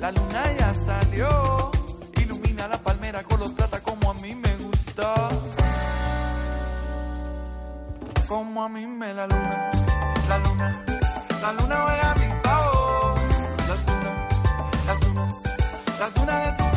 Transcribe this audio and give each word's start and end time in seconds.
La 0.00 0.12
luna 0.12 0.42
ya 0.56 0.74
salió, 0.74 1.70
ilumina 2.20 2.68
la 2.68 2.78
palmera, 2.78 3.22
color 3.24 3.52
plata 3.54 3.80
como 3.80 4.10
a 4.10 4.14
mí 4.14 4.32
me 4.34 4.56
gusta. 4.56 5.28
Como 8.28 8.62
a 8.62 8.68
mí 8.68 8.86
me 8.86 9.12
la 9.12 9.26
luna, 9.26 9.70
la 10.28 10.38
luna, 10.38 10.84
la 11.42 11.52
luna 11.52 11.76
juega 11.84 12.10
a 12.10 12.14
mi 12.14 12.42
favor. 12.42 13.18
Las 13.68 13.86
lunas, 13.86 14.16
las 14.86 15.00
lunas, 15.08 15.34
las 15.98 16.16
lunas 16.16 16.46
de 16.46 16.52
tu 16.52 16.67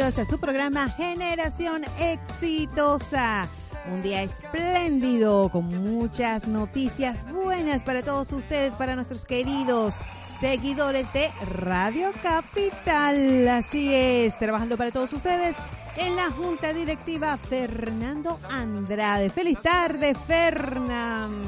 bienvenidos 0.00 0.28
a 0.28 0.30
su 0.30 0.40
programa 0.40 0.88
Generación 0.92 1.82
Exitosa. 1.98 3.46
Un 3.92 4.02
día 4.02 4.22
espléndido 4.22 5.50
con 5.50 5.66
muchas 5.66 6.48
noticias 6.48 7.30
buenas 7.30 7.82
para 7.82 8.02
todos 8.02 8.32
ustedes, 8.32 8.72
para 8.76 8.94
nuestros 8.94 9.26
queridos 9.26 9.92
seguidores 10.40 11.12
de 11.12 11.30
Radio 11.44 12.12
Capital. 12.22 13.46
Así 13.48 13.94
es, 13.94 14.38
trabajando 14.38 14.78
para 14.78 14.90
todos 14.90 15.12
ustedes 15.12 15.54
en 15.98 16.16
la 16.16 16.30
Junta 16.30 16.72
Directiva 16.72 17.36
Fernando 17.36 18.40
Andrade. 18.50 19.28
Feliz 19.28 19.60
tarde, 19.60 20.14
Fernam. 20.26 21.42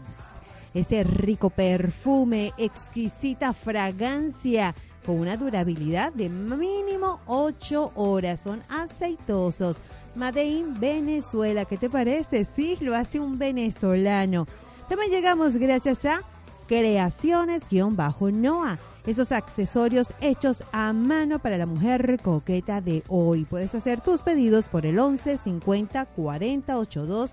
ese 0.74 1.02
rico 1.02 1.50
perfume, 1.50 2.52
exquisita 2.56 3.52
fragancia 3.52 4.74
con 5.04 5.20
una 5.20 5.36
durabilidad 5.36 6.12
de 6.12 6.28
mínimo 6.28 7.20
8 7.26 7.92
horas. 7.94 8.40
Son 8.40 8.62
aceitosos. 8.68 9.76
Made 10.14 10.44
in 10.44 10.78
Venezuela. 10.78 11.64
¿Qué 11.64 11.76
te 11.76 11.88
parece? 11.88 12.44
Sí, 12.44 12.76
lo 12.80 12.94
hace 12.94 13.20
un 13.20 13.38
venezolano. 13.38 14.46
También 14.88 15.10
llegamos 15.10 15.56
gracias 15.56 16.04
a 16.04 16.22
Creaciones-Noa. 16.68 18.78
Esos 19.06 19.32
accesorios 19.32 20.08
hechos 20.20 20.62
a 20.72 20.92
mano 20.92 21.38
para 21.38 21.56
la 21.56 21.66
mujer 21.66 22.20
coqueta 22.22 22.80
de 22.80 23.02
hoy. 23.08 23.44
Puedes 23.44 23.74
hacer 23.74 24.02
tus 24.02 24.22
pedidos 24.22 24.68
por 24.68 24.84
el 24.84 24.98
11 24.98 25.38
50 25.38 26.06
40 26.06 26.78
82 26.78 27.32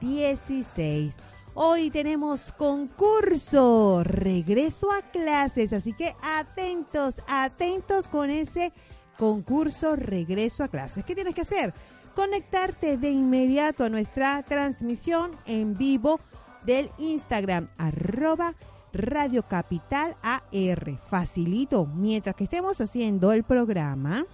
16. 0.00 1.14
Hoy 1.56 1.90
tenemos 1.90 2.50
concurso, 2.50 4.02
regreso 4.02 4.90
a 4.90 5.02
clases, 5.02 5.72
así 5.72 5.92
que 5.92 6.16
atentos, 6.20 7.22
atentos 7.28 8.08
con 8.08 8.28
ese 8.28 8.72
concurso 9.16 9.94
regreso 9.94 10.64
a 10.64 10.68
clases. 10.68 11.04
¿Qué 11.04 11.14
tienes 11.14 11.32
que 11.32 11.42
hacer? 11.42 11.72
Conectarte 12.16 12.98
de 12.98 13.12
inmediato 13.12 13.84
a 13.84 13.88
nuestra 13.88 14.42
transmisión 14.42 15.30
en 15.46 15.78
vivo 15.78 16.18
del 16.66 16.90
Instagram, 16.98 17.68
arroba 17.78 18.54
Radio 18.92 19.44
Capital 19.44 20.16
AR. 20.22 20.98
Facilito, 21.08 21.86
mientras 21.86 22.34
que 22.34 22.44
estemos 22.44 22.80
haciendo 22.80 23.30
el 23.30 23.44
programa, 23.44 24.26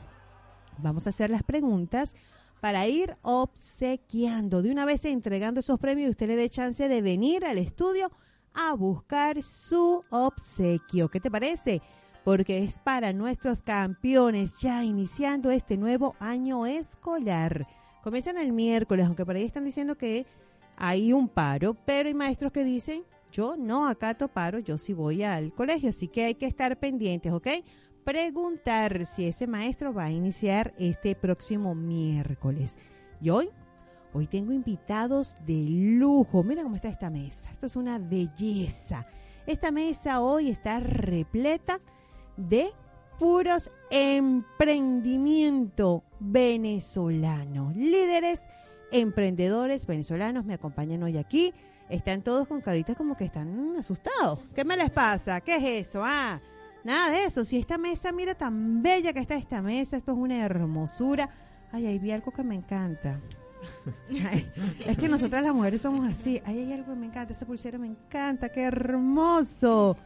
vamos 0.79 1.07
a 1.07 1.11
hacer 1.11 1.29
las 1.29 1.43
preguntas 1.43 2.17
para 2.61 2.87
ir 2.87 3.17
obsequiando, 3.23 4.63
de 4.63 4.71
una 4.71 4.85
vez 4.85 5.05
entregando 5.05 5.61
esos 5.61 5.79
premios 5.79 6.11
usted 6.11 6.29
le 6.29 6.37
dé 6.37 6.51
chance 6.51 6.89
de 6.89 7.03
venir 7.03 7.45
al 7.45 7.59
estudio 7.59 8.11
a 8.53 8.75
buscar 8.75 9.43
su 9.43 10.05
obsequio. 10.11 11.09
¿Qué 11.09 11.21
te 11.21 11.31
parece? 11.31 11.81
Porque 12.25 12.63
es 12.63 12.79
para 12.79 13.13
nuestros 13.13 13.63
campeones 13.63 14.61
ya 14.61 14.85
iniciando 14.85 15.51
este 15.51 15.77
nuevo 15.77 16.17
año 16.21 16.67
escolar. 16.67 17.67
Comienzan 18.03 18.37
el 18.37 18.53
miércoles, 18.53 19.07
aunque 19.07 19.25
por 19.25 19.37
ahí 19.37 19.45
están 19.45 19.65
diciendo 19.65 19.97
que 19.97 20.27
hay 20.77 21.13
un 21.13 21.29
paro, 21.29 21.75
pero 21.85 22.09
hay 22.09 22.15
maestros 22.15 22.53
que 22.53 22.65
dicen, 22.65 23.05
yo 23.33 23.57
no 23.57 23.87
acato 23.87 24.29
paro, 24.29 24.59
yo 24.59 24.77
sí 24.77 24.93
voy 24.93 25.23
al 25.23 25.55
colegio, 25.55 25.91
así 25.91 26.09
que 26.09 26.25
hay 26.25 26.35
que 26.35 26.47
estar 26.47 26.79
pendientes, 26.79 27.33
¿ok? 27.33 27.49
Preguntar 28.05 29.05
si 29.07 29.27
ese 29.27 29.47
maestro 29.47 29.93
va 29.93 30.05
a 30.05 30.11
iniciar 30.11 30.73
este 30.79 31.15
próximo 31.15 31.75
miércoles. 31.75 32.77
Y 33.21 33.31
hoy, 33.31 33.51
hoy 34.13 34.27
tengo 34.27 34.53
invitados 34.53 35.37
de 35.47 35.65
lujo. 35.69 36.43
Mira 36.43 36.63
cómo 36.63 36.77
está 36.77 36.89
esta 36.89 37.11
mesa. 37.11 37.51
Esto 37.51 37.67
es 37.67 37.77
una 37.77 37.99
belleza. 37.99 39.07
Esta 39.47 39.71
mesa 39.71 40.21
hoy 40.21 40.49
está 40.49 40.81
repleta 40.81 41.81
de 42.37 42.71
puros 43.19 43.71
emprendimiento 43.91 46.05
venezolano. 46.19 47.73
Líderes, 47.77 48.43
emprendedores 48.93 49.87
venezolanos 49.87 50.45
me 50.45 50.55
acompañan 50.55 51.03
hoy 51.03 51.19
aquí. 51.19 51.53
Están 51.91 52.23
todos 52.23 52.47
con 52.47 52.61
caritas 52.61 52.97
como 52.97 53.17
que 53.17 53.25
están 53.25 53.77
asustados. 53.77 54.39
¿Qué 54.55 54.65
me 54.65 54.77
les 54.77 54.91
pasa? 54.91 55.41
¿Qué 55.41 55.57
es 55.57 55.89
eso? 55.89 56.03
Ah, 56.05 56.41
Nada 56.85 57.11
de 57.11 57.25
eso. 57.25 57.45
Si 57.45 57.59
esta 57.59 57.79
mesa, 57.79 58.13
mira 58.13 58.35
tan 58.35 58.83
bella 58.83 59.13
que 59.13 59.21
está 59.21 59.35
esta 59.35 59.61
mesa, 59.63 59.97
esto 59.97 60.13
es 60.13 60.19
una 60.19 60.45
hermosura. 60.45 61.29
Ay, 61.73 61.87
ahí 61.87 61.99
vi 61.99 62.11
algo 62.11 62.33
que 62.33 62.43
me 62.43 62.55
encanta. 62.55 63.21
Ay, 64.31 64.51
es 64.87 64.97
que 64.97 65.09
nosotras 65.09 65.43
las 65.43 65.55
mujeres 65.55 65.83
somos 65.83 66.09
así. 66.09 66.41
Ay, 66.45 66.61
hay 66.61 66.73
algo 66.73 66.93
que 66.93 66.99
me 66.99 67.07
encanta. 67.07 67.33
Esa 67.33 67.47
pulsera 67.47 67.79
me 67.79 67.87
encanta. 67.87 68.49
Qué 68.49 68.63
hermoso. 68.63 69.97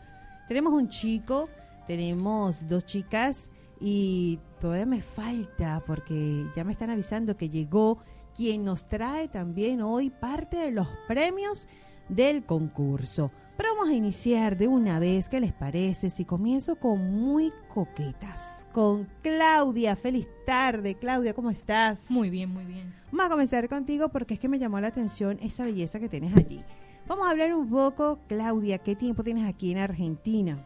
Tenemos 0.49 0.73
un 0.73 0.89
chico, 0.89 1.49
tenemos 1.87 2.69
dos 2.69 2.85
chicas 2.85 3.51
y 3.81 4.39
todavía 4.61 4.87
me 4.87 5.01
falta 5.01 5.83
porque 5.87 6.47
ya 6.55 6.65
me 6.65 6.73
están 6.73 6.91
avisando 6.91 7.37
que 7.37 7.49
llegó 7.49 7.99
quien 8.37 8.65
nos 8.65 8.89
trae 8.89 9.29
también 9.29 9.81
hoy 9.81 10.11
parte 10.11 10.57
de 10.57 10.71
los 10.71 10.89
premios 11.09 11.69
del 12.09 12.45
concurso. 12.45 13.31
Pero 13.57 13.69
vamos 13.75 13.89
a 13.89 13.95
iniciar 13.95 14.57
de 14.57 14.67
una 14.67 14.99
vez, 14.99 15.29
¿qué 15.29 15.39
les 15.39 15.53
parece? 15.53 16.11
Si 16.11 16.25
comienzo 16.25 16.75
con 16.75 17.13
muy 17.13 17.53
coquetas, 17.69 18.67
con 18.73 19.09
Claudia. 19.23 19.95
Feliz 19.95 20.27
tarde, 20.45 20.97
Claudia, 20.97 21.35
¿cómo 21.35 21.51
estás? 21.51 22.11
Muy 22.11 22.31
bien, 22.31 22.51
muy 22.51 22.65
bien. 22.65 22.93
Vamos 23.13 23.27
a 23.27 23.31
comenzar 23.31 23.69
contigo 23.69 24.09
porque 24.09 24.35
es 24.35 24.41
que 24.41 24.49
me 24.49 24.59
llamó 24.59 24.81
la 24.81 24.89
atención 24.89 25.39
esa 25.41 25.65
belleza 25.65 26.01
que 26.01 26.09
tienes 26.09 26.37
allí. 26.37 26.65
Vamos 27.07 27.29
a 27.29 27.31
hablar 27.31 27.55
un 27.55 27.71
poco, 27.71 28.19
Claudia, 28.27 28.79
¿qué 28.79 28.97
tiempo 28.97 29.23
tienes 29.23 29.47
aquí 29.47 29.71
en 29.71 29.79
Argentina? 29.79 30.59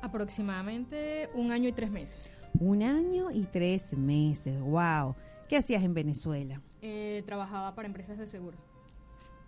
Aproximadamente 0.00 1.28
un 1.34 1.52
año 1.52 1.68
y 1.68 1.72
tres 1.72 1.90
meses. 1.90 2.16
Un 2.58 2.82
año 2.82 3.30
y 3.30 3.42
tres 3.44 3.92
meses. 3.92 4.58
Wow. 4.62 5.14
¿Qué 5.46 5.58
hacías 5.58 5.82
en 5.82 5.92
Venezuela? 5.92 6.62
Eh, 6.80 7.22
trabajaba 7.26 7.74
para 7.74 7.86
empresas 7.86 8.16
de 8.16 8.26
seguro. 8.26 8.56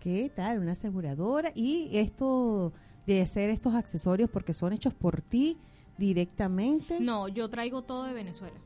¿Qué 0.02 0.32
tal? 0.34 0.58
Una 0.58 0.72
aseguradora. 0.72 1.52
Y 1.54 1.88
esto 1.96 2.72
de 3.06 3.20
hacer 3.22 3.50
estos 3.50 3.74
accesorios 3.74 4.28
porque 4.28 4.52
son 4.52 4.72
hechos 4.72 4.94
por 4.94 5.20
ti 5.22 5.58
directamente. 5.96 6.98
No, 6.98 7.28
yo 7.28 7.48
traigo 7.48 7.82
todo 7.82 8.02
de 8.04 8.12
Venezuela. 8.12 8.56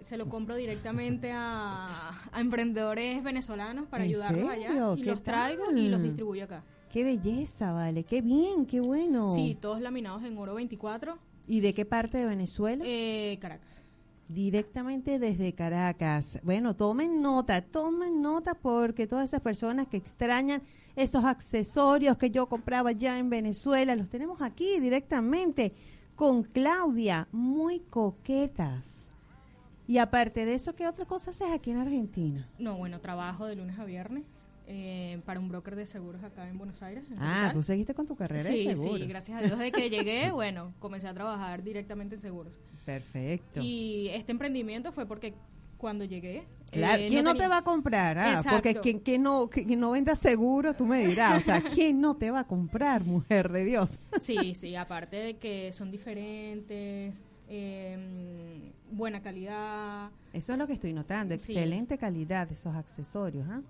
Se 0.00 0.16
lo 0.16 0.28
compro 0.30 0.54
directamente 0.54 1.30
a, 1.32 1.88
a 2.32 2.40
emprendedores 2.40 3.22
venezolanos 3.22 3.86
para 3.88 4.04
¿En 4.04 4.10
ayudarlos 4.10 4.50
serio? 4.50 4.66
allá 4.68 4.94
y 4.96 5.02
¿Qué 5.02 5.10
los 5.10 5.22
traigo 5.22 5.64
y 5.76 5.88
los 5.88 6.02
distribuyo 6.02 6.44
acá. 6.44 6.64
Qué 6.90 7.04
belleza, 7.04 7.72
vale. 7.72 8.04
Qué 8.04 8.22
bien, 8.22 8.64
qué 8.64 8.80
bueno. 8.80 9.30
Sí, 9.32 9.58
todos 9.60 9.82
laminados 9.82 10.22
en 10.22 10.38
oro 10.38 10.54
24, 10.54 11.18
¿Y 11.46 11.60
de 11.60 11.74
qué 11.74 11.84
parte 11.84 12.16
de 12.16 12.24
Venezuela? 12.26 12.82
eh, 12.86 13.36
Caracas. 13.40 13.68
Directamente 14.28 15.18
desde 15.18 15.54
Caracas. 15.54 16.38
Bueno, 16.42 16.76
tomen 16.76 17.22
nota, 17.22 17.62
tomen 17.62 18.20
nota 18.20 18.54
porque 18.54 19.06
todas 19.06 19.24
esas 19.24 19.40
personas 19.40 19.86
que 19.88 19.96
extrañan 19.96 20.62
esos 20.96 21.24
accesorios 21.24 22.18
que 22.18 22.30
yo 22.30 22.46
compraba 22.46 22.92
ya 22.92 23.18
en 23.18 23.30
Venezuela, 23.30 23.96
los 23.96 24.10
tenemos 24.10 24.42
aquí 24.42 24.80
directamente 24.80 25.72
con 26.14 26.42
Claudia, 26.42 27.28
muy 27.32 27.80
coquetas. 27.80 29.08
Y 29.86 29.96
aparte 29.96 30.44
de 30.44 30.54
eso, 30.54 30.74
¿qué 30.74 30.86
otra 30.86 31.06
cosa 31.06 31.30
haces 31.30 31.48
aquí 31.50 31.70
en 31.70 31.78
Argentina? 31.78 32.46
No, 32.58 32.76
bueno, 32.76 33.00
trabajo 33.00 33.46
de 33.46 33.56
lunes 33.56 33.78
a 33.78 33.84
viernes 33.84 34.24
eh, 34.70 35.20
para 35.24 35.40
un 35.40 35.48
broker 35.48 35.74
de 35.76 35.86
seguros 35.86 36.22
acá 36.22 36.46
en 36.46 36.58
Buenos 36.58 36.82
Aires. 36.82 37.10
en 37.10 37.16
Ah, 37.18 37.50
tú 37.54 37.62
seguiste 37.62 37.94
con 37.94 38.06
tu 38.06 38.14
carrera 38.14 38.44
Sí, 38.44 38.66
de 38.66 38.76
seguro. 38.76 38.98
sí, 38.98 39.06
gracias 39.06 39.38
a 39.38 39.42
Dios 39.42 39.58
de 39.58 39.72
que 39.72 39.88
llegué, 39.90 40.30
bueno, 40.30 40.74
comencé 40.78 41.08
a 41.08 41.14
trabajar 41.14 41.62
directamente 41.62 42.16
en 42.16 42.20
seguros. 42.20 42.52
Perfecto. 42.84 43.60
Y 43.62 44.08
este 44.10 44.30
emprendimiento 44.30 44.92
fue 44.92 45.06
porque 45.06 45.32
cuando 45.78 46.04
llegué... 46.04 46.44
Claro, 46.70 47.02
eh, 47.02 47.08
¿quién 47.08 47.24
no, 47.24 47.34
te 47.34 47.48
va 47.48 47.58
a 47.58 47.62
comprar? 47.62 48.18
Ah, 48.18 48.42
porque 48.50 48.74
quien, 48.74 48.98
quien 48.98 49.22
no, 49.22 49.48
quien 49.48 49.80
no 49.80 49.92
venda 49.92 50.14
seguro, 50.14 50.74
tú 50.74 50.84
me 50.84 51.06
dirás. 51.06 51.38
O 51.38 51.44
sea, 51.46 51.62
¿quién 51.74 51.98
no 51.98 52.16
te 52.16 52.30
va 52.30 52.40
a 52.40 52.46
comprar, 52.46 53.04
mujer 53.04 53.50
de 53.50 53.64
Dios? 53.64 53.88
Sí, 54.20 54.54
sí, 54.54 54.76
aparte 54.76 55.16
de 55.16 55.36
que 55.38 55.72
son 55.72 55.90
diferentes, 55.90 57.14
eh, 57.48 58.70
buena 58.90 59.22
calidad, 59.22 60.10
Eso 60.34 60.52
es 60.52 60.58
lo 60.58 60.66
que 60.66 60.74
estoy 60.74 60.92
notando. 60.92 61.38
Sí. 61.38 61.52
Excelente 61.52 61.96
calidad 61.96 62.48
de 62.48 62.52
esos 62.52 62.74
accesorios. 62.74 63.46
¿ah? 63.48 63.62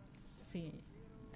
sí, 0.44 0.72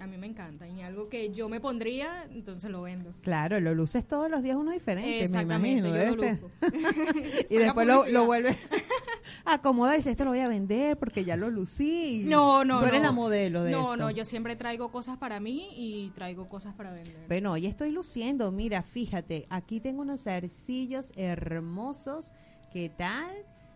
a 0.03 0.07
mí 0.07 0.17
me 0.17 0.27
encanta. 0.27 0.67
Y 0.67 0.81
algo 0.81 1.09
que 1.09 1.31
yo 1.33 1.49
me 1.49 1.59
pondría, 1.59 2.25
entonces 2.31 2.69
lo 2.69 2.81
vendo. 2.81 3.13
Claro, 3.21 3.59
lo 3.59 3.73
luces 3.73 4.07
todos 4.07 4.29
los 4.29 4.43
días 4.43 4.55
uno 4.55 4.71
diferente, 4.71 5.09
me 5.09 5.23
Exactamente, 5.23 5.87
imagino. 5.89 6.11
yo 6.11 6.15
lo 6.15 6.23
y 7.49 7.55
después 7.55 7.87
lo, 7.87 8.07
lo 8.07 8.25
vuelves 8.25 8.57
a 9.45 9.53
acomodar 9.55 9.95
y 9.95 9.97
dices, 9.97 10.11
este 10.11 10.23
lo 10.25 10.31
voy 10.31 10.39
a 10.39 10.47
vender 10.47 10.97
porque 10.97 11.23
ya 11.25 11.35
lo 11.35 11.49
lucí. 11.49 12.23
y 12.23 12.25
No, 12.25 12.63
no, 12.65 12.79
Tú 12.81 12.85
eres 12.87 12.99
no. 13.01 13.05
la 13.07 13.11
modelo 13.11 13.63
de 13.63 13.71
No, 13.71 13.93
esto. 13.93 13.97
no, 13.97 14.11
yo 14.11 14.25
siempre 14.25 14.55
traigo 14.55 14.91
cosas 14.91 15.17
para 15.17 15.39
mí 15.39 15.69
y 15.75 16.09
traigo 16.11 16.47
cosas 16.47 16.73
para 16.75 16.91
vender. 16.91 17.25
Bueno, 17.27 17.51
hoy 17.53 17.65
estoy 17.67 17.91
luciendo. 17.91 18.51
Mira, 18.51 18.83
fíjate, 18.83 19.47
aquí 19.49 19.79
tengo 19.79 20.01
unos 20.01 20.27
arcillos 20.27 21.11
hermosos. 21.15 22.31
¿Qué 22.71 22.89
tal? 22.89 23.31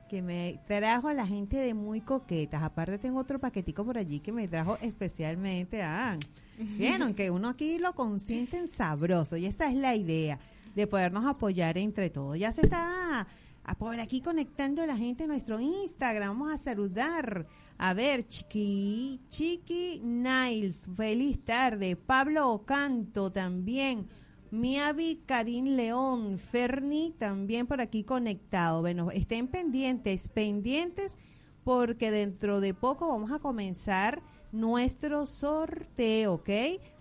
Que 0.10 0.22
me 0.22 0.60
trajo 0.68 1.08
a 1.08 1.14
la 1.14 1.28
gente 1.28 1.58
de 1.58 1.74
muy 1.74 2.02
coquetas. 2.02 2.64
Aparte 2.64 2.98
tengo 2.98 3.20
otro 3.20 3.40
paquetico 3.40 3.84
por 3.84 3.98
allí 3.98 4.20
que 4.20 4.32
me 4.32 4.48
trajo 4.48 4.78
especialmente 4.82 5.82
a... 5.82 6.18
Vieron 6.58 7.14
que 7.14 7.30
uno 7.30 7.50
aquí 7.50 7.78
lo 7.78 7.94
consienten 7.94 8.68
sabroso 8.68 9.38
y 9.38 9.46
esa 9.46 9.70
es 9.70 9.76
la 9.76 9.96
idea 9.96 10.40
de 10.76 10.88
podernos 10.88 11.26
apoyar 11.26 11.78
entre 11.78 12.10
todos. 12.10 12.38
Ya 12.40 12.52
se 12.52 12.62
está 12.62 13.28
a 13.68 13.76
por 13.76 14.00
aquí 14.00 14.22
conectando 14.22 14.86
la 14.86 14.96
gente 14.96 15.24
en 15.24 15.30
nuestro 15.30 15.60
Instagram. 15.60 16.30
Vamos 16.30 16.54
a 16.54 16.58
saludar. 16.58 17.46
A 17.78 17.94
ver, 17.94 18.26
Chiqui, 18.28 19.20
Chiqui 19.30 20.02
Niles, 20.04 20.90
feliz 20.96 21.44
tarde. 21.44 21.96
Pablo 21.96 22.50
Ocanto 22.50 23.32
también. 23.32 24.08
Miavi 24.52 25.22
Karim 25.26 25.76
León, 25.76 26.40
Ferni 26.40 27.14
también 27.18 27.68
por 27.68 27.82
aquí 27.82 28.04
conectado. 28.04 28.82
Bueno, 28.82 29.12
estén 29.12 29.48
pendientes, 29.48 30.30
pendientes, 30.30 31.18
porque 31.64 32.12
dentro 32.12 32.60
de 32.62 32.74
poco 32.74 33.08
vamos 33.10 33.32
a 33.32 33.40
comenzar 33.40 34.22
nuestro 34.52 35.26
sorteo, 35.26 36.36
¿ok? 36.36 36.50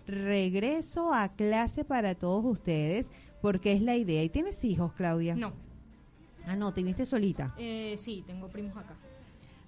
Regreso 0.05 1.13
a 1.13 1.29
clase 1.35 1.83
para 1.85 2.15
todos 2.15 2.43
ustedes, 2.45 3.11
porque 3.41 3.73
es 3.73 3.81
la 3.81 3.95
idea. 3.95 4.23
¿Y 4.23 4.29
tienes 4.29 4.63
hijos, 4.65 4.93
Claudia? 4.93 5.35
No, 5.35 5.53
Ah, 6.45 6.55
no, 6.55 6.73
te 6.73 6.81
viste 6.81 7.05
solita. 7.05 7.53
eh, 7.57 7.95
sí, 7.97 8.23
tengo 8.25 8.47
primos 8.47 8.77
acá. 8.77 8.95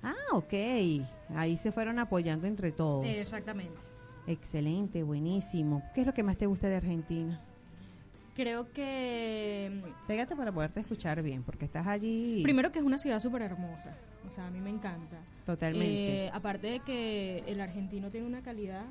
Ah, 0.02 0.16
ok. 0.32 0.54
Ahí 1.36 1.58
se 1.58 1.74
fueron 1.74 2.00
apoyando 2.00 2.48
entre 2.48 2.72
todos. 2.72 3.06
Exactamente. 3.06 3.74
Excelente, 4.28 5.04
buenísimo. 5.04 5.84
¿Qué 5.94 6.02
es 6.02 6.08
lo 6.08 6.14
que 6.14 6.24
más 6.24 6.38
te 6.38 6.46
gusta 6.46 6.70
de 6.70 6.76
Argentina? 6.78 7.42
Creo 8.36 8.72
que 8.72 9.82
Pégate 10.08 10.36
para 10.36 10.52
poderte 10.52 10.80
escuchar 10.80 11.22
bien, 11.22 11.44
porque 11.44 11.66
estás 11.66 11.88
allí 11.88 12.42
primero 12.44 12.72
que 12.72 12.80
es 12.80 12.86
una 12.86 12.98
ciudad 12.98 13.20
súper 13.20 13.42
hermosa. 13.42 13.96
O 14.30 14.32
sea, 14.34 14.48
a 14.48 14.52
mí 14.52 14.60
me 14.62 14.70
encanta. 14.70 15.18
totalmente. 15.46 16.26
Eh, 16.26 16.30
aparte 16.34 16.68
de 16.68 16.80
que 16.82 17.44
el 17.48 17.60
argentino 17.62 18.10
tiene 18.12 18.28
una 18.28 18.42
calidad 18.42 18.86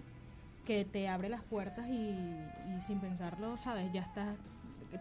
que 0.66 0.84
te 0.84 1.08
abre 1.08 1.28
las 1.28 1.42
puertas 1.42 1.88
y, 1.88 1.92
y 2.10 2.82
sin 2.86 3.00
pensarlo, 3.00 3.56
¿sabes? 3.56 3.90
Ya 3.92 4.02
estás 4.02 4.36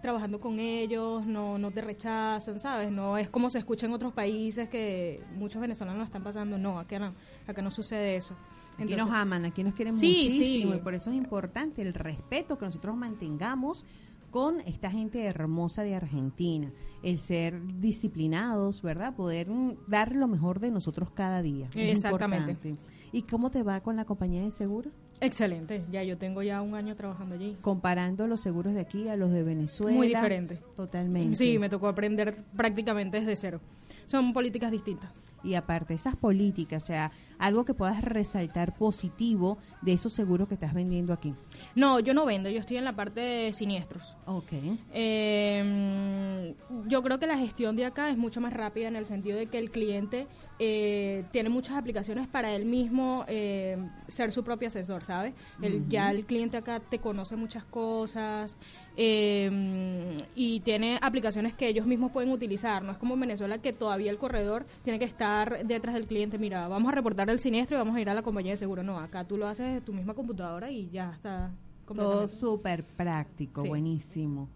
trabajando 0.01 0.39
con 0.39 0.59
ellos, 0.59 1.25
no, 1.25 1.57
no 1.57 1.71
te 1.71 1.81
rechazan, 1.81 2.59
¿sabes? 2.59 2.91
No 2.91 3.17
es 3.17 3.29
como 3.29 3.49
se 3.49 3.57
escucha 3.59 3.85
en 3.85 3.93
otros 3.93 4.13
países 4.13 4.69
que 4.69 5.21
muchos 5.35 5.61
venezolanos 5.61 5.99
lo 5.99 6.05
están 6.05 6.23
pasando. 6.23 6.57
No, 6.57 6.79
acá 6.79 6.99
no, 6.99 7.13
acá 7.47 7.61
no 7.61 7.71
sucede 7.71 8.15
eso. 8.17 8.35
Aquí 8.77 8.95
nos 8.95 9.09
aman, 9.09 9.43
aquí 9.45 9.63
nos 9.63 9.73
quieren 9.73 9.93
Sí, 9.95 10.07
muchísimo 10.07 10.73
sí. 10.73 10.77
y 10.77 10.81
por 10.81 10.93
eso 10.93 11.09
es 11.09 11.15
importante 11.17 11.81
el 11.81 11.93
respeto 11.95 12.57
que 12.57 12.65
nosotros 12.65 12.95
mantengamos 12.95 13.85
con 14.31 14.61
esta 14.61 14.91
gente 14.91 15.23
hermosa 15.23 15.83
de 15.83 15.95
Argentina, 15.95 16.71
el 17.03 17.19
ser 17.19 17.61
disciplinados, 17.79 18.81
¿verdad? 18.81 19.15
Poder 19.15 19.49
mm, 19.49 19.77
dar 19.87 20.15
lo 20.15 20.27
mejor 20.27 20.59
de 20.59 20.71
nosotros 20.71 21.09
cada 21.11 21.41
día. 21.41 21.67
Es 21.75 21.97
Exactamente. 21.97 22.51
importante. 22.51 22.97
¿Y 23.11 23.21
cómo 23.23 23.51
te 23.51 23.63
va 23.63 23.79
con 23.81 23.95
la 23.95 24.05
compañía 24.05 24.43
de 24.43 24.51
seguros? 24.51 24.93
Excelente, 25.19 25.83
ya 25.91 26.03
yo 26.03 26.17
tengo 26.17 26.43
ya 26.43 26.61
un 26.61 26.75
año 26.75 26.95
trabajando 26.95 27.35
allí. 27.35 27.57
Comparando 27.61 28.27
los 28.27 28.41
seguros 28.41 28.73
de 28.73 28.81
aquí 28.81 29.07
a 29.07 29.15
los 29.15 29.31
de 29.31 29.43
Venezuela. 29.43 29.97
Muy 29.97 30.07
diferente. 30.07 30.59
Totalmente. 30.75 31.35
Sí, 31.35 31.57
me 31.57 31.69
tocó 31.69 31.87
aprender 31.87 32.35
prácticamente 32.55 33.19
desde 33.19 33.35
cero. 33.35 33.61
Son 34.05 34.33
políticas 34.33 34.71
distintas. 34.71 35.11
Y 35.43 35.55
aparte, 35.55 35.93
esas 35.93 36.15
políticas, 36.15 36.83
o 36.83 36.87
sea, 36.87 37.11
algo 37.39 37.65
que 37.65 37.73
puedas 37.73 38.01
resaltar 38.01 38.75
positivo 38.75 39.57
de 39.81 39.93
esos 39.93 40.13
seguros 40.13 40.47
que 40.47 40.53
estás 40.55 40.73
vendiendo 40.73 41.13
aquí. 41.13 41.33
No, 41.75 41.99
yo 41.99 42.13
no 42.13 42.25
vendo, 42.25 42.49
yo 42.49 42.59
estoy 42.59 42.77
en 42.77 42.85
la 42.85 42.95
parte 42.95 43.19
de 43.21 43.53
siniestros. 43.53 44.15
Ok. 44.25 44.51
Eh, 44.93 46.53
yo 46.87 47.01
creo 47.03 47.19
que 47.19 47.27
la 47.27 47.37
gestión 47.37 47.75
de 47.75 47.85
acá 47.85 48.09
es 48.09 48.17
mucho 48.17 48.41
más 48.41 48.53
rápida 48.53 48.87
en 48.87 48.95
el 48.95 49.05
sentido 49.05 49.37
de 49.37 49.47
que 49.47 49.57
el 49.59 49.71
cliente 49.71 50.27
eh, 50.59 51.23
tiene 51.31 51.49
muchas 51.49 51.75
aplicaciones 51.77 52.27
para 52.27 52.51
él 52.55 52.65
mismo 52.65 53.25
eh, 53.27 53.77
ser 54.07 54.31
su 54.31 54.43
propio 54.43 54.67
asesor, 54.69 55.03
¿sabes? 55.03 55.33
El- 55.61 55.87
Ya 55.87 56.09
el 56.11 56.25
cliente 56.25 56.57
acá 56.57 56.79
te 56.79 56.97
conoce 56.99 57.35
muchas 57.35 57.63
cosas 57.63 58.57
eh, 58.95 60.17
y 60.35 60.59
tiene 60.61 60.97
aplicaciones 61.01 61.53
que 61.53 61.67
ellos 61.67 61.85
mismos 61.85 62.11
pueden 62.11 62.31
utilizar. 62.31 62.83
No 62.83 62.91
es 62.91 62.97
como 62.97 63.13
en 63.13 63.19
Venezuela 63.19 63.59
que 63.59 63.71
todavía 63.73 64.09
el 64.11 64.17
corredor 64.17 64.65
tiene 64.83 64.97
que 64.99 65.05
estar 65.05 65.65
detrás 65.65 65.93
del 65.93 66.07
cliente. 66.07 66.37
Mira, 66.39 66.67
vamos 66.67 66.91
a 66.91 66.95
reportar 66.95 67.26
el 67.31 67.39
siniestro 67.39 67.77
y 67.77 67.79
vamos 67.79 67.95
a 67.95 68.01
ir 68.01 68.09
a 68.09 68.13
la 68.13 68.21
compañía 68.21 68.51
de 68.53 68.57
seguro. 68.57 68.83
No, 68.83 68.99
acá 68.99 69.23
tú 69.25 69.37
lo 69.37 69.47
haces 69.47 69.73
de 69.75 69.81
tu 69.81 69.93
misma 69.93 70.13
computadora 70.13 70.69
y 70.71 70.89
ya 70.89 71.11
está. 71.13 71.51
Todo 71.87 72.27
súper 72.27 72.83
práctico, 72.83 73.61
Sí. 73.61 73.67
buenísimo. 73.69 74.49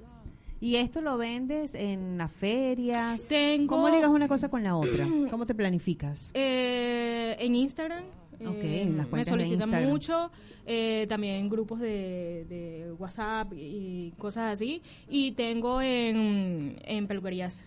¿Y 0.60 0.76
esto 0.76 1.02
lo 1.02 1.18
vendes 1.18 1.74
en 1.74 2.18
las 2.18 2.32
ferias? 2.32 3.28
Tengo- 3.28 3.76
¿Cómo 3.78 3.90
ligas 3.90 4.10
una 4.10 4.28
cosa 4.28 4.50
con 4.50 4.64
la 4.64 4.76
otra? 4.76 5.08
¿Cómo 5.30 5.46
te 5.46 5.56
planificas? 5.56 6.32
Eh, 6.36 7.36
en 7.40 7.56
Instagram. 7.56 8.04
Eh, 8.40 8.82
en 8.82 8.98
las 8.98 9.12
me 9.12 9.20
de 9.20 9.26
solicitan 9.26 9.70
mucho, 9.88 10.32
eh, 10.66 11.06
también 11.08 11.48
grupos 11.48 11.80
de, 11.80 12.46
de 12.50 12.92
WhatsApp 12.98 13.54
y 13.56 14.14
cosas 14.18 14.52
así. 14.54 14.82
Y 15.08 15.34
tengo 15.34 15.80
en, 15.82 16.76
en 16.84 17.08
peluquerías, 17.08 17.64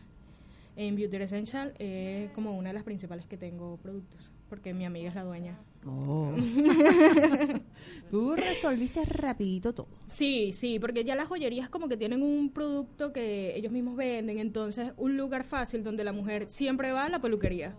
en 0.77 0.97
Beauty 0.97 1.17
Essential, 1.19 1.75
eh, 1.79 2.31
como 2.35 2.57
una 2.59 2.71
de 2.71 2.75
las 2.75 2.83
principales 2.83 3.25
que 3.27 3.37
tengo 3.37 3.77
productos, 3.77 4.33
porque 4.49 4.75
mi 4.75 4.85
amiga 4.85 5.09
es 5.09 5.15
la 5.15 5.25
dueña. 5.25 5.59
Oh. 5.87 6.35
Tú 8.11 8.35
resolviste 8.35 9.05
rapidito 9.05 9.75
todo. 9.75 9.89
Sí, 10.09 10.53
sí, 10.53 10.79
porque 10.79 11.05
ya 11.05 11.15
las 11.15 11.29
joyerías 11.29 11.69
como 11.69 11.89
que 11.89 11.97
tienen 11.97 12.23
un 12.23 12.51
producto 12.51 13.13
que 13.13 13.57
ellos 13.57 13.73
mismos 13.73 13.97
venden, 13.97 14.39
entonces 14.39 14.93
un 14.97 15.17
lugar 15.17 15.45
fácil 15.45 15.83
donde 15.83 16.05
la 16.05 16.13
mujer 16.13 16.51
siempre 16.51 16.93
va 16.93 17.05
a 17.05 17.09
la 17.09 17.21
peluquería. 17.21 17.77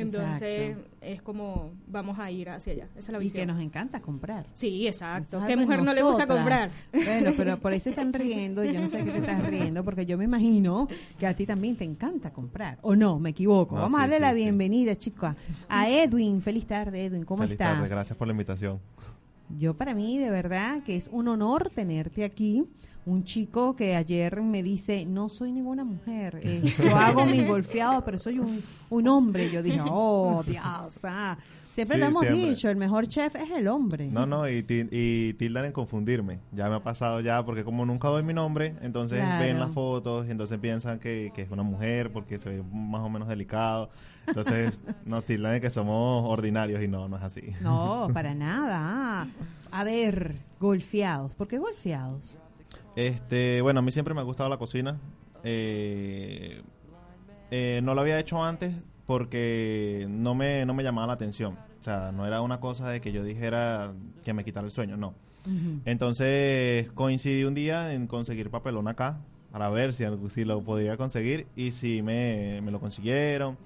Entonces 0.00 0.70
Exacto. 0.76 0.96
es 1.00 1.22
como 1.22 1.70
vamos 1.86 2.18
a 2.18 2.30
ir 2.30 2.48
hacia 2.50 2.72
allá. 2.72 2.84
Esa 2.96 2.98
es 2.98 3.08
la 3.10 3.18
Y 3.18 3.24
visión. 3.24 3.40
que 3.46 3.52
nos 3.52 3.60
encanta 3.62 4.00
comprar. 4.00 4.46
Sí, 4.54 4.86
exacto. 4.86 5.38
es 5.40 5.44
¿Qué 5.46 5.56
mujer 5.56 5.82
no 5.82 5.92
le 5.92 6.02
gusta 6.02 6.26
comprar? 6.26 6.70
Bueno, 6.92 7.32
pero 7.36 7.58
por 7.58 7.72
ahí 7.72 7.80
se 7.80 7.90
están 7.90 8.12
riendo. 8.12 8.64
y 8.64 8.72
Yo 8.72 8.80
no 8.80 8.88
sé 8.88 9.04
qué 9.04 9.10
te 9.10 9.18
estás 9.18 9.42
riendo, 9.46 9.84
porque 9.84 10.06
yo 10.06 10.16
me 10.18 10.24
imagino 10.24 10.88
que 11.18 11.26
a 11.26 11.34
ti 11.34 11.46
también 11.46 11.76
te 11.76 11.84
encanta 11.84 12.30
comprar. 12.32 12.78
¿O 12.82 12.94
no? 12.96 13.18
Me 13.18 13.30
equivoco. 13.30 13.74
No, 13.76 13.82
Vamos 13.82 13.98
a 13.98 14.02
darle 14.02 14.16
sí, 14.16 14.22
la 14.22 14.30
sí. 14.30 14.36
bienvenida, 14.36 14.96
chicos, 14.96 15.34
a 15.68 15.88
Edwin. 15.88 16.40
Feliz 16.42 16.66
tarde, 16.66 17.04
Edwin. 17.06 17.24
¿Cómo 17.24 17.42
Feliz 17.42 17.52
estás? 17.52 17.74
tarde, 17.74 17.88
gracias 17.88 18.16
por 18.16 18.26
la 18.26 18.32
invitación. 18.32 18.80
Yo 19.58 19.74
para 19.74 19.94
mí, 19.94 20.18
de 20.18 20.30
verdad, 20.30 20.82
que 20.82 20.96
es 20.96 21.08
un 21.10 21.26
honor 21.28 21.70
tenerte 21.70 22.24
aquí. 22.24 22.64
Un 23.08 23.24
chico 23.24 23.74
que 23.74 23.96
ayer 23.96 24.42
me 24.42 24.62
dice, 24.62 25.06
no 25.06 25.28
soy 25.28 25.50
ninguna 25.52 25.82
mujer, 25.84 26.40
eh, 26.42 26.62
yo 26.82 26.94
hago 26.96 27.24
mi 27.24 27.44
golfeado, 27.44 28.04
pero 28.04 28.18
soy 28.18 28.38
un, 28.38 28.62
un 28.90 29.08
hombre. 29.08 29.50
Yo 29.50 29.62
dije, 29.62 29.80
oh, 29.88 30.42
Dios. 30.46 30.62
ah". 31.04 31.36
Siempre 31.70 31.94
Sí, 31.96 32.00
lo 32.00 32.06
hemos 32.08 32.22
siempre. 32.22 32.48
dicho, 32.50 32.68
el 32.70 32.76
mejor 32.76 33.06
chef 33.06 33.36
es 33.36 33.50
el 33.52 33.68
hombre. 33.68 34.08
No, 34.10 34.26
no, 34.26 34.48
y, 34.48 34.64
y 34.68 35.32
tildan 35.34 35.64
en 35.66 35.70
confundirme. 35.72 36.40
Ya 36.50 36.68
me 36.68 36.74
ha 36.74 36.82
pasado 36.82 37.20
ya, 37.20 37.44
porque 37.44 37.62
como 37.62 37.86
nunca 37.86 38.08
doy 38.08 38.24
mi 38.24 38.34
nombre, 38.34 38.74
entonces 38.82 39.20
Claro. 39.20 39.44
ven 39.44 39.60
las 39.60 39.70
fotos 39.70 40.26
y 40.26 40.32
entonces 40.32 40.58
piensan 40.58 40.98
que, 40.98 41.30
que 41.34 41.42
es 41.42 41.50
una 41.52 41.62
mujer 41.62 42.10
porque 42.12 42.36
se 42.38 42.48
ve 42.50 42.62
más 42.72 43.02
o 43.02 43.08
menos 43.08 43.28
delicado. 43.28 43.90
Entonces 44.26 44.82
nos 45.06 45.24
tildan 45.24 45.52
de 45.52 45.60
que 45.60 45.70
somos 45.70 46.24
ordinarios 46.28 46.82
y 46.82 46.88
no, 46.88 47.08
no 47.08 47.16
es 47.16 47.22
así. 47.22 47.42
No, 47.62 48.08
para 48.12 48.34
nada. 48.34 49.28
A 49.70 49.84
ver, 49.84 50.34
golfeados. 50.58 51.34
¿Por 51.36 51.46
qué 51.46 51.58
golfeados? 51.58 52.36
Este, 52.98 53.62
bueno, 53.62 53.78
a 53.78 53.82
mí 53.82 53.92
siempre 53.92 54.12
me 54.12 54.20
ha 54.20 54.24
gustado 54.24 54.48
la 54.48 54.56
cocina. 54.56 54.98
Eh, 55.44 56.62
eh, 57.52 57.80
no 57.84 57.94
lo 57.94 58.00
había 58.00 58.18
hecho 58.18 58.42
antes 58.42 58.74
porque 59.06 60.04
no 60.10 60.34
me, 60.34 60.66
no 60.66 60.74
me 60.74 60.82
llamaba 60.82 61.06
la 61.06 61.12
atención. 61.12 61.56
O 61.80 61.84
sea, 61.84 62.10
no 62.10 62.26
era 62.26 62.40
una 62.40 62.58
cosa 62.58 62.90
de 62.90 63.00
que 63.00 63.12
yo 63.12 63.22
dijera 63.22 63.92
que 64.24 64.32
me 64.32 64.44
quitara 64.44 64.66
el 64.66 64.72
sueño, 64.72 64.96
no. 64.96 65.14
Entonces 65.84 66.90
coincidí 66.92 67.44
un 67.44 67.54
día 67.54 67.94
en 67.94 68.08
conseguir 68.08 68.50
papelón 68.50 68.88
acá 68.88 69.20
para 69.52 69.70
ver 69.70 69.92
si, 69.94 70.04
si 70.28 70.44
lo 70.44 70.60
podría 70.62 70.96
conseguir 70.96 71.46
y 71.54 71.70
si 71.70 72.02
me, 72.02 72.60
me 72.62 72.72
lo 72.72 72.80
consiguieron. 72.80 73.56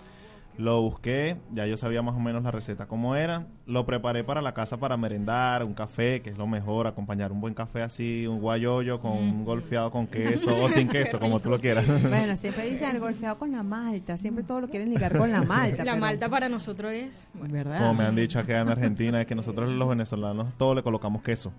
Lo 0.59 0.83
busqué, 0.83 1.37
ya 1.55 1.67
yo 1.67 1.77
sabía 1.77 2.03
más 2.03 2.15
o 2.15 2.21
menos 2.21 2.43
la 2.43 2.51
receta 2.51 2.87
cómo 2.87 3.17
era. 3.17 3.47
Lo 3.67 3.87
preparé 3.87 4.23
para 4.23 4.43
la 4.43 4.53
casa 4.53 4.77
para 4.77 4.97
merendar, 4.97 5.65
un 5.65 5.73
café, 5.73 6.21
que 6.21 6.31
es 6.31 6.37
lo 6.37 6.47
mejor, 6.47 6.87
acompañar 6.87 7.33
un 7.33 7.41
buen 7.41 7.55
café 7.55 7.83
así, 7.83 8.27
un 8.27 8.41
guayoyo 8.41 9.01
con 9.01 9.13
un 9.13 9.45
golfeado 9.45 9.91
con 9.91 10.07
queso 10.09 10.57
o 10.63 10.69
sin 10.69 10.89
queso, 10.91 11.19
como 11.19 11.41
tú 11.41 11.49
lo 11.51 11.59
quieras. 11.59 11.87
Bueno, 12.03 12.37
siempre 12.37 12.71
dicen 12.71 12.95
el 12.97 13.01
golfeado 13.01 13.39
con 13.39 13.51
la 13.51 13.63
malta. 13.63 14.17
Siempre 14.19 14.45
todo 14.45 14.61
lo 14.63 14.69
quieren 14.69 14.91
ligar 14.91 15.17
con 15.17 15.33
la 15.33 15.43
malta. 15.43 15.85
La 15.85 15.93
pero- 15.93 16.01
malta 16.05 16.29
para 16.29 16.49
nosotros 16.49 16.93
es... 16.93 17.27
bueno, 17.35 17.55
¿Verdad? 17.55 17.79
Como 17.79 17.95
me 17.95 18.05
han 18.05 18.15
dicho 18.17 18.39
acá 18.39 18.61
en 18.61 18.69
Argentina, 18.69 19.21
es 19.21 19.27
que 19.27 19.35
nosotros 19.35 19.71
los 19.71 19.89
venezolanos 19.89 20.53
todos 20.59 20.77
le 20.77 20.83
colocamos 20.83 21.23
queso, 21.23 21.53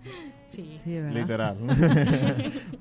sí. 0.47 0.79
Sí, 0.83 0.93
¿verdad? 0.93 1.11
literal. 1.13 1.57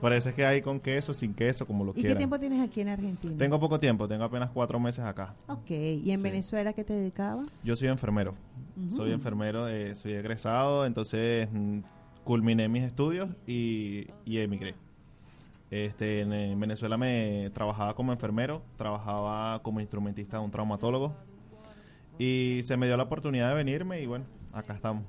Por 0.00 0.12
eso 0.12 0.28
es 0.28 0.34
que 0.34 0.44
hay 0.44 0.60
con 0.62 0.80
queso, 0.80 1.14
sin 1.14 1.34
queso, 1.34 1.66
como 1.66 1.84
lo 1.84 1.92
¿Y 1.96 2.02
qué 2.02 2.14
tiempo 2.14 2.38
tienes 2.38 2.60
aquí 2.60 2.80
en 2.80 2.88
Argentina? 2.88 3.34
Tengo 3.38 3.58
poco 3.60 3.78
tiempo, 3.78 4.06
tengo 4.08 4.24
apenas 4.24 4.50
cuatro 4.50 4.78
meses 4.80 5.04
acá. 5.04 5.34
Ok, 5.46 5.70
¿y 6.02 6.10
en 6.12 6.18
Sí. 6.18 6.24
Venezuela 6.24 6.72
qué 6.72 6.84
te 6.84 6.92
dedicabas? 6.92 7.62
Yo 7.64 7.76
soy 7.76 7.88
enfermero. 7.88 8.34
Soy 8.90 9.12
enfermero, 9.12 9.68
eh, 9.68 9.94
soy 9.94 10.12
egresado, 10.14 10.84
entonces 10.86 11.48
mm, 11.52 11.80
culminé 12.24 12.68
mis 12.68 12.82
estudios 12.84 13.28
y, 13.46 14.06
y 14.24 14.38
emigré. 14.38 14.74
Este, 15.70 16.20
en, 16.20 16.32
en 16.32 16.58
Venezuela 16.60 16.96
me 16.98 17.50
trabajaba 17.54 17.94
como 17.94 18.12
enfermero, 18.12 18.62
trabajaba 18.76 19.62
como 19.62 19.80
instrumentista 19.80 20.38
de 20.38 20.44
un 20.44 20.50
traumatólogo 20.50 21.14
y 22.18 22.60
se 22.64 22.76
me 22.76 22.86
dio 22.86 22.96
la 22.96 23.04
oportunidad 23.04 23.48
de 23.48 23.54
venirme 23.54 24.00
y 24.02 24.06
bueno, 24.06 24.24
acá 24.52 24.74
estamos. 24.74 25.04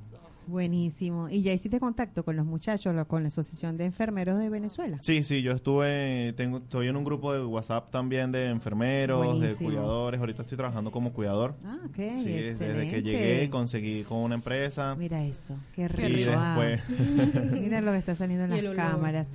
Buenísimo. 0.47 1.29
¿Y 1.29 1.41
ya 1.41 1.53
hiciste 1.53 1.79
contacto 1.79 2.23
con 2.23 2.35
los 2.35 2.45
muchachos, 2.45 2.93
lo- 2.95 3.07
con 3.07 3.23
la 3.23 3.27
Asociación 3.29 3.77
de 3.77 3.85
Enfermeros 3.85 4.39
de 4.39 4.49
Venezuela? 4.49 4.97
Sí, 5.01 5.23
sí, 5.23 5.41
yo 5.41 5.51
estuve, 5.53 6.33
tengo, 6.37 6.57
estoy 6.59 6.87
en 6.87 6.95
un 6.95 7.03
grupo 7.03 7.33
de 7.33 7.43
WhatsApp 7.43 7.91
también 7.91 8.31
de 8.31 8.49
enfermeros, 8.49 9.25
Buenísimo. 9.25 9.69
de 9.69 9.75
cuidadores, 9.75 10.19
ahorita 10.19 10.41
estoy 10.43 10.57
trabajando 10.57 10.91
como 10.91 11.13
cuidador. 11.13 11.55
Ah, 11.65 11.77
ok, 11.85 11.95
Sí, 12.17 12.29
desde 12.31 12.89
que 12.89 13.01
llegué 13.03 13.49
conseguí 13.49 14.03
con 14.03 14.19
una 14.19 14.35
empresa 14.35 14.95
Mira 14.95 15.23
eso, 15.23 15.55
qué 15.73 15.83
y 15.83 15.87
rico. 15.87 16.31
ah. 16.35 16.55
después... 16.57 17.51
Mira 17.51 17.81
lo 17.81 17.91
que 17.91 17.97
está 17.97 18.15
saliendo 18.15 18.45
en 18.45 18.53
Y 18.53 18.61
las 18.61 18.75
cámaras. 18.75 19.31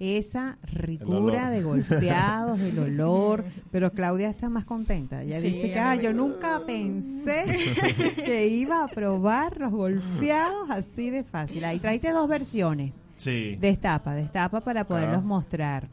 Esa 0.00 0.58
ricura 0.64 1.50
de 1.50 1.62
golpeados, 1.62 2.58
el 2.60 2.78
olor. 2.78 3.44
Pero 3.70 3.92
Claudia 3.92 4.28
está 4.28 4.48
más 4.48 4.64
contenta. 4.64 5.22
Ella 5.22 5.40
Sí, 5.40 5.50
dice 5.50 5.72
que 5.72 5.78
"Ah, 5.78 5.94
yo 5.94 6.10
me- 6.10 6.14
nunca 6.16 6.62
pensé 6.66 7.44
que 8.16 8.48
iba 8.48 8.82
a 8.84 8.88
probar 8.88 9.58
los 9.60 9.70
golpeados 9.70 10.68
así 10.70 11.10
de 11.10 11.22
fácil. 11.22 11.64
Ahí 11.64 11.78
traiste 11.78 12.10
dos 12.10 12.28
versiones. 12.28 12.92
Sí. 13.16 13.56
Destapa, 13.60 14.14
destapa 14.14 14.60
para 14.60 14.84
poderlos 14.86 15.18
Ah. 15.18 15.26
mostrar. 15.26 15.88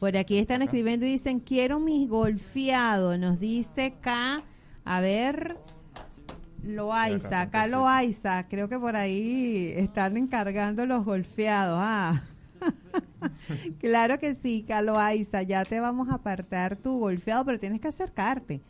Por- 0.00 0.16
aquí 0.16 0.38
están 0.38 0.62
escribiendo 0.62 1.04
y 1.06 1.10
dicen, 1.12 1.40
quiero 1.40 1.78
mis 1.80 2.08
golfeados. 2.08 3.18
Nos 3.18 3.38
dice 3.38 3.86
acá, 3.98 4.42
a 4.84 5.00
ver, 5.00 5.58
Loaiza, 6.62 7.42
acá. 7.42 7.66
Loaiza. 7.66 8.48
Creo 8.48 8.68
que 8.70 8.78
por 8.78 8.96
ahí 8.96 9.72
están 9.76 10.16
encargando 10.16 10.86
los 10.86 11.04
golfeados. 11.04 11.78
Ah. 11.80 12.22
claro 13.80 14.18
que 14.18 14.34
sí, 14.34 14.66
Loaiza. 14.82 15.42
Ya 15.42 15.64
te 15.64 15.80
vamos 15.80 16.08
a 16.08 16.14
apartar 16.14 16.76
tu 16.76 16.98
golfeado, 16.98 17.44
pero 17.44 17.58
tienes 17.58 17.80
que 17.80 17.88
acercarte. 17.88 18.60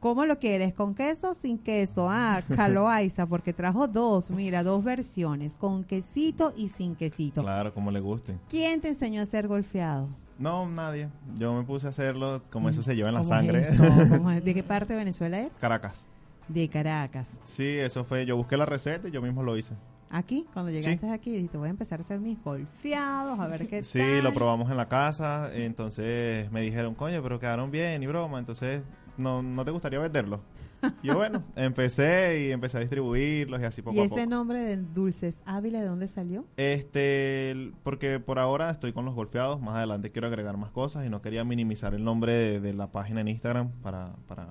¿Cómo 0.00 0.24
lo 0.26 0.38
quieres? 0.38 0.74
¿Con 0.74 0.94
queso 0.94 1.32
o 1.32 1.34
sin 1.34 1.58
queso? 1.58 2.08
Ah, 2.08 2.42
Caloaiza, 2.54 3.26
porque 3.26 3.52
trajo 3.52 3.88
dos, 3.88 4.30
mira, 4.30 4.62
dos 4.62 4.84
versiones, 4.84 5.56
con 5.56 5.82
quesito 5.82 6.52
y 6.56 6.68
sin 6.68 6.94
quesito. 6.94 7.42
Claro, 7.42 7.74
como 7.74 7.90
le 7.90 7.98
guste. 7.98 8.36
¿Quién 8.48 8.80
te 8.80 8.88
enseñó 8.88 9.20
a 9.20 9.24
hacer 9.24 9.48
golfeado? 9.48 10.08
No, 10.38 10.68
nadie. 10.68 11.08
Yo 11.36 11.52
me 11.52 11.64
puse 11.64 11.86
a 11.86 11.90
hacerlo 11.90 12.42
como 12.50 12.68
eso 12.68 12.80
se 12.80 12.94
lleva 12.94 13.08
en 13.08 13.16
la 13.16 13.22
¿Cómo 13.22 13.34
es 13.34 13.66
sangre. 13.66 14.40
¿De 14.40 14.54
qué 14.54 14.62
parte 14.62 14.92
de 14.92 15.00
Venezuela 15.00 15.40
es? 15.40 15.50
Caracas. 15.60 16.06
De 16.46 16.68
Caracas. 16.68 17.40
Sí, 17.42 17.66
eso 17.66 18.04
fue. 18.04 18.24
Yo 18.24 18.36
busqué 18.36 18.56
la 18.56 18.64
receta 18.64 19.08
y 19.08 19.10
yo 19.10 19.20
mismo 19.20 19.42
lo 19.42 19.56
hice. 19.56 19.74
Aquí, 20.10 20.46
cuando 20.52 20.70
llegaste 20.72 21.10
aquí, 21.10 21.30
dijiste, 21.30 21.58
voy 21.58 21.68
a 21.68 21.70
empezar 21.70 22.00
a 22.00 22.02
hacer 22.02 22.18
mis 22.20 22.42
golfeados, 22.42 23.38
a 23.38 23.46
ver 23.48 23.68
qué 23.68 23.82
Sí, 23.84 23.98
tal. 23.98 24.24
lo 24.24 24.34
probamos 24.34 24.70
en 24.70 24.76
la 24.76 24.88
casa. 24.88 25.50
Entonces 25.54 26.50
me 26.50 26.62
dijeron, 26.62 26.94
coño, 26.94 27.22
pero 27.22 27.38
quedaron 27.38 27.70
bien 27.70 28.02
y 28.02 28.06
broma. 28.06 28.38
Entonces, 28.38 28.82
¿no, 29.16 29.42
no 29.42 29.64
te 29.64 29.70
gustaría 29.70 29.98
venderlo? 29.98 30.40
Yo, 31.02 31.16
bueno, 31.16 31.42
empecé 31.56 32.46
y 32.46 32.52
empecé 32.52 32.76
a 32.76 32.80
distribuirlos 32.80 33.60
y 33.60 33.64
así 33.64 33.82
poco 33.82 33.96
¿Y 33.96 34.00
a 34.00 34.04
ese 34.04 34.14
poco. 34.14 34.26
nombre 34.30 34.60
de 34.60 34.76
Dulces 34.76 35.42
Ávila, 35.44 35.80
de 35.80 35.88
dónde 35.88 36.06
salió? 36.06 36.44
Este, 36.56 37.72
porque 37.82 38.20
por 38.20 38.38
ahora 38.38 38.70
estoy 38.70 38.92
con 38.92 39.04
los 39.04 39.14
golpeados, 39.14 39.60
más 39.60 39.76
adelante 39.76 40.10
quiero 40.12 40.28
agregar 40.28 40.56
más 40.56 40.70
cosas 40.70 41.04
y 41.04 41.10
no 41.10 41.20
quería 41.20 41.42
minimizar 41.44 41.94
el 41.94 42.04
nombre 42.04 42.32
de, 42.32 42.60
de 42.60 42.72
la 42.74 42.92
página 42.92 43.20
en 43.20 43.28
Instagram 43.28 43.70
para, 43.82 44.14
para, 44.28 44.48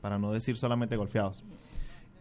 para 0.00 0.18
no 0.18 0.32
decir 0.32 0.56
solamente 0.56 0.96
golpeados. 0.96 1.44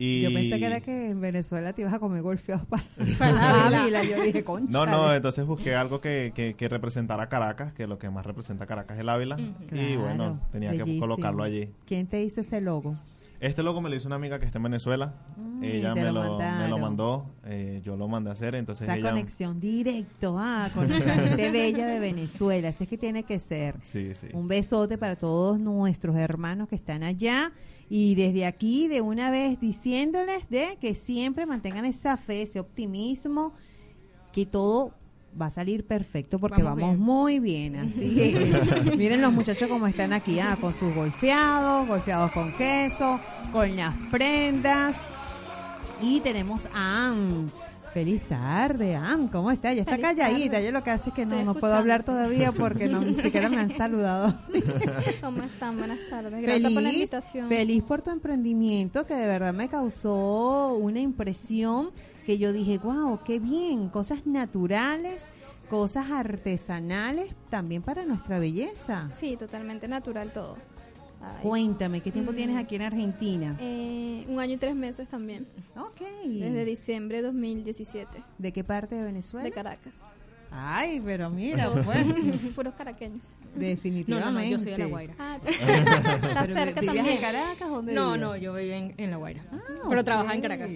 Y 0.02 0.22
Yo 0.22 0.34
pensé 0.34 0.58
que 0.58 0.66
era 0.66 0.80
que 0.80 1.10
en 1.10 1.20
Venezuela 1.20 1.74
te 1.74 1.82
ibas 1.82 1.94
a 1.94 2.00
comer 2.00 2.22
golfeados 2.22 2.66
para, 2.68 2.84
Para 3.20 3.82
Ávila. 3.82 4.04
Yo 4.04 4.22
dije, 4.24 4.46
concha. 4.46 4.72
No, 4.72 4.86
no, 4.86 5.14
entonces 5.14 5.46
busqué 5.46 5.76
algo 5.76 6.00
que, 6.00 6.32
que, 6.34 6.54
que 6.54 6.70
representara 6.70 7.28
Caracas, 7.28 7.74
que 7.74 7.86
lo 7.86 8.00
que 8.00 8.10
más 8.10 8.26
representa 8.26 8.66
Caracas 8.66 8.98
es 8.98 9.02
el 9.02 9.10
Ávila. 9.10 9.38
Y 9.72 9.98
bueno, 9.98 10.40
tenía 10.54 10.72
que 10.72 10.98
colocarlo 10.98 11.44
allí. 11.44 11.70
¿Quién 11.86 12.08
te 12.08 12.24
hizo 12.24 12.40
ese 12.40 12.62
logo? 12.62 12.96
Este 13.42 13.64
logo 13.64 13.80
me 13.80 13.90
lo 13.90 13.96
hizo 13.96 14.08
una 14.08 14.18
amiga 14.18 14.38
que 14.40 14.46
está 14.46 14.58
en 14.58 14.64
Venezuela. 14.64 15.14
Mm, 15.38 15.64
ella 15.64 15.96
me 15.96 16.12
lo 16.12 16.38
me 16.38 16.68
lo 16.68 16.78
mandó, 16.78 17.26
eh, 17.46 17.82
yo 17.86 17.96
lo 17.96 18.10
mandé 18.10 18.32
a 18.32 18.34
hacer, 18.34 18.54
entonces 18.56 18.86
Esa 18.86 18.98
ella... 18.98 19.12
conexión 19.12 19.62
directo, 19.62 20.36
ah, 20.38 20.70
con 20.74 20.90
la 20.90 21.00
gente 21.00 21.50
bella 21.52 21.88
de 21.88 22.00
Venezuela. 22.00 22.70
Así 22.70 22.84
es 22.84 22.90
que 22.90 22.98
tiene 22.98 23.24
que 23.24 23.40
ser. 23.40 23.76
Sí, 23.84 24.14
sí. 24.14 24.28
Un 24.34 24.50
besote 24.50 24.98
para 24.98 25.16
todos 25.16 25.58
nuestros 25.58 26.18
hermanos 26.18 26.68
que 26.68 26.76
están 26.76 27.02
allá. 27.02 27.54
Y 27.90 28.16
desde 28.16 28.46
aquí, 28.46 28.88
de 28.88 29.02
una 29.02 29.32
vez, 29.32 29.60
diciéndoles 29.60 30.48
de 30.50 30.78
que 30.80 30.94
siempre 30.94 31.46
mantengan 31.46 31.86
esa 31.86 32.18
fe, 32.18 32.44
ese 32.44 32.60
optimismo, 32.60 33.54
que 34.32 34.46
todo 34.46 34.94
va 35.40 35.48
a 35.48 35.50
salir 35.50 35.86
perfecto 35.86 36.40
porque 36.40 36.62
Vamos 36.64 36.80
vamos, 36.82 36.96
bien. 36.96 37.04
muy 37.04 37.40
bien. 37.40 37.76
Así 37.78 38.22
es. 38.22 38.86
Miren 38.98 39.22
los 39.22 39.34
muchachos 39.34 39.68
como 39.68 39.88
están 39.88 40.14
aquí, 40.14 40.40
ah, 40.40 40.58
con 40.60 40.78
sus 40.78 40.94
golfeados, 40.94 41.88
golfeados 41.88 42.32
con 42.32 42.54
queso, 42.54 43.20
con 43.52 43.76
las 43.76 43.96
prendas. 44.12 44.96
Y 46.02 46.20
tenemos 46.22 46.68
a 46.74 47.08
Ann. 47.10 47.52
Feliz 47.94 48.22
tarde, 48.28 48.96
Ann. 48.96 49.28
¿Cómo 49.30 49.50
está? 49.52 49.74
Ya 49.74 49.82
está 49.82 49.94
Feliz 49.94 50.06
calladita. 50.08 50.52
tarde. 50.54 50.66
Yo 50.66 50.72
lo 50.72 50.84
que 50.84 50.92
hace 50.92 51.10
es 51.10 51.16
que 51.16 51.26
no, 51.26 51.44
no 51.44 51.56
puedo 51.56 51.74
hablar 51.74 52.04
todavía 52.04 52.52
porque 52.52 52.88
no, 52.88 53.00
ni 53.02 53.16
siquiera 53.16 53.50
me 53.50 53.58
han 53.58 53.76
saludado. 53.76 54.36
¿Cómo 55.22 55.42
están? 55.44 55.78
Buenas 55.78 56.00
tardes. 56.10 56.42
Gracias 56.42 56.72
por 56.72 56.82
la 56.84 56.92
invitación. 56.92 57.50
feliz 57.50 57.84
por 57.84 58.02
tu 58.02 58.12
emprendimiento 58.12 59.06
que 59.06 59.16
de 59.16 59.28
verdad 59.28 59.54
me 59.54 59.70
causó 59.70 60.74
una 60.76 61.00
impresión 61.00 61.90
que 62.26 62.38
yo 62.38 62.54
dije, 62.54 62.78
wow, 62.78 63.20
qué 63.26 63.40
bien, 63.40 63.90
cosas 63.90 64.28
naturales, 64.28 65.32
cosas 65.70 66.12
artesanales 66.12 67.34
también 67.50 67.82
para 67.82 68.06
nuestra 68.06 68.38
belleza. 68.40 69.10
Sí, 69.16 69.36
totalmente 69.36 69.88
natural 69.88 70.32
todo. 70.32 70.58
Ay. 71.22 71.42
Cuéntame, 71.44 72.02
¿qué 72.02 72.12
tiempo 72.12 72.32
Mm. 72.32 72.36
tienes 72.36 72.58
aquí 72.58 72.76
en 72.76 72.82
Argentina? 72.84 73.56
Eh, 73.60 74.26
un 74.28 74.40
año 74.40 74.54
y 74.54 74.58
tres 74.58 74.76
meses 74.76 75.08
también. 75.10 75.46
Ok. 75.78 76.02
Desde 76.26 76.66
diciembre 76.66 77.18
de 77.18 77.24
2017. 77.24 78.24
¿De 78.38 78.52
qué 78.54 78.64
parte 78.64 78.96
de 78.96 79.04
Venezuela? 79.04 79.44
De 79.44 79.52
Caracas. 79.52 79.94
Ay, 80.52 81.02
pero 81.04 81.30
mira, 81.30 81.70
pues, 81.72 81.98
Puros 82.56 82.74
caraqueños. 82.76 83.20
Definitivamente. 83.56 84.32
no, 84.34 84.40
no, 84.40 84.46
yo 84.46 84.60
soy 84.60 84.72
de 84.72 84.78
La 84.78 84.86
Guaira. 84.86 85.14
Ah, 85.20 85.38
está 85.46 86.44
Pero, 86.46 86.46
cerca 86.56 86.82
¿Vivías 86.82 86.96
también. 86.98 87.16
en 87.18 87.22
Caracas 87.22 87.68
o 87.68 87.72
dónde 87.74 87.94
No, 87.94 88.12
vivías? 88.14 88.20
no, 88.22 88.38
yo 88.38 88.54
viví 88.54 88.72
en, 88.72 88.94
en 88.98 89.12
La 89.12 89.18
Guaira. 89.18 89.44
Ah, 89.52 89.58
pero 89.90 90.00
ok. 90.02 90.06
trabajaba 90.06 90.36
en 90.36 90.42
Caracas. 90.42 90.72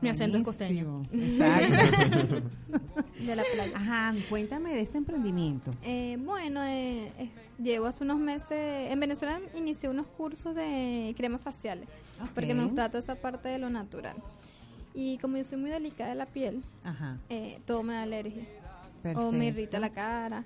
Mi 0.00 0.08
acento 0.10 0.36
es 0.38 0.44
costeño. 0.44 1.04
Buenísimo, 1.10 1.44
Exacto. 1.44 2.42
De 3.26 3.36
la 3.36 3.42
playa. 3.54 3.72
Ajá, 3.76 4.14
cuéntame 4.28 4.74
de 4.74 4.80
este 4.82 4.98
emprendimiento. 4.98 5.70
Eh, 5.82 6.18
bueno, 6.20 6.62
eh, 6.64 7.10
eh, 7.18 7.30
llevo 7.58 7.86
hace 7.86 8.04
unos 8.04 8.18
meses, 8.18 8.90
en 8.90 9.00
Venezuela 9.00 9.40
inicié 9.54 9.88
unos 9.88 10.06
cursos 10.06 10.54
de 10.54 11.14
cremas 11.16 11.40
faciales, 11.40 11.88
porque 12.34 12.54
me 12.54 12.64
gustaba 12.64 12.88
toda 12.88 13.00
esa 13.00 13.14
parte 13.16 13.48
de 13.48 13.58
lo 13.58 13.70
natural. 13.70 14.16
Y 14.94 15.18
como 15.18 15.36
yo 15.36 15.44
soy 15.44 15.58
muy 15.58 15.70
delicada 15.70 16.10
de 16.10 16.16
la 16.16 16.26
piel, 16.26 16.62
Ajá, 16.84 17.18
eh, 17.28 17.60
todo 17.66 17.82
me 17.82 17.94
da 17.94 18.02
alergia 18.02 18.44
perfecto. 19.02 19.28
o 19.28 19.32
me 19.32 19.46
irrita 19.46 19.78
la 19.78 19.90
cara. 19.90 20.44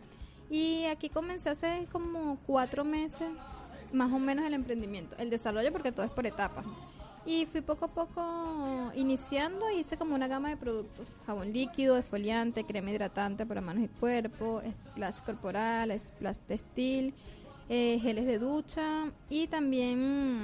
Y 0.50 0.85
aquí 0.87 1.09
comencé 1.09 1.50
hace 1.50 1.87
como 1.93 2.37
cuatro 2.47 2.85
meses, 2.85 3.29
más 3.93 4.11
o 4.12 4.19
menos 4.19 4.45
el 4.45 4.55
emprendimiento, 4.55 5.14
el 5.19 5.31
desarrollo, 5.31 5.71
porque 5.71 5.93
todo 5.93 6.05
es 6.05 6.11
por 6.11 6.26
etapas. 6.26 6.64
Y 7.27 7.47
fui 7.47 7.61
poco 7.61 7.85
a 7.85 7.89
poco 7.89 8.93
iniciando 8.97 9.71
hice 9.71 9.97
como 9.99 10.15
una 10.15 10.27
gama 10.27 10.49
de 10.49 10.57
productos. 10.57 11.07
Jabón 11.27 11.53
líquido, 11.53 11.97
esfoliante, 11.99 12.65
crema 12.65 12.91
hidratante 12.91 13.45
para 13.47 13.61
manos 13.61 13.85
y 13.85 13.89
cuerpo, 13.89 14.62
splash 14.91 15.21
corporal, 15.21 15.99
splash 16.00 16.39
textil, 16.49 17.15
eh, 17.69 17.99
geles 18.00 18.27
de 18.27 18.39
ducha 18.39 19.11
y 19.29 19.47
también 19.49 20.41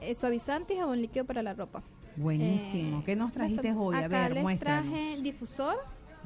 eh, 0.00 0.14
suavizante 0.14 0.74
y 0.74 0.78
jabón 0.78 1.00
líquido 1.00 1.24
para 1.24 1.42
la 1.42 1.54
ropa. 1.54 1.82
Buenísimo. 2.16 2.98
Eh, 3.00 3.02
¿Qué 3.06 3.14
nos 3.16 3.32
trajiste 3.32 3.72
hoy? 3.72 3.94
A 3.94 4.00
Acá 4.00 4.08
ver, 4.22 4.32
les 4.34 4.42
muéstranos. 4.42 4.90
traje 4.92 5.20
difusor, 5.22 5.76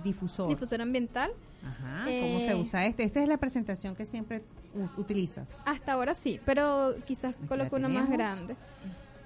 Difusor. 0.03 0.49
difusor 0.49 0.81
ambiental. 0.81 1.31
Ajá, 1.63 2.05
¿cómo 2.05 2.09
Eh, 2.39 2.47
se 2.49 2.55
usa 2.57 2.87
este? 2.87 3.05
Esta 3.05 3.23
es 3.23 3.29
la 3.29 3.37
presentación 3.37 3.95
que 3.95 4.07
siempre 4.07 4.43
utilizas. 4.97 5.51
Hasta 5.67 5.93
ahora 5.93 6.15
sí, 6.15 6.41
pero 6.45 6.95
quizás 7.07 7.35
Aquí 7.35 7.47
coloco 7.47 7.77
una 7.77 7.89
más 7.89 8.09
tenemos. 8.09 8.57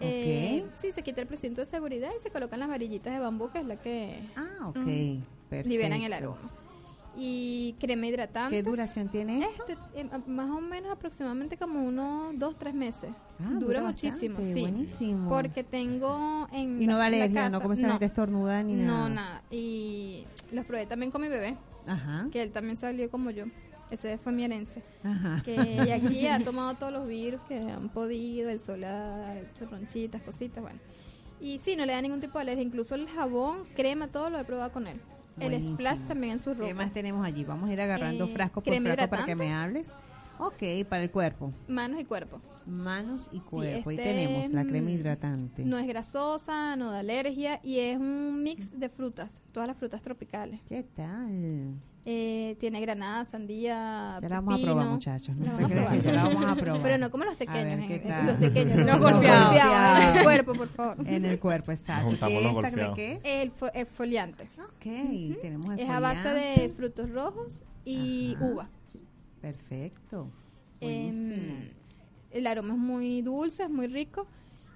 Grande. 0.00 0.56
Eh, 0.58 0.66
sí, 0.76 0.92
se 0.92 1.02
quita 1.02 1.20
el 1.20 1.26
precinto 1.26 1.60
de 1.60 1.66
seguridad 1.66 2.10
y 2.16 2.20
se 2.22 2.30
colocan 2.30 2.60
las 2.60 2.68
varillitas 2.68 3.12
de 3.12 3.18
bambú, 3.18 3.50
que 3.50 3.58
es 3.58 3.66
la 3.66 3.76
que 3.76 4.20
Ah. 4.36 4.72
Mm. 4.74 5.22
Liberan 5.64 6.02
el 6.02 6.12
aroma. 6.12 6.50
Y 7.20 7.74
crema 7.80 8.06
hidratante. 8.06 8.54
¿Qué 8.56 8.62
duración 8.62 9.08
tiene 9.08 9.40
esto? 9.44 9.64
Este, 9.66 10.00
eh, 10.00 10.08
más 10.28 10.50
o 10.50 10.60
menos 10.60 10.92
aproximadamente 10.92 11.56
como 11.56 11.82
unos 11.84 12.38
dos, 12.38 12.56
tres 12.56 12.74
meses. 12.74 13.10
Ah, 13.40 13.50
dura 13.58 13.80
muchísimo, 13.82 14.38
sí. 14.40 14.60
Buenísimo. 14.60 15.28
Porque 15.28 15.64
tengo 15.64 16.46
en 16.52 16.80
y 16.80 16.86
no 16.86 16.96
da 16.96 17.06
alergia, 17.06 17.46
no 17.48 17.58
casa- 17.58 17.60
comienza 17.62 17.96
a 17.96 17.98
no, 17.98 18.06
estornuda 18.06 18.62
ni 18.62 18.74
nada. 18.74 19.08
no, 19.08 19.14
nada. 19.14 19.42
Y 19.50 20.26
los 20.52 20.64
probé 20.64 20.86
también 20.86 21.10
con 21.10 21.20
mi 21.22 21.28
bebé, 21.28 21.56
Ajá. 21.88 22.28
que 22.30 22.40
él 22.40 22.52
también 22.52 22.76
salió 22.76 23.10
como 23.10 23.30
yo. 23.30 23.46
Ese 23.90 24.18
fue 24.18 24.32
mi 24.32 24.44
herencia. 24.44 24.82
Ajá. 25.02 25.42
que 25.44 25.54
y 25.54 25.90
aquí 25.90 26.26
ha 26.26 26.42
tomado 26.44 26.74
todos 26.74 26.92
los 26.92 27.06
virus 27.06 27.40
que 27.48 27.58
han 27.58 27.88
podido, 27.88 28.50
el 28.50 28.60
sol 28.60 28.84
ha 28.84 29.34
hecho 29.38 29.66
ronchitas, 29.66 30.20
cositas, 30.22 30.62
bueno. 30.62 30.78
Y 31.40 31.58
sí, 31.58 31.76
no 31.76 31.86
le 31.86 31.92
da 31.92 32.02
ningún 32.02 32.20
tipo 32.20 32.38
de 32.38 32.42
alergia, 32.42 32.64
incluso 32.64 32.94
el 32.94 33.08
jabón, 33.08 33.64
crema, 33.76 34.08
todo 34.08 34.28
lo 34.28 34.38
he 34.38 34.44
probado 34.44 34.72
con 34.72 34.86
él. 34.86 35.00
El 35.40 35.54
splash 35.64 36.00
también 36.00 36.32
en 36.34 36.40
su 36.40 36.52
ropa. 36.52 36.66
¿Qué 36.66 36.74
más 36.74 36.92
tenemos 36.92 37.24
allí? 37.24 37.44
Vamos 37.44 37.70
a 37.70 37.72
ir 37.72 37.80
agarrando 37.80 38.24
Eh, 38.24 38.28
frasco 38.28 38.60
por 38.60 38.74
frasco 38.74 39.08
para 39.08 39.24
que 39.24 39.36
me 39.36 39.54
hables. 39.54 39.92
Ok, 40.38 40.86
para 40.88 41.02
el 41.02 41.10
cuerpo. 41.10 41.52
Manos 41.68 42.00
y 42.00 42.04
cuerpo. 42.04 42.40
Manos 42.66 43.28
y 43.32 43.40
cuerpo. 43.40 43.90
este, 43.90 43.90
Ahí 43.90 43.96
tenemos 44.26 44.50
la 44.52 44.64
crema 44.64 44.90
hidratante. 44.90 45.64
No 45.64 45.78
es 45.78 45.86
grasosa, 45.86 46.76
no 46.76 46.90
da 46.90 46.98
alergia 47.00 47.60
y 47.62 47.78
es 47.80 47.96
un 47.98 48.42
mix 48.42 48.78
de 48.78 48.88
frutas, 48.88 49.42
todas 49.52 49.66
las 49.68 49.76
frutas 49.76 50.02
tropicales. 50.02 50.60
¿Qué 50.68 50.82
tal? 50.82 51.74
Eh, 52.10 52.56
tiene 52.60 52.80
granada, 52.80 53.24
sandía, 53.26 54.18
Ya 54.22 54.28
la 54.28 54.40
vamos 54.40 54.60
a 54.60 54.64
probar, 54.64 54.86
muchachos. 54.86 55.36
No 55.36 55.58
se 55.58 55.64
crean 55.64 56.00
que 56.00 56.12
la 56.12 56.24
vamos 56.24 56.44
a 56.44 56.54
probar. 56.60 56.82
Pero 56.82 56.98
no 56.98 57.10
como 57.10 57.24
los 57.24 57.36
ver, 57.38 57.48
pequeños, 57.48 58.26
los 58.26 58.36
pequeños, 58.36 58.76
Los 58.78 58.86
no, 58.86 58.98
golpeados. 58.98 59.46
golpeados, 59.48 60.02
en 60.10 60.16
el 60.16 60.22
cuerpo, 60.24 60.54
por 60.54 60.68
favor. 60.68 60.96
En 61.08 61.24
el 61.26 61.38
cuerpo, 61.40 61.72
exacto. 61.72 62.10
¿Qué 62.26 62.40
los 62.42 62.64
esta 62.64 62.94
qué 62.94 63.12
es? 63.12 63.20
El 63.24 63.52
fo- 63.54 63.70
exfoliante. 63.74 64.44
Ok, 64.58 65.40
tenemos 65.42 65.78
Es 65.78 65.88
a 65.90 66.00
base 66.00 66.28
de 66.30 66.68
frutos 66.70 67.10
rojos 67.10 67.64
y 67.84 68.34
Ajá. 68.36 68.44
uva. 68.46 68.70
Perfecto. 69.40 70.30
Em, 70.80 71.70
el 72.30 72.46
aroma 72.46 72.74
es 72.74 72.78
muy 72.78 73.22
dulce, 73.22 73.64
es 73.64 73.70
muy 73.70 73.86
rico 73.86 74.26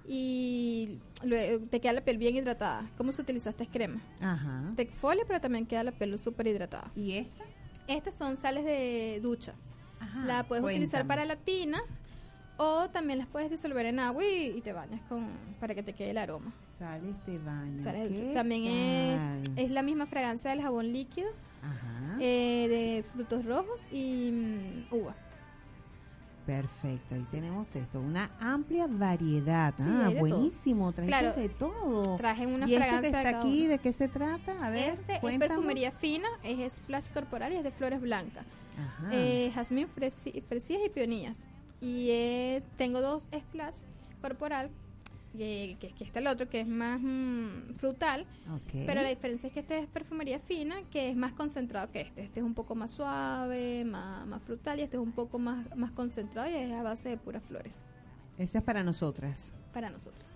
y 0.07 0.99
luego 1.23 1.65
te 1.67 1.79
queda 1.79 1.93
la 1.93 2.01
piel 2.01 2.17
bien 2.17 2.35
hidratada. 2.35 2.89
¿Cómo 2.97 3.11
se 3.11 3.21
utiliza 3.21 3.51
esta 3.51 3.65
crema? 3.65 4.01
Ajá. 4.21 4.73
Te 4.75 4.83
exfolia, 4.83 5.23
pero 5.25 5.39
también 5.39 5.65
queda 5.65 5.83
la 5.83 5.91
piel 5.91 6.17
súper 6.19 6.47
hidratada. 6.47 6.91
¿Y 6.95 7.13
esta? 7.13 7.43
Estas 7.87 8.15
son 8.15 8.37
sales 8.37 8.65
de 8.65 9.19
ducha. 9.21 9.53
Ajá, 9.99 10.25
la 10.25 10.43
puedes 10.43 10.63
utilizar 10.65 11.07
para 11.07 11.23
la 11.25 11.37
tina 11.37 11.81
o 12.57 12.89
también 12.89 13.19
las 13.19 13.27
puedes 13.27 13.49
disolver 13.49 13.85
en 13.85 13.99
agua 13.99 14.23
y, 14.25 14.53
y 14.57 14.61
te 14.61 14.73
bañas 14.73 15.01
con 15.07 15.27
para 15.59 15.73
que 15.73 15.83
te 15.83 15.93
quede 15.93 16.11
el 16.11 16.17
aroma. 16.17 16.53
Sales 16.77 17.25
de 17.25 17.37
baño. 17.39 17.81
Sales 17.83 18.09
de 18.09 18.15
¿Qué 18.15 18.21
ducha. 18.21 18.33
También 18.33 18.65
es, 18.65 19.49
es 19.55 19.71
la 19.71 19.81
misma 19.81 20.05
fragancia 20.05 20.51
del 20.51 20.61
jabón 20.61 20.91
líquido 20.91 21.29
Ajá. 21.63 22.17
eh, 22.19 22.67
de 22.69 23.05
frutos 23.13 23.45
rojos 23.45 23.85
y 23.91 24.31
mm, 24.31 24.93
uva. 24.95 25.15
Perfecto, 26.45 27.15
ahí 27.15 27.25
tenemos 27.31 27.73
esto, 27.73 28.01
una 28.01 28.29
amplia 28.41 28.85
variedad. 28.89 29.73
Sí, 29.77 29.85
ah, 29.87 30.09
de 30.09 30.19
buenísimo, 30.19 30.91
Claro, 30.91 31.31
de 31.31 31.47
todo. 31.47 32.17
Traje 32.17 32.45
una 32.47 32.65
¿Y 32.67 32.71
que 32.71 32.77
fragancia 32.77 33.01
de 33.01 33.17
está 33.17 33.23
cada 33.23 33.39
aquí, 33.39 33.61
uno. 33.61 33.69
de 33.69 33.77
qué 33.79 33.93
se 33.93 34.07
trata? 34.09 34.65
A 34.65 34.69
ver, 34.69 34.95
Este 34.99 35.13
es 35.25 35.39
perfumería 35.39 35.91
fina, 35.91 36.27
es 36.43 36.73
splash 36.73 37.07
corporal 37.13 37.53
y 37.53 37.55
es 37.55 37.63
de 37.63 37.71
flores 37.71 38.01
blancas. 38.01 38.45
Ajá. 38.77 39.09
Eh, 39.13 39.51
jazmín, 39.55 39.87
fresías 39.87 40.81
y 40.85 40.89
peonías. 40.89 41.37
Y 41.79 42.09
es, 42.11 42.65
tengo 42.75 42.99
dos 42.99 43.23
splash 43.33 43.77
corporal, 44.21 44.69
que, 45.37 45.77
que, 45.97 46.03
está 46.03 46.19
el 46.19 46.27
otro 46.27 46.47
que 46.47 46.59
es 46.61 46.67
más 46.67 46.99
mm, 47.01 47.73
frutal, 47.73 48.25
pero 48.85 49.01
la 49.01 49.09
diferencia 49.09 49.47
es 49.47 49.53
que 49.53 49.61
este 49.61 49.79
es 49.79 49.87
perfumería 49.87 50.39
fina, 50.39 50.75
que 50.91 51.09
es 51.09 51.15
más 51.15 51.33
concentrado 51.33 51.91
que 51.91 52.01
este. 52.01 52.23
Este 52.23 52.39
es 52.39 52.45
un 52.45 52.53
poco 52.53 52.75
más 52.75 52.91
suave, 52.91 53.83
más, 53.85 54.25
más 54.27 54.41
frutal 54.43 54.79
y 54.79 54.83
este 54.83 54.97
es 54.97 55.03
un 55.03 55.11
poco 55.11 55.39
más, 55.39 55.65
más 55.75 55.91
concentrado 55.91 56.49
y 56.49 56.53
es 56.55 56.71
a 56.71 56.83
base 56.83 57.09
de 57.09 57.17
puras 57.17 57.43
flores 57.43 57.83
Esa 58.37 58.59
es 58.59 58.63
para 58.63 58.83
nosotras. 58.83 59.51
para 59.73 59.89
nosotros. 59.89 60.29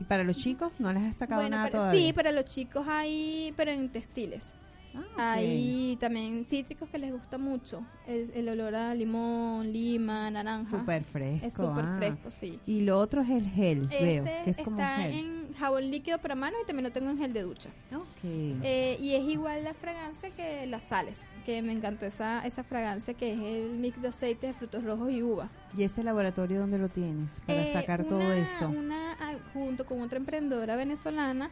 ¿Y 0.00 0.04
para 0.04 0.24
los 0.24 0.36
chicos 0.38 0.72
no 0.78 0.92
les 0.92 1.02
has 1.02 1.16
sacado 1.16 1.42
Bueno, 1.42 1.56
nada 1.58 1.68
para- 1.68 1.78
todavía? 1.80 2.00
sí, 2.06 2.12
para 2.12 2.32
los 2.32 2.46
chicos 2.46 2.86
hay, 2.88 3.52
pero 3.56 3.70
en 3.70 3.90
textiles. 3.90 4.50
Ah. 4.94 5.34
Hay 5.34 5.96
también 6.00 6.44
cítricos 6.44 6.88
que 6.88 6.98
les 6.98 7.12
gusta 7.12 7.38
mucho. 7.38 7.82
El, 8.06 8.30
el 8.34 8.48
olor 8.48 8.74
a 8.74 8.94
limón, 8.94 9.72
lima, 9.72 10.30
naranja. 10.30 10.78
Súper 10.78 11.04
fresco. 11.04 11.46
Es 11.46 11.54
súper 11.54 11.84
ah. 11.84 11.94
fresco, 11.98 12.30
sí. 12.30 12.58
Y 12.66 12.82
lo 12.82 12.98
otro 12.98 13.22
es 13.22 13.30
el 13.30 13.46
gel, 13.48 13.82
veo, 13.88 14.24
Este 14.24 14.42
que 14.44 14.50
es 14.50 14.56
como 14.58 14.76
un 14.76 14.82
está 14.82 14.96
gel. 14.96 15.12
en 15.12 15.54
jabón 15.54 15.90
líquido 15.90 16.18
para 16.18 16.34
manos 16.34 16.58
y 16.62 16.66
también 16.66 16.84
lo 16.84 16.92
tengo 16.92 17.10
en 17.10 17.18
gel 17.18 17.32
de 17.32 17.42
ducha. 17.42 17.68
Ok. 17.94 18.24
Eh, 18.24 18.98
y 19.00 19.14
es 19.14 19.24
igual 19.24 19.62
la 19.64 19.74
fragancia 19.74 20.30
que 20.30 20.66
las 20.66 20.84
sales, 20.84 21.20
que 21.44 21.60
me 21.62 21.72
encantó 21.72 22.06
esa, 22.06 22.44
esa 22.46 22.64
fragancia 22.64 23.14
que 23.14 23.32
es 23.32 23.38
el 23.38 23.78
mix 23.78 24.00
de 24.00 24.08
aceites 24.08 24.50
de 24.52 24.54
frutos 24.54 24.82
rojos 24.84 25.10
y 25.12 25.22
uva. 25.22 25.48
¿Y 25.76 25.84
ese 25.84 26.02
laboratorio 26.02 26.58
dónde 26.60 26.78
lo 26.78 26.88
tienes 26.88 27.40
para 27.46 27.62
Eh, 27.62 27.72
sacar 27.72 28.04
todo 28.04 28.32
esto? 28.32 28.68
Una, 28.68 29.12
ah, 29.20 29.34
junto 29.52 29.86
con 29.86 30.00
otra 30.02 30.18
emprendedora 30.18 30.76
venezolana, 30.76 31.50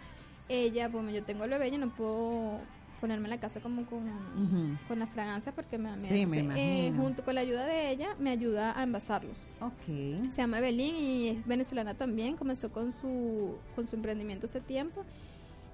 ella, 0.48 0.88
pues 0.88 1.12
yo 1.14 1.22
tengo 1.24 1.44
el 1.44 1.50
bebé, 1.50 1.70
yo 1.70 1.78
no 1.78 1.90
puedo 1.90 2.58
ponerme 3.00 3.26
en 3.26 3.30
la 3.30 3.38
casa 3.40 3.60
como 3.60 3.84
con, 3.86 4.00
Ujú. 4.06 4.76
con 4.88 4.98
la 4.98 5.06
fragancia 5.06 5.52
porque 5.52 5.78
me, 5.78 5.92
me- 5.92 6.00
Sí, 6.00 6.26
me 6.26 6.38
eh, 6.38 6.40
imagino. 6.86 7.02
junto 7.02 7.24
con 7.24 7.34
la 7.34 7.40
ayuda 7.42 7.64
de 7.66 7.90
ella 7.90 8.08
me 8.18 8.30
ayuda 8.30 8.78
a 8.78 8.82
envasarlos. 8.82 9.36
Ok. 9.60 9.84
Se 10.30 10.38
llama 10.42 10.58
Evelyn 10.58 10.96
y 10.96 11.28
es 11.28 11.46
venezolana 11.46 11.94
también, 11.94 12.36
comenzó 12.36 12.70
con 12.70 12.92
su 12.92 13.56
con 13.74 13.86
su 13.86 13.96
emprendimiento 13.96 14.46
hace 14.46 14.60
tiempo. 14.60 15.04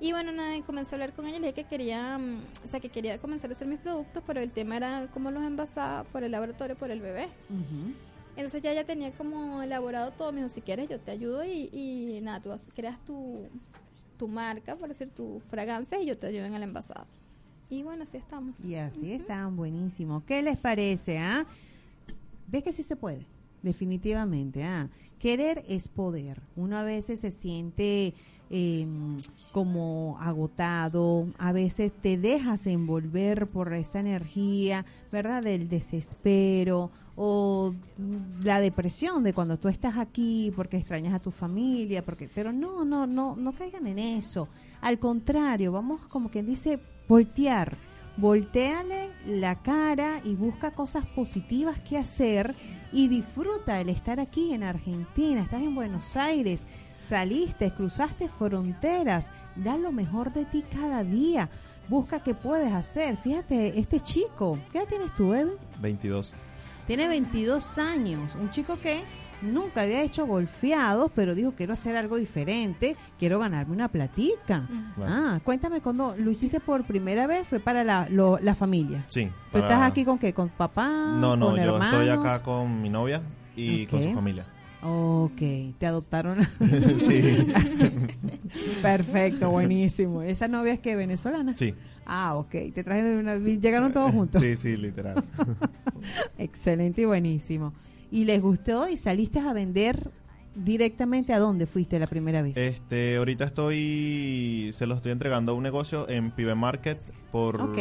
Y 0.00 0.12
bueno, 0.12 0.32
nada, 0.32 0.60
comencé 0.66 0.94
a 0.94 0.96
hablar 0.96 1.12
con 1.14 1.26
ella 1.26 1.38
y 1.38 1.40
le 1.40 1.46
dije 1.48 1.62
que 1.62 1.68
quería, 1.68 2.18
mm, 2.18 2.40
o 2.64 2.68
sea, 2.68 2.80
que 2.80 2.88
quería 2.90 3.18
comenzar 3.18 3.48
a 3.50 3.52
hacer 3.52 3.68
mis 3.68 3.78
productos, 3.78 4.22
pero 4.26 4.40
el 4.40 4.50
tema 4.50 4.76
era 4.76 5.06
cómo 5.14 5.30
los 5.30 5.42
envasaba 5.44 6.02
por 6.04 6.24
el 6.24 6.32
laboratorio, 6.32 6.76
por 6.76 6.90
el 6.90 7.00
bebé. 7.00 7.28
Entonces 8.36 8.60
ya 8.62 8.72
ya 8.72 8.84
tenía 8.84 9.12
como 9.12 9.62
elaborado 9.62 10.10
todo, 10.10 10.32
me 10.32 10.38
dijo, 10.42 10.48
si 10.48 10.60
quieres 10.60 10.88
yo 10.88 10.98
te 10.98 11.12
ayudo 11.12 11.44
y, 11.44 11.70
y 11.72 12.20
nada, 12.20 12.40
tú 12.40 12.50
creas 12.74 12.98
tu, 13.06 13.48
tu 14.16 14.28
marca, 14.28 14.76
por 14.76 14.88
decir, 14.88 15.10
tu 15.10 15.40
fragancia 15.48 16.00
y 16.00 16.06
yo 16.06 16.16
te 16.16 16.26
ayudo 16.26 16.44
en 16.44 16.54
el 16.54 16.62
envasado. 16.62 17.06
Y 17.70 17.82
bueno, 17.82 18.04
así 18.04 18.16
estamos. 18.16 18.58
Y 18.64 18.74
así 18.76 19.12
están, 19.12 19.56
buenísimo. 19.56 20.24
¿Qué 20.26 20.42
les 20.42 20.56
parece, 20.56 21.18
ah? 21.18 21.46
¿Ves 22.46 22.62
que 22.62 22.72
sí 22.72 22.82
se 22.82 22.96
puede? 22.96 23.26
Definitivamente. 23.64 24.62
Ah, 24.62 24.88
querer 25.18 25.64
es 25.68 25.88
poder. 25.88 26.40
Uno 26.54 26.76
a 26.76 26.82
veces 26.84 27.20
se 27.20 27.30
siente 27.30 28.14
eh, 28.50 28.86
como 29.52 30.18
agotado, 30.20 31.26
a 31.38 31.52
veces 31.52 31.92
te 31.92 32.18
dejas 32.18 32.66
envolver 32.66 33.46
por 33.48 33.72
esa 33.72 34.00
energía, 34.00 34.84
¿verdad? 35.10 35.42
Del 35.42 35.68
desespero 35.68 36.90
o 37.16 37.74
la 38.42 38.60
depresión 38.60 39.22
de 39.22 39.32
cuando 39.32 39.56
tú 39.56 39.68
estás 39.68 39.96
aquí 39.96 40.52
porque 40.54 40.76
extrañas 40.76 41.14
a 41.14 41.20
tu 41.20 41.30
familia, 41.30 42.04
porque 42.04 42.28
pero 42.32 42.52
no, 42.52 42.84
no, 42.84 43.06
no, 43.06 43.34
no 43.34 43.52
caigan 43.52 43.86
en 43.86 43.98
eso. 43.98 44.48
Al 44.82 44.98
contrario, 44.98 45.72
vamos 45.72 46.06
como 46.08 46.30
quien 46.30 46.46
dice 46.46 46.78
voltear. 47.08 47.76
Voltéale 48.16 49.10
la 49.26 49.60
cara 49.60 50.20
y 50.24 50.36
busca 50.36 50.70
cosas 50.70 51.04
positivas 51.04 51.78
que 51.80 51.98
hacer 51.98 52.54
y 52.92 53.08
disfruta 53.08 53.80
el 53.80 53.88
estar 53.88 54.20
aquí 54.20 54.52
en 54.52 54.62
Argentina, 54.62 55.42
estás 55.42 55.62
en 55.62 55.74
Buenos 55.74 56.16
Aires, 56.16 56.68
saliste, 56.98 57.72
cruzaste 57.74 58.28
fronteras, 58.28 59.32
da 59.56 59.76
lo 59.76 59.90
mejor 59.90 60.32
de 60.32 60.44
ti 60.44 60.62
cada 60.70 61.02
día. 61.02 61.50
Busca 61.88 62.22
qué 62.22 62.34
puedes 62.34 62.72
hacer. 62.72 63.16
Fíjate, 63.16 63.78
este 63.80 63.98
chico, 63.98 64.58
¿qué 64.70 64.78
edad 64.78 64.88
tienes 64.88 65.14
tú, 65.16 65.34
Edwin? 65.34 65.56
22. 65.80 66.34
Tiene 66.86 67.08
22 67.08 67.78
años, 67.78 68.36
un 68.36 68.50
chico 68.50 68.78
que 68.78 69.02
nunca 69.44 69.82
había 69.82 70.02
hecho 70.02 70.26
golfeados, 70.26 71.10
pero 71.14 71.34
dijo, 71.34 71.52
quiero 71.56 71.72
hacer 71.74 71.96
algo 71.96 72.16
diferente, 72.16 72.96
quiero 73.18 73.38
ganarme 73.38 73.72
una 73.74 73.88
platica. 73.88 74.68
Ah, 75.00 75.38
cuéntame, 75.44 75.80
cuando 75.80 76.14
lo 76.16 76.30
hiciste 76.30 76.60
por 76.60 76.84
primera 76.84 77.26
vez, 77.26 77.46
fue 77.46 77.60
para 77.60 77.84
la, 77.84 78.08
lo- 78.10 78.38
la 78.40 78.54
familia. 78.54 79.04
Sí. 79.08 79.26
¿Tú 79.26 79.32
para- 79.52 79.64
estás 79.66 79.82
aquí 79.82 80.04
con 80.04 80.18
qué? 80.18 80.32
¿Con 80.32 80.48
papá? 80.48 80.88
No, 80.88 81.36
no, 81.36 81.46
¿Con 81.48 81.56
yo 81.56 81.62
hermanos? 81.74 81.86
estoy 82.00 82.08
acá 82.08 82.42
con 82.42 82.82
mi 82.82 82.88
novia 82.88 83.22
y 83.56 83.86
con 83.86 84.02
su 84.02 84.12
familia. 84.12 84.44
Ok, 84.86 85.38
te 85.78 85.86
adoptaron. 85.86 86.46
sí. 86.60 87.46
Perfecto, 88.82 89.50
buenísimo. 89.50 90.22
¿Esa 90.22 90.48
novia 90.48 90.74
es 90.74 90.80
que 90.80 90.94
venezolana? 90.96 91.56
Sí. 91.56 91.74
Ah, 92.06 92.34
ok. 92.34 92.50
Te 92.74 92.84
traje 92.84 93.02
de 93.02 93.16
una... 93.18 93.36
Llegaron 93.38 93.92
todos 93.92 94.12
juntos. 94.12 94.42
Sí, 94.42 94.56
sí, 94.56 94.76
literal. 94.76 95.24
Excelente 96.38 97.02
y 97.02 97.04
buenísimo. 97.06 97.72
¿Y 98.14 98.26
les 98.26 98.40
gustó 98.40 98.88
y 98.88 98.96
saliste 98.96 99.40
a 99.40 99.52
vender 99.52 100.08
directamente 100.54 101.32
a 101.32 101.40
dónde 101.40 101.66
fuiste 101.66 101.98
la 101.98 102.06
primera 102.06 102.42
vez? 102.42 102.56
Este, 102.56 103.16
ahorita 103.16 103.42
estoy, 103.44 104.70
se 104.72 104.86
lo 104.86 104.94
estoy 104.94 105.10
entregando 105.10 105.50
a 105.50 105.54
un 105.56 105.64
negocio 105.64 106.08
en 106.08 106.30
Pibe 106.30 106.54
Market 106.54 106.96
por... 107.32 107.60
ok, 107.60 107.78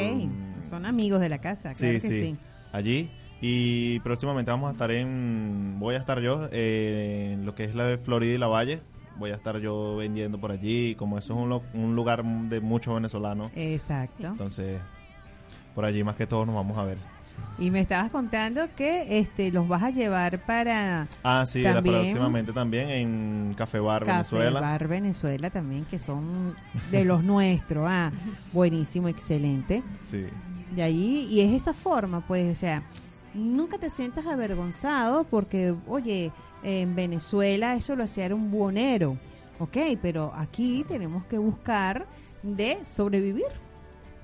son 0.67 0.87
amigos 0.87 1.19
de 1.21 1.29
la 1.29 1.37
casa, 1.37 1.75
claro 1.75 1.99
Sí, 1.99 2.07
que 2.07 2.13
sí, 2.13 2.21
sí. 2.23 2.35
allí. 2.71 3.11
Y 3.41 3.99
próximamente 3.99 4.49
vamos 4.49 4.69
a 4.69 4.71
estar 4.71 4.89
en, 4.89 5.75
voy 5.77 5.93
a 5.93 5.99
estar 5.99 6.19
yo 6.19 6.49
eh, 6.51 7.33
en 7.33 7.45
lo 7.45 7.53
que 7.53 7.65
es 7.65 7.75
la 7.75 7.85
de 7.85 7.99
Florida 7.99 8.33
y 8.33 8.37
la 8.39 8.47
Valle. 8.47 8.81
Voy 9.19 9.29
a 9.29 9.35
estar 9.35 9.59
yo 9.59 9.97
vendiendo 9.97 10.39
por 10.39 10.51
allí, 10.51 10.95
como 10.95 11.19
eso 11.19 11.33
es 11.35 11.39
un, 11.39 11.49
lo- 11.49 11.61
un 11.75 11.95
lugar 11.95 12.25
de 12.25 12.59
muchos 12.59 12.95
venezolanos. 12.95 13.51
Exacto. 13.55 14.25
Entonces, 14.29 14.79
por 15.75 15.85
allí 15.85 16.03
más 16.03 16.15
que 16.15 16.25
todo 16.25 16.43
nos 16.47 16.55
vamos 16.55 16.75
a 16.79 16.85
ver. 16.85 16.97
Y 17.59 17.69
me 17.69 17.79
estabas 17.81 18.11
contando 18.11 18.63
que 18.75 19.19
este 19.19 19.51
los 19.51 19.67
vas 19.67 19.83
a 19.83 19.91
llevar 19.91 20.39
para 20.43 21.07
Ah, 21.23 21.45
sí, 21.45 21.61
la 21.61 21.75
También. 21.75 22.01
próximamente 22.01 22.51
también 22.51 22.89
en 22.89 23.53
Café 23.55 23.79
Bar 23.79 24.03
Café 24.05 24.35
Venezuela. 24.35 24.59
Bar 24.59 24.87
Venezuela 24.87 25.49
también, 25.51 25.85
que 25.85 25.99
son 25.99 26.55
de 26.89 27.05
los 27.05 27.23
nuestros. 27.23 27.85
Ah, 27.87 28.11
buenísimo, 28.51 29.07
excelente. 29.07 29.83
Sí. 30.03 30.25
De 30.75 30.81
allí, 30.81 31.27
y 31.29 31.41
es 31.41 31.51
esa 31.61 31.73
forma, 31.73 32.21
pues, 32.25 32.51
o 32.51 32.59
sea, 32.59 32.81
nunca 33.35 33.77
te 33.77 33.91
sientas 33.91 34.25
avergonzado 34.25 35.23
porque, 35.23 35.75
oye, 35.87 36.31
en 36.63 36.95
Venezuela 36.95 37.75
eso 37.75 37.95
lo 37.95 38.03
hacía 38.03 38.25
era 38.25 38.33
un 38.35 38.49
buonero, 38.49 39.17
ok, 39.59 39.77
pero 40.01 40.33
aquí 40.35 40.83
tenemos 40.87 41.23
que 41.25 41.37
buscar 41.37 42.07
de 42.41 42.79
sobrevivir 42.85 43.45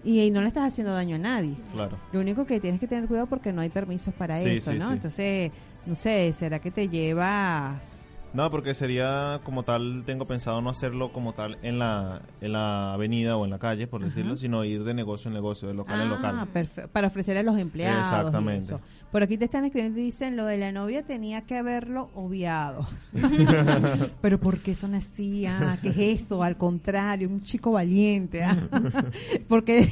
y, 0.03 0.29
no 0.31 0.41
le 0.41 0.47
estás 0.47 0.67
haciendo 0.67 0.93
daño 0.93 1.15
a 1.15 1.19
nadie. 1.19 1.55
Claro. 1.73 1.97
Lo 2.11 2.19
único 2.19 2.45
que 2.45 2.59
tienes 2.59 2.79
que 2.79 2.87
tener 2.87 3.07
cuidado 3.07 3.27
porque 3.27 3.53
no 3.53 3.61
hay 3.61 3.69
permisos 3.69 4.13
para 4.13 4.39
Sí, 4.39 4.49
eso, 4.49 4.71
sí, 4.71 4.77
¿no? 4.77 4.87
sí. 4.87 4.93
Entonces, 4.93 5.51
no 5.85 5.95
sé, 5.95 6.33
¿será 6.33 6.59
que 6.59 6.71
te 6.71 6.87
llevas 6.89 8.07
No, 8.33 8.51
porque 8.51 8.73
sería 8.75 9.39
como 9.43 9.63
tal, 9.63 10.03
tengo 10.05 10.25
pensado 10.25 10.61
no 10.61 10.69
hacerlo 10.69 11.11
como 11.11 11.33
tal 11.33 11.57
en 11.63 11.79
la, 11.79 12.21
en 12.41 12.51
la 12.53 12.93
avenida 12.93 13.35
o 13.37 13.45
en 13.45 13.51
la 13.51 13.57
calle, 13.59 13.87
por 13.87 14.03
decirlo, 14.03 14.37
sino 14.37 14.63
ir 14.65 14.83
de 14.83 14.93
negocio 14.93 15.29
en 15.29 15.33
negocio, 15.33 15.67
de 15.67 15.73
local 15.73 15.99
en 16.01 16.07
Ah, 16.07 16.45
local. 16.45 16.89
para 16.91 17.07
ofrecer 17.07 17.37
a 17.37 17.43
los 17.43 17.57
empleados. 17.57 18.01
Exactamente. 18.07 18.65
eso. 18.65 18.79
Por 19.11 19.23
aquí 19.23 19.37
te 19.39 19.45
están 19.45 19.65
escribiendo 19.65 19.99
y 19.99 20.03
dicen 20.03 20.37
lo 20.37 20.45
de 20.45 20.57
la 20.59 20.71
novia 20.71 21.01
tenía 21.03 21.41
que 21.41 21.57
haberlo 21.57 22.11
obviado. 22.13 22.85
Pero 24.21 24.39
¿por 24.39 24.59
qué 24.59 24.75
son 24.75 24.93
así? 24.93 25.47
Ah, 25.47 25.77
¿Qué 25.81 25.89
es 25.89 26.21
eso? 26.21 26.43
Al 26.43 26.57
contrario, 26.57 27.27
un 27.27 27.41
chico 27.41 27.71
valiente. 27.71 28.43
ah. 28.43 28.55
Porque 29.47 29.91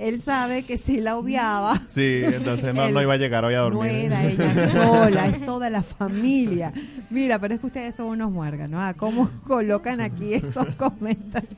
él 0.00 0.20
sabe 0.20 0.64
que 0.64 0.78
si 0.78 1.00
la 1.00 1.16
obviaba, 1.16 1.80
Sí, 1.86 2.20
entonces 2.24 2.74
no, 2.74 2.90
no 2.90 3.00
iba 3.02 3.14
a 3.14 3.16
llegar 3.18 3.44
hoy 3.44 3.54
a 3.54 3.60
dormir. 3.60 3.78
no 3.80 3.84
era 3.86 4.24
ella 4.26 4.68
sola, 4.72 5.26
es 5.28 5.44
toda 5.44 5.70
la 5.70 5.82
familia. 5.84 6.72
Mira, 7.10 7.38
pero 7.38 7.54
es 7.54 7.60
que 7.60 7.67
ustedes 7.68 7.94
son 7.94 8.06
unos 8.08 8.30
muérganos. 8.30 8.80
¿ah? 8.80 8.94
¿Cómo 8.96 9.30
colocan 9.46 10.00
aquí 10.00 10.34
esos 10.34 10.74
comentarios? 10.74 11.52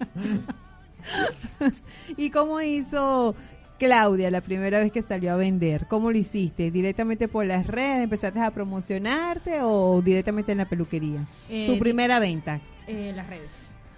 ¿Y 2.17 2.31
cómo 2.31 2.61
hizo 2.61 3.35
Claudia 3.79 4.31
la 4.31 4.41
primera 4.43 4.79
vez 4.81 4.93
que 4.93 5.03
salió 5.03 5.33
a 5.33 5.37
vender? 5.37 5.87
¿Cómo 5.89 6.11
lo 6.13 6.19
hiciste? 6.19 6.71
¿Directamente 6.71 7.29
por 7.29 7.47
las 7.47 7.67
redes? 7.67 8.05
¿Empezaste 8.05 8.41
a 8.41 8.51
promocionarte 8.51 9.61
o 9.63 10.03
directamente 10.03 10.53
en 10.53 10.59
la 10.59 10.69
peluquería? 10.69 11.27
Eh, 11.49 11.67
tu 11.67 11.79
primera 11.79 12.19
venta 12.19 12.61
Eh, 12.87 13.13
las 13.15 13.27
redes. 13.29 13.51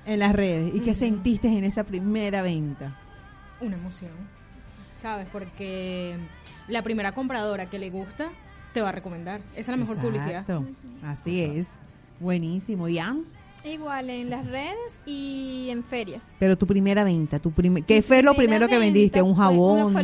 en 0.06 0.18
las 0.20 0.32
redes. 0.32 0.74
¿Y 0.74 0.80
qué 0.80 0.94
sentiste 0.94 1.48
en 1.48 1.64
esa 1.64 1.84
primera 1.84 2.42
venta? 2.42 2.96
Una 3.60 3.76
emoción. 3.76 4.12
¿Sabes? 4.96 5.26
Porque 5.32 6.16
la 6.68 6.82
primera 6.82 7.12
compradora 7.12 7.68
que 7.68 7.78
le 7.80 7.90
gusta 7.90 8.30
te 8.72 8.80
va 8.80 8.90
a 8.90 8.92
recomendar. 8.92 9.40
Esa 9.52 9.60
es 9.60 9.68
la 9.68 9.76
mejor 9.76 9.98
publicidad. 9.98 10.40
Exacto. 10.42 10.64
Así 11.04 11.42
es. 11.42 11.66
Buenísimo. 12.22 12.88
¿Y 12.88 12.98
Ann? 12.98 13.24
Igual 13.64 14.10
en 14.10 14.30
las 14.30 14.46
redes 14.46 15.00
y 15.06 15.68
en 15.70 15.84
ferias. 15.84 16.34
Pero 16.38 16.56
tu 16.56 16.66
primera 16.66 17.04
venta, 17.04 17.38
tu 17.38 17.52
primer, 17.52 17.84
¿qué 17.84 18.02
fue 18.02 18.22
lo 18.22 18.34
primero 18.34 18.68
que 18.68 18.78
vendiste? 18.78 19.22
¿Un 19.22 19.34
jabón? 19.34 19.94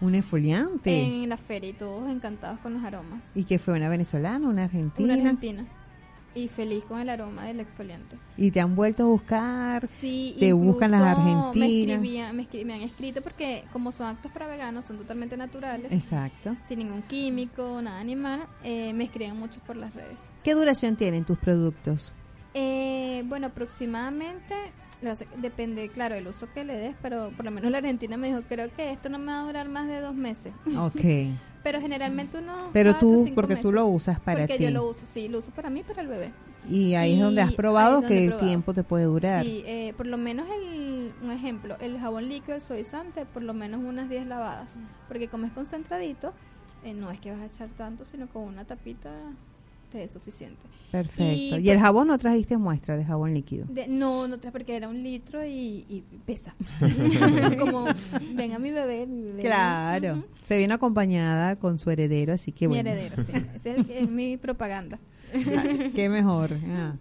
Un 0.00 0.14
exfoliante 0.14 1.20
¿Un 1.20 1.22
en 1.22 1.28
la 1.28 1.36
feria 1.36 1.70
y 1.70 1.72
todos 1.74 2.10
encantados 2.10 2.58
con 2.60 2.74
los 2.74 2.84
aromas. 2.84 3.22
¿Y 3.34 3.44
qué 3.44 3.58
fue? 3.58 3.74
¿Una 3.74 3.88
venezolana? 3.88 4.48
¿Una 4.48 4.64
argentina? 4.64 5.14
Una 5.14 5.22
argentina. 5.22 5.66
Y 6.34 6.48
feliz 6.48 6.82
con 6.84 6.98
el 6.98 7.10
aroma 7.10 7.44
del 7.44 7.60
exfoliante. 7.60 8.16
¿Y 8.38 8.50
te 8.50 8.60
han 8.60 8.74
vuelto 8.74 9.02
a 9.02 9.06
buscar? 9.06 9.86
Sí, 9.86 10.34
Te 10.40 10.52
buscan 10.54 10.90
las 10.90 11.00
incluso 11.02 11.24
Me, 11.54 11.64
argentinas. 11.66 11.68
escribían- 11.98 12.36
me, 12.36 12.48
escri- 12.48 12.64
me 12.64 12.74
han 12.74 12.80
escrito 12.80 13.20
porque 13.20 13.64
como 13.70 13.92
son 13.92 14.06
actos 14.06 14.32
para 14.32 14.46
veganos, 14.46 14.86
son 14.86 14.96
totalmente 14.96 15.36
naturales, 15.36 15.92
Exacto. 15.92 16.56
sin 16.64 16.78
ningún 16.78 17.02
químico, 17.02 17.82
nada 17.82 18.00
animal, 18.00 18.46
eh, 18.64 18.94
me 18.94 19.04
escriben 19.04 19.38
mucho 19.38 19.60
por 19.66 19.76
las 19.76 19.94
redes. 19.94 20.30
¿Qué 20.42 20.54
duración 20.54 20.96
tienen 20.96 21.24
tus 21.26 21.36
productos? 21.38 22.14
Eh, 22.54 23.22
bueno, 23.26 23.48
aproximadamente, 23.48 24.54
depende, 25.38 25.88
claro, 25.90 26.14
del 26.14 26.28
uso 26.28 26.48
que 26.54 26.64
le 26.64 26.74
des, 26.76 26.96
pero 27.02 27.30
por 27.36 27.44
lo 27.44 27.50
menos 27.50 27.70
la 27.70 27.78
Argentina 27.78 28.16
me 28.16 28.28
dijo, 28.28 28.40
creo 28.48 28.72
que 28.74 28.90
esto 28.92 29.08
no 29.10 29.18
me 29.18 29.26
va 29.32 29.40
a 29.40 29.44
durar 29.44 29.68
más 29.68 29.86
de 29.86 30.00
dos 30.00 30.14
meses. 30.14 30.52
Ok. 30.78 31.00
Pero 31.62 31.80
generalmente 31.80 32.38
uno... 32.38 32.70
Pero 32.72 32.96
tú, 32.96 33.30
porque 33.34 33.56
tú 33.56 33.70
lo 33.72 33.86
usas 33.86 34.18
para 34.20 34.40
porque 34.40 34.58
ti. 34.58 34.64
yo 34.64 34.70
lo 34.70 34.88
uso, 34.88 35.06
sí, 35.06 35.28
lo 35.28 35.38
uso 35.38 35.50
para 35.52 35.70
mí 35.70 35.80
y 35.80 35.82
para 35.84 36.02
el 36.02 36.08
bebé. 36.08 36.32
Y 36.68 36.94
ahí 36.94 37.12
es 37.12 37.18
Y 37.18 37.20
donde 37.20 37.40
has 37.40 37.54
probado 37.54 38.00
es 38.02 38.06
qué 38.08 38.26
probado. 38.28 38.46
tiempo 38.46 38.74
te 38.74 38.82
puede 38.84 39.04
durar. 39.04 39.44
Sí, 39.44 39.62
eh, 39.66 39.94
por 39.96 40.06
lo 40.06 40.16
menos 40.16 40.46
el, 40.50 41.12
un 41.22 41.30
ejemplo, 41.30 41.76
el 41.80 41.98
jabón 41.98 42.28
líquido, 42.28 42.54
el 42.54 42.60
suavizante, 42.60 43.26
por 43.26 43.42
lo 43.42 43.54
menos 43.54 43.80
unas 43.84 44.08
10 44.08 44.26
lavadas. 44.26 44.76
Porque 45.08 45.28
como 45.28 45.46
es 45.46 45.52
concentradito, 45.52 46.32
eh, 46.84 46.94
no 46.94 47.10
es 47.10 47.20
que 47.20 47.30
vas 47.30 47.40
a 47.40 47.46
echar 47.46 47.68
tanto, 47.70 48.04
sino 48.04 48.28
con 48.28 48.42
una 48.42 48.64
tapita 48.64 49.10
te 49.92 50.04
es 50.04 50.10
suficiente. 50.10 50.60
Perfecto. 50.90 51.22
Y 51.58 51.66
Y, 51.66 51.70
el 51.70 51.76
por- 51.76 51.82
jabón 51.84 52.08
no 52.08 52.18
trajiste 52.18 52.56
muestra 52.58 52.96
de 52.96 53.04
jabón 53.04 53.32
líquido. 53.34 53.66
De- 53.68 53.86
no, 53.88 54.26
no 54.28 54.38
traes 54.38 54.52
porque 54.52 54.76
era 54.76 54.88
un 54.88 55.02
litro 55.02 55.44
y, 55.44 55.84
y 55.88 56.02
pesa. 56.26 56.54
como, 57.58 57.86
mi 58.60 58.70
bebé, 58.70 59.06
mi 59.06 59.22
bebé. 59.22 59.42
Claro. 59.42 60.22
Se 60.44 60.58
vino 60.58 60.74
acompañada 60.74 61.56
con 61.56 61.78
su 61.78 61.90
heredero, 61.90 62.32
así 62.32 62.52
que 62.52 62.68
Mi 62.68 62.74
bueno. 62.74 62.90
heredero, 62.90 63.22
sí. 63.22 63.32
Es, 63.54 63.66
el- 63.66 63.90
es 63.90 64.08
mi 64.10 64.36
propaganda. 64.36 64.98
Qué 65.94 66.08
mejor. 66.10 66.50
ah. 66.70 66.94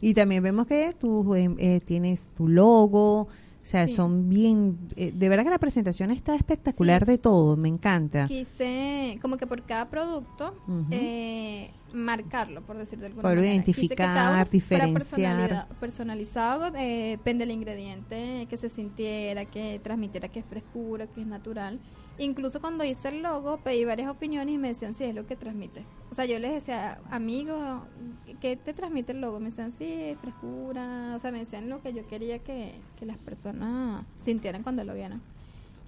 Y 0.00 0.12
también 0.14 0.42
vemos 0.42 0.66
que 0.66 0.92
tú 0.98 1.34
eh, 1.34 1.48
eh, 1.58 1.80
tienes 1.80 2.28
tu 2.36 2.48
logo, 2.48 3.28
o 3.66 3.68
sea, 3.68 3.88
Sí. 3.88 3.94
son 3.94 4.28
bien, 4.28 4.78
eh, 4.94 5.10
de 5.12 5.28
verdad 5.28 5.42
que 5.42 5.50
la 5.50 5.58
presentación 5.58 6.12
está 6.12 6.36
espectacular 6.36 7.04
Sí. 7.04 7.10
de 7.10 7.18
todo, 7.18 7.56
me 7.56 7.68
encanta. 7.68 8.26
Quise, 8.28 9.18
como 9.20 9.36
que 9.38 9.48
por 9.48 9.64
cada 9.64 9.90
producto, 9.90 10.54
Ujú. 10.68 10.86
eh, 10.92 11.72
marcarlo, 11.92 12.62
por 12.62 12.78
decir 12.78 13.00
de 13.00 13.06
alguna 13.06 13.22
Poder 13.22 13.38
manera. 13.38 13.54
Identificar, 13.54 14.48
diferenciar. 14.48 15.66
personalizado, 15.80 16.72
eh, 16.76 17.16
depende 17.18 17.44
del 17.44 17.54
ingrediente, 17.56 18.46
que 18.48 18.56
se 18.56 18.68
sintiera, 18.68 19.44
que 19.46 19.80
transmitiera 19.82 20.28
que 20.28 20.38
es 20.38 20.46
frescura, 20.46 21.08
que 21.08 21.22
es 21.22 21.26
natural. 21.26 21.80
Incluso 22.18 22.60
cuando 22.60 22.84
hice 22.84 23.08
el 23.08 23.22
logo, 23.22 23.58
pedí 23.58 23.84
varias 23.84 24.10
opiniones 24.10 24.54
y 24.54 24.58
me 24.58 24.68
decían 24.68 24.94
si 24.94 25.04
es 25.04 25.14
lo 25.14 25.26
que 25.26 25.36
transmite. 25.36 25.84
O 26.10 26.14
sea, 26.14 26.24
yo 26.24 26.38
les 26.38 26.52
decía, 26.52 26.98
amigo, 27.10 27.82
¿qué 28.40 28.56
te 28.56 28.72
transmite 28.72 29.12
el 29.12 29.20
logo? 29.20 29.38
Me 29.38 29.46
decían, 29.46 29.72
sí, 29.72 30.16
frescura. 30.20 31.14
O 31.14 31.18
sea, 31.18 31.30
me 31.30 31.40
decían 31.40 31.68
lo 31.68 31.82
que 31.82 31.92
yo 31.92 32.06
quería 32.06 32.38
que, 32.38 32.80
que 32.98 33.06
las 33.06 33.18
personas 33.18 34.04
sintieran 34.16 34.62
cuando 34.62 34.82
lo 34.84 34.94
vieran. 34.94 35.20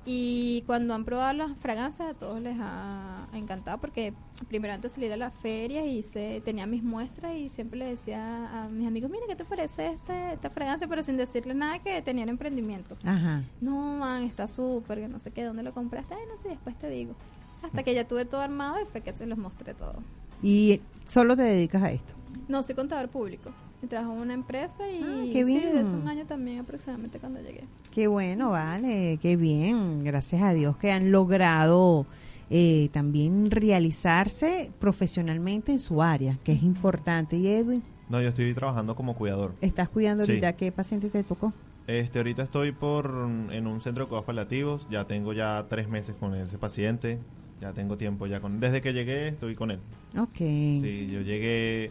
Y 0.05 0.63
cuando 0.67 0.95
han 0.95 1.05
probado 1.05 1.35
las 1.35 1.57
fragancias, 1.59 2.11
a 2.11 2.15
todos 2.15 2.41
les 2.41 2.57
ha 2.59 3.27
encantado 3.35 3.79
porque 3.79 4.15
primero 4.49 4.73
antes 4.73 4.93
de 4.93 4.95
salir 4.95 5.13
a 5.13 5.17
la 5.17 5.31
feria 5.31 5.85
hice, 5.85 6.41
tenía 6.45 6.67
mis 6.67 6.83
muestras 6.83 7.35
y 7.37 7.51
siempre 7.51 7.79
le 7.79 7.87
decía 7.87 8.65
a 8.65 8.69
mis 8.69 8.87
amigos, 8.87 9.11
mira, 9.11 9.27
¿qué 9.29 9.37
te 9.37 9.45
parece 9.45 9.89
este, 9.89 10.33
esta 10.33 10.51
fragancia? 10.51 10.89
Pero 10.89 11.03
sin 11.03 11.17
decirle 11.17 11.55
nada 11.55 11.79
que 11.81 12.01
tenían 12.01 12.29
emprendimiento. 12.29 12.97
Ajá. 13.05 13.43
No, 13.61 13.99
man, 13.99 14.23
está 14.23 14.49
súper, 14.49 15.01
que 15.01 15.09
no 15.09 15.19
sé 15.19 15.31
qué, 15.31 15.45
¿dónde 15.45 15.63
lo 15.63 15.75
compraste? 15.75 16.15
Ay, 16.15 16.25
no 16.29 16.37
sé, 16.39 16.49
después 16.49 16.79
te 16.79 16.89
digo. 16.89 17.15
Hasta 17.63 17.83
que 17.83 17.95
ya 17.95 18.07
tuve 18.07 18.25
todo 18.25 18.41
armado 18.41 18.81
y 18.81 18.87
fue 18.87 19.03
que 19.03 19.13
se 19.13 19.27
los 19.27 19.37
mostré 19.37 19.75
todo. 19.75 19.97
Y 20.43 20.81
solo 21.07 21.37
te 21.37 21.43
dedicas 21.43 21.83
a 21.83 21.91
esto. 21.91 22.15
No, 22.47 22.63
soy 22.63 22.75
contador 22.75 23.09
público. 23.09 23.51
Y 23.83 23.87
trabajo 23.87 24.13
en 24.15 24.19
una 24.21 24.35
empresa 24.35 24.91
y 24.91 25.01
Ah, 25.05 25.23
qué 25.33 25.39
sí, 25.39 25.45
bien. 25.45 25.63
desde 25.63 25.81
hace 25.81 25.95
un 25.95 26.09
año 26.09 26.27
también 26.27 26.59
aproximadamente 26.61 27.19
cuando 27.21 27.41
llegué. 27.41 27.65
Qué 27.93 28.09
bueno, 28.09 28.51
vale, 28.51 29.19
qué 29.23 29.37
bien. 29.37 30.03
Gracias 30.03 30.43
a 30.43 30.53
Dios 30.53 30.77
que 30.77 30.91
han 30.91 31.13
logrado 31.13 32.05
eh, 32.51 32.89
también 32.93 33.51
realizarse 33.51 34.71
profesionalmente 34.81 35.71
en 35.73 35.79
su 35.81 36.03
área, 36.03 36.39
que 36.45 36.53
es 36.53 36.63
importante. 36.63 37.37
Y 37.37 37.47
Edwin, 37.47 37.83
No, 38.09 38.21
yo 38.23 38.29
estoy 38.31 38.53
trabajando 38.55 38.97
como 38.97 39.15
cuidador. 39.15 39.55
¿estás 39.61 39.89
cuidando 39.91 40.25
Sí. 40.25 40.33
ahorita 40.33 40.55
qué 40.55 40.73
paciente 40.73 41.09
te 41.11 41.23
tocó? 41.23 41.53
Este, 41.87 42.19
ahorita 42.19 42.43
estoy 42.43 42.73
por 42.73 43.07
en 43.51 43.67
un 43.67 43.81
centro 43.81 44.05
de 44.05 44.09
cuidados 44.09 44.25
paliativos. 44.27 44.87
Ya 44.91 45.07
tengo 45.07 45.33
ya 45.35 45.67
tres 45.69 45.89
meses 45.89 46.17
con 46.19 46.35
ese 46.35 46.59
paciente. 46.59 47.19
Ya 47.61 47.73
tengo 47.73 47.97
tiempo 47.97 48.27
ya 48.27 48.41
con 48.41 48.61
Desde 48.61 48.81
que 48.81 48.93
llegué 48.93 49.29
estoy 49.29 49.55
con 49.55 49.71
él. 49.71 49.81
Ok. 50.19 50.37
Sí, 50.39 51.09
yo 51.13 51.21
llegué 51.21 51.91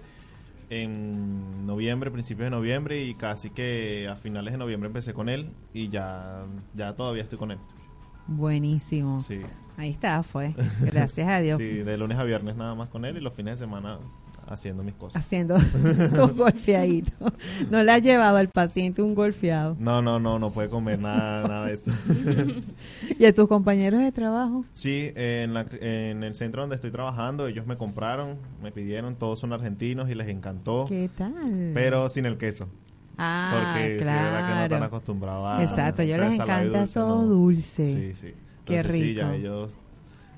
en 0.70 1.66
noviembre, 1.66 2.12
principios 2.12 2.48
de 2.48 2.52
noviembre 2.52 3.04
y 3.04 3.16
casi 3.16 3.50
que 3.50 4.08
a 4.10 4.16
finales 4.16 4.54
de 4.54 4.58
noviembre 4.58 4.88
empecé 4.88 5.14
con 5.14 5.30
él 5.30 5.52
y 5.74 5.90
ya, 5.90 6.46
ya 6.74 6.96
todavía 6.96 7.24
estoy 7.24 7.38
con 7.38 7.52
él. 7.52 7.58
Buenísimo. 8.28 9.22
Sí, 9.22 9.42
Ahí 9.78 9.92
está, 9.92 10.24
fue. 10.24 10.54
Gracias 10.82 11.28
a 11.28 11.40
Dios. 11.40 11.60
sí, 11.60 11.66
de 11.68 11.98
lunes 11.98 12.18
a 12.18 12.24
viernes 12.24 12.56
nada 12.56 12.76
más 12.76 12.90
con 12.90 13.06
él 13.06 13.18
y 13.18 13.22
los 13.22 13.34
fines 13.34 13.60
de 13.60 13.66
semana 13.66 14.00
haciendo 14.48 14.84
mis 14.84 14.94
cosas. 14.96 15.22
Haciendo 15.24 15.56
un 16.24 16.38
golfeadito. 16.38 17.12
No 17.70 17.84
le 17.84 17.92
has 17.92 18.02
llevado 18.02 18.38
al 18.38 18.50
paciente 18.50 19.02
un 19.02 19.14
golfeado. 19.16 19.76
No, 19.80 20.02
no, 20.02 20.20
no, 20.20 20.40
no 20.40 20.52
puede 20.52 20.70
comer 20.70 21.00
nada, 21.00 21.48
nada 21.48 21.66
de 21.68 21.74
eso. 21.74 21.92
¿Y 23.20 23.26
a 23.26 23.34
tus 23.34 23.48
compañeros 23.48 24.02
de 24.02 24.12
trabajo? 24.12 24.66
Sí, 24.72 25.12
en, 25.16 25.54
la- 25.54 25.66
en 25.82 26.24
el 26.24 26.36
centro 26.36 26.62
donde 26.62 26.76
estoy 26.76 26.92
trabajando, 26.92 27.48
ellos 27.48 27.66
me 27.66 27.78
compraron, 27.78 28.38
me 28.62 28.72
pidieron, 28.72 29.16
todos 29.16 29.40
son 29.40 29.54
argentinos 29.54 30.10
y 30.10 30.16
les 30.16 30.28
encantó, 30.28 30.86
¿Qué 30.88 31.10
tal? 31.16 31.72
pero 31.74 32.10
sin 32.10 32.26
el 32.26 32.38
queso. 32.38 32.68
ah, 33.18 33.50
porque 33.54 33.96
sí, 34.00 34.00
es 34.00 34.06
verdad 34.06 34.40
que 34.48 34.54
no 34.54 34.64
están 34.64 34.68
claro. 34.70 34.86
acostumbrados 34.86 35.48
a 35.48 35.64
Exacto, 35.64 36.02
ellos 36.02 36.20
les 36.20 36.34
encanta 36.40 36.80
dulce, 36.82 36.94
todo 36.94 37.22
no. 37.24 37.28
dulce. 37.28 37.86
Sí, 37.86 38.12
sí. 38.14 38.34
Qué 38.66 38.78
Entonces, 38.78 39.02
sí, 39.02 39.08
rico. 39.14 39.22
ya 39.22 39.36
ellos 39.36 39.72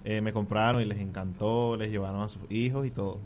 eh, 0.06 0.22
me 0.22 0.32
compraron 0.34 0.82
y 0.82 0.86
les 0.86 1.00
encantó, 1.00 1.76
les 1.76 1.90
llevaron 1.92 2.22
a 2.22 2.30
sus 2.30 2.42
hijos 2.52 2.86
y 2.86 2.92
todo. 2.92 3.20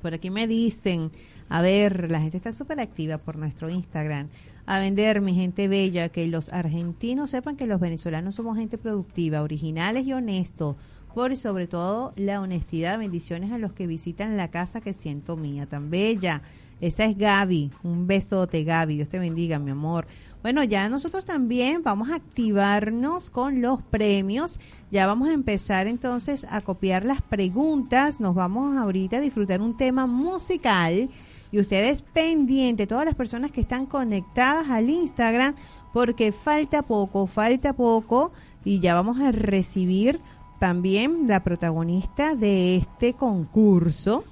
Por 0.00 0.14
aquí 0.14 0.30
me 0.30 0.46
dicen, 0.46 1.10
a 1.48 1.62
ver, 1.62 2.10
la 2.10 2.20
gente 2.20 2.36
está 2.36 2.52
súper 2.52 2.80
activa 2.80 3.18
por 3.18 3.36
nuestro 3.36 3.68
Instagram. 3.70 4.28
A 4.66 4.78
vender, 4.80 5.20
mi 5.20 5.34
gente 5.34 5.66
bella, 5.66 6.08
que 6.10 6.26
los 6.26 6.52
argentinos 6.52 7.30
sepan 7.30 7.56
que 7.56 7.66
los 7.66 7.80
venezolanos 7.80 8.34
somos 8.34 8.56
gente 8.58 8.78
productiva, 8.78 9.42
originales 9.42 10.06
y 10.06 10.12
honestos. 10.12 10.76
Por 11.14 11.36
sobre 11.36 11.66
todo 11.66 12.12
la 12.14 12.40
honestidad. 12.40 12.98
Bendiciones 12.98 13.50
a 13.50 13.58
los 13.58 13.72
que 13.72 13.88
visitan 13.88 14.36
la 14.36 14.52
casa 14.52 14.80
que 14.80 14.92
siento 14.92 15.36
mía, 15.36 15.66
tan 15.66 15.90
bella. 15.90 16.42
Esa 16.80 17.06
es 17.06 17.18
Gaby. 17.18 17.72
Un 17.82 18.06
besote, 18.06 18.62
Gaby. 18.62 18.96
Dios 18.96 19.08
te 19.08 19.18
bendiga, 19.18 19.58
mi 19.58 19.72
amor. 19.72 20.06
Bueno, 20.42 20.62
ya 20.62 20.88
nosotros 20.88 21.24
también 21.24 21.82
vamos 21.82 22.10
a 22.10 22.16
activarnos 22.16 23.30
con 23.30 23.60
los 23.60 23.82
premios. 23.82 24.60
Ya 24.92 25.08
vamos 25.08 25.28
a 25.28 25.32
empezar 25.32 25.88
entonces 25.88 26.46
a 26.48 26.60
copiar 26.60 27.04
las 27.04 27.20
preguntas. 27.20 28.20
Nos 28.20 28.36
vamos 28.36 28.76
ahorita 28.76 29.16
a 29.16 29.20
disfrutar 29.20 29.60
un 29.60 29.76
tema 29.76 30.06
musical. 30.06 31.10
Y 31.50 31.58
ustedes 31.58 32.02
pendientes, 32.02 32.86
todas 32.86 33.06
las 33.06 33.14
personas 33.16 33.50
que 33.50 33.62
están 33.62 33.86
conectadas 33.86 34.70
al 34.70 34.88
Instagram, 34.88 35.56
porque 35.92 36.30
falta 36.30 36.82
poco, 36.82 37.26
falta 37.26 37.72
poco. 37.72 38.32
Y 38.64 38.78
ya 38.78 38.94
vamos 38.94 39.18
a 39.20 39.32
recibir 39.32 40.20
también 40.60 41.26
la 41.26 41.42
protagonista 41.42 42.36
de 42.36 42.76
este 42.76 43.14
concurso 43.14 44.24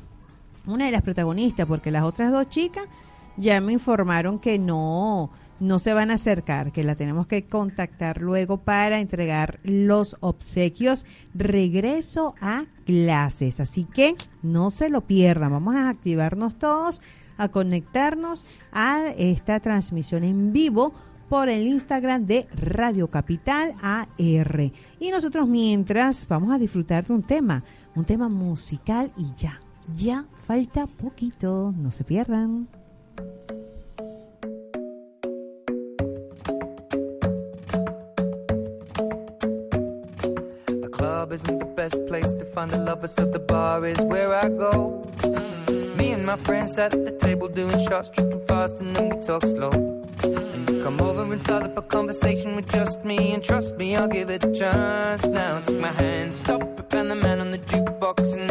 una 0.66 0.86
de 0.86 0.90
las 0.90 1.02
protagonistas, 1.02 1.66
porque 1.66 1.90
las 1.90 2.02
otras 2.02 2.32
dos 2.32 2.48
chicas 2.48 2.84
ya 3.36 3.60
me 3.60 3.72
informaron 3.72 4.38
que 4.38 4.58
no, 4.58 5.30
no 5.60 5.78
se 5.78 5.94
van 5.94 6.10
a 6.10 6.14
acercar, 6.14 6.72
que 6.72 6.84
la 6.84 6.94
tenemos 6.94 7.26
que 7.26 7.44
contactar 7.46 8.20
luego 8.20 8.58
para 8.58 9.00
entregar 9.00 9.60
los 9.62 10.16
obsequios 10.20 11.06
regreso 11.34 12.34
a 12.40 12.64
clases. 12.84 13.60
Así 13.60 13.84
que 13.84 14.16
no 14.42 14.70
se 14.70 14.88
lo 14.88 15.02
pierdan, 15.02 15.52
vamos 15.52 15.76
a 15.76 15.88
activarnos 15.88 16.58
todos, 16.58 17.00
a 17.38 17.48
conectarnos 17.48 18.46
a 18.72 19.06
esta 19.16 19.60
transmisión 19.60 20.24
en 20.24 20.52
vivo 20.52 20.92
por 21.28 21.48
el 21.48 21.66
Instagram 21.66 22.26
de 22.26 22.46
Radio 22.54 23.08
Capital 23.08 23.74
AR. 23.82 24.72
Y 25.00 25.10
nosotros 25.10 25.48
mientras 25.48 26.26
vamos 26.28 26.54
a 26.54 26.58
disfrutar 26.58 27.04
de 27.04 27.12
un 27.12 27.22
tema, 27.22 27.64
un 27.94 28.04
tema 28.04 28.28
musical 28.28 29.12
y 29.16 29.34
ya, 29.36 29.60
ya 29.94 30.24
falta 30.46 30.86
poquito, 30.86 31.72
no 31.76 31.90
se 31.90 32.04
pierdan. 32.04 32.66
The 40.66 40.88
club 40.92 41.32
isn't 41.32 41.58
the 41.58 41.66
best 41.76 42.04
place 42.06 42.32
to 42.32 42.44
find 42.46 42.70
the 42.70 42.78
lovers, 42.78 43.14
so 43.14 43.24
the 43.26 43.38
bar 43.38 43.84
is 43.86 43.98
where 44.00 44.34
I 44.34 44.48
go. 44.48 45.04
Mm-hmm. 45.18 45.96
Me 45.96 46.12
and 46.12 46.26
my 46.26 46.36
friends 46.36 46.78
at 46.78 46.92
the 46.92 47.12
table 47.12 47.48
doing 47.48 47.78
shots, 47.86 48.10
tripping 48.10 48.44
fast, 48.46 48.78
and 48.80 48.94
then 48.94 49.08
we 49.10 49.22
talk 49.22 49.42
slow. 49.42 49.72
You 50.22 50.82
come 50.82 51.00
over 51.00 51.22
and 51.22 51.40
start 51.40 51.62
up 51.64 51.76
a 51.78 51.82
conversation 51.82 52.56
with 52.56 52.68
just 52.70 53.04
me, 53.04 53.32
and 53.32 53.42
trust 53.42 53.76
me, 53.76 53.96
I'll 53.96 54.08
give 54.08 54.30
it 54.30 54.42
a 54.44 54.52
chance. 54.52 55.24
Now 55.26 55.60
take 55.60 55.78
my 55.78 55.92
hand, 55.92 56.32
stop 56.32 56.76
and 56.96 57.10
the 57.10 57.14
man 57.14 57.40
on 57.40 57.50
the 57.50 57.58
jukebox, 57.58 58.34
and 58.34 58.50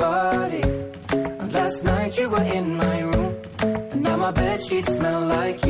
Body. 0.00 0.62
Last 1.56 1.84
night 1.84 2.18
you 2.18 2.28
were 2.30 2.42
in 2.58 2.74
my 2.74 3.00
room. 3.00 3.36
And 3.92 4.02
now 4.02 4.16
my 4.16 4.32
bed 4.32 4.58
sheets 4.66 4.96
smell 4.96 5.20
like 5.36 5.58
you. 5.66 5.69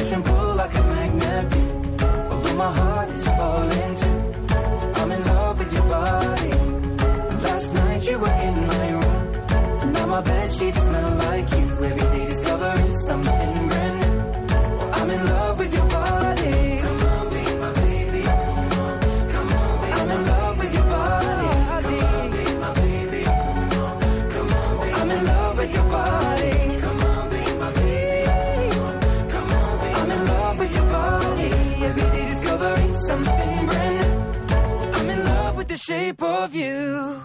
Push 0.00 0.12
and 0.12 0.24
pull 0.24 0.54
like 0.54 0.74
a 0.74 0.82
magnet. 0.82 1.52
Although 2.32 2.56
my 2.56 2.72
heart 2.72 3.08
is 3.10 3.24
falling 3.26 3.94
too. 4.02 4.18
I'm 4.98 5.12
in 5.12 5.24
love 5.24 5.58
with 5.58 5.72
your 5.74 5.82
body. 5.82 6.52
Last 7.46 7.74
night 7.74 8.02
you 8.08 8.18
were 8.18 8.36
in 8.48 8.66
my 8.66 8.90
room. 8.92 9.92
Now 9.92 10.06
my 10.06 10.22
bed 10.22 10.52
sheets 10.52 10.80
smell 10.86 11.14
like 11.26 11.50
you. 11.50 11.66
Every 11.88 12.06
day 12.14 12.26
discovering 12.28 12.96
something 12.96 13.68
brand 13.68 13.96
new. 14.00 14.16
I'm 14.98 15.10
in 15.10 15.22
love 15.26 15.49
shape 35.80 36.22
of 36.22 36.52
you. 36.52 37.22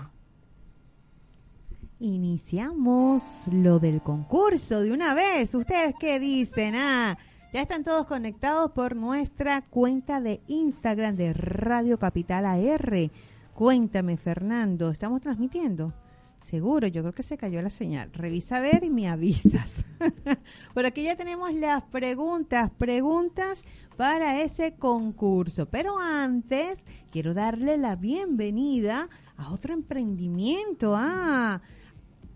Iniciamos 2.00 3.24
lo 3.52 3.80
del 3.80 4.02
concurso 4.02 4.82
de 4.82 4.91
una 4.91 5.13
vez. 5.13 5.54
¿Ustedes 5.56 5.94
qué 6.00 6.20
dicen? 6.20 6.76
Ah, 6.76 7.18
ya 7.54 7.62
están 7.62 7.84
todos 7.84 8.06
conectados 8.06 8.72
por 8.72 8.96
nuestra 8.96 9.62
cuenta 9.62 10.22
de 10.22 10.41
Instagram 10.48 11.15
de 11.15 11.34
Radio 11.34 12.00
Capital 12.00 12.46
AR. 12.46 13.12
Cuéntame, 13.54 14.18
Fernando, 14.18 14.89
¿estamos 14.89 15.22
transmitiendo? 15.22 15.94
Seguro, 16.41 16.88
yo 16.88 17.02
creo 17.02 17.13
que 17.13 17.24
se 17.24 17.38
cayó 17.38 17.62
la 17.62 17.72
señal. 17.72 18.13
Revisa 18.13 18.58
a 18.58 18.60
ver 18.60 18.84
y 18.84 18.91
me 18.91 19.10
avisas. 19.10 19.74
Por 20.74 20.86
aquí 20.86 21.04
ya 21.04 21.15
tenemos 21.15 21.52
las 21.54 21.82
preguntas, 21.84 22.70
preguntas 22.78 23.63
para 23.95 24.41
ese 24.41 24.75
concurso. 24.75 25.67
Pero 25.67 25.97
antes, 25.99 26.84
quiero 27.12 27.34
darle 27.34 27.77
la 27.77 27.95
bienvenida 27.95 29.10
a 29.38 29.51
otro 29.51 29.73
emprendimiento. 29.73 30.93
Ah, 30.97 31.62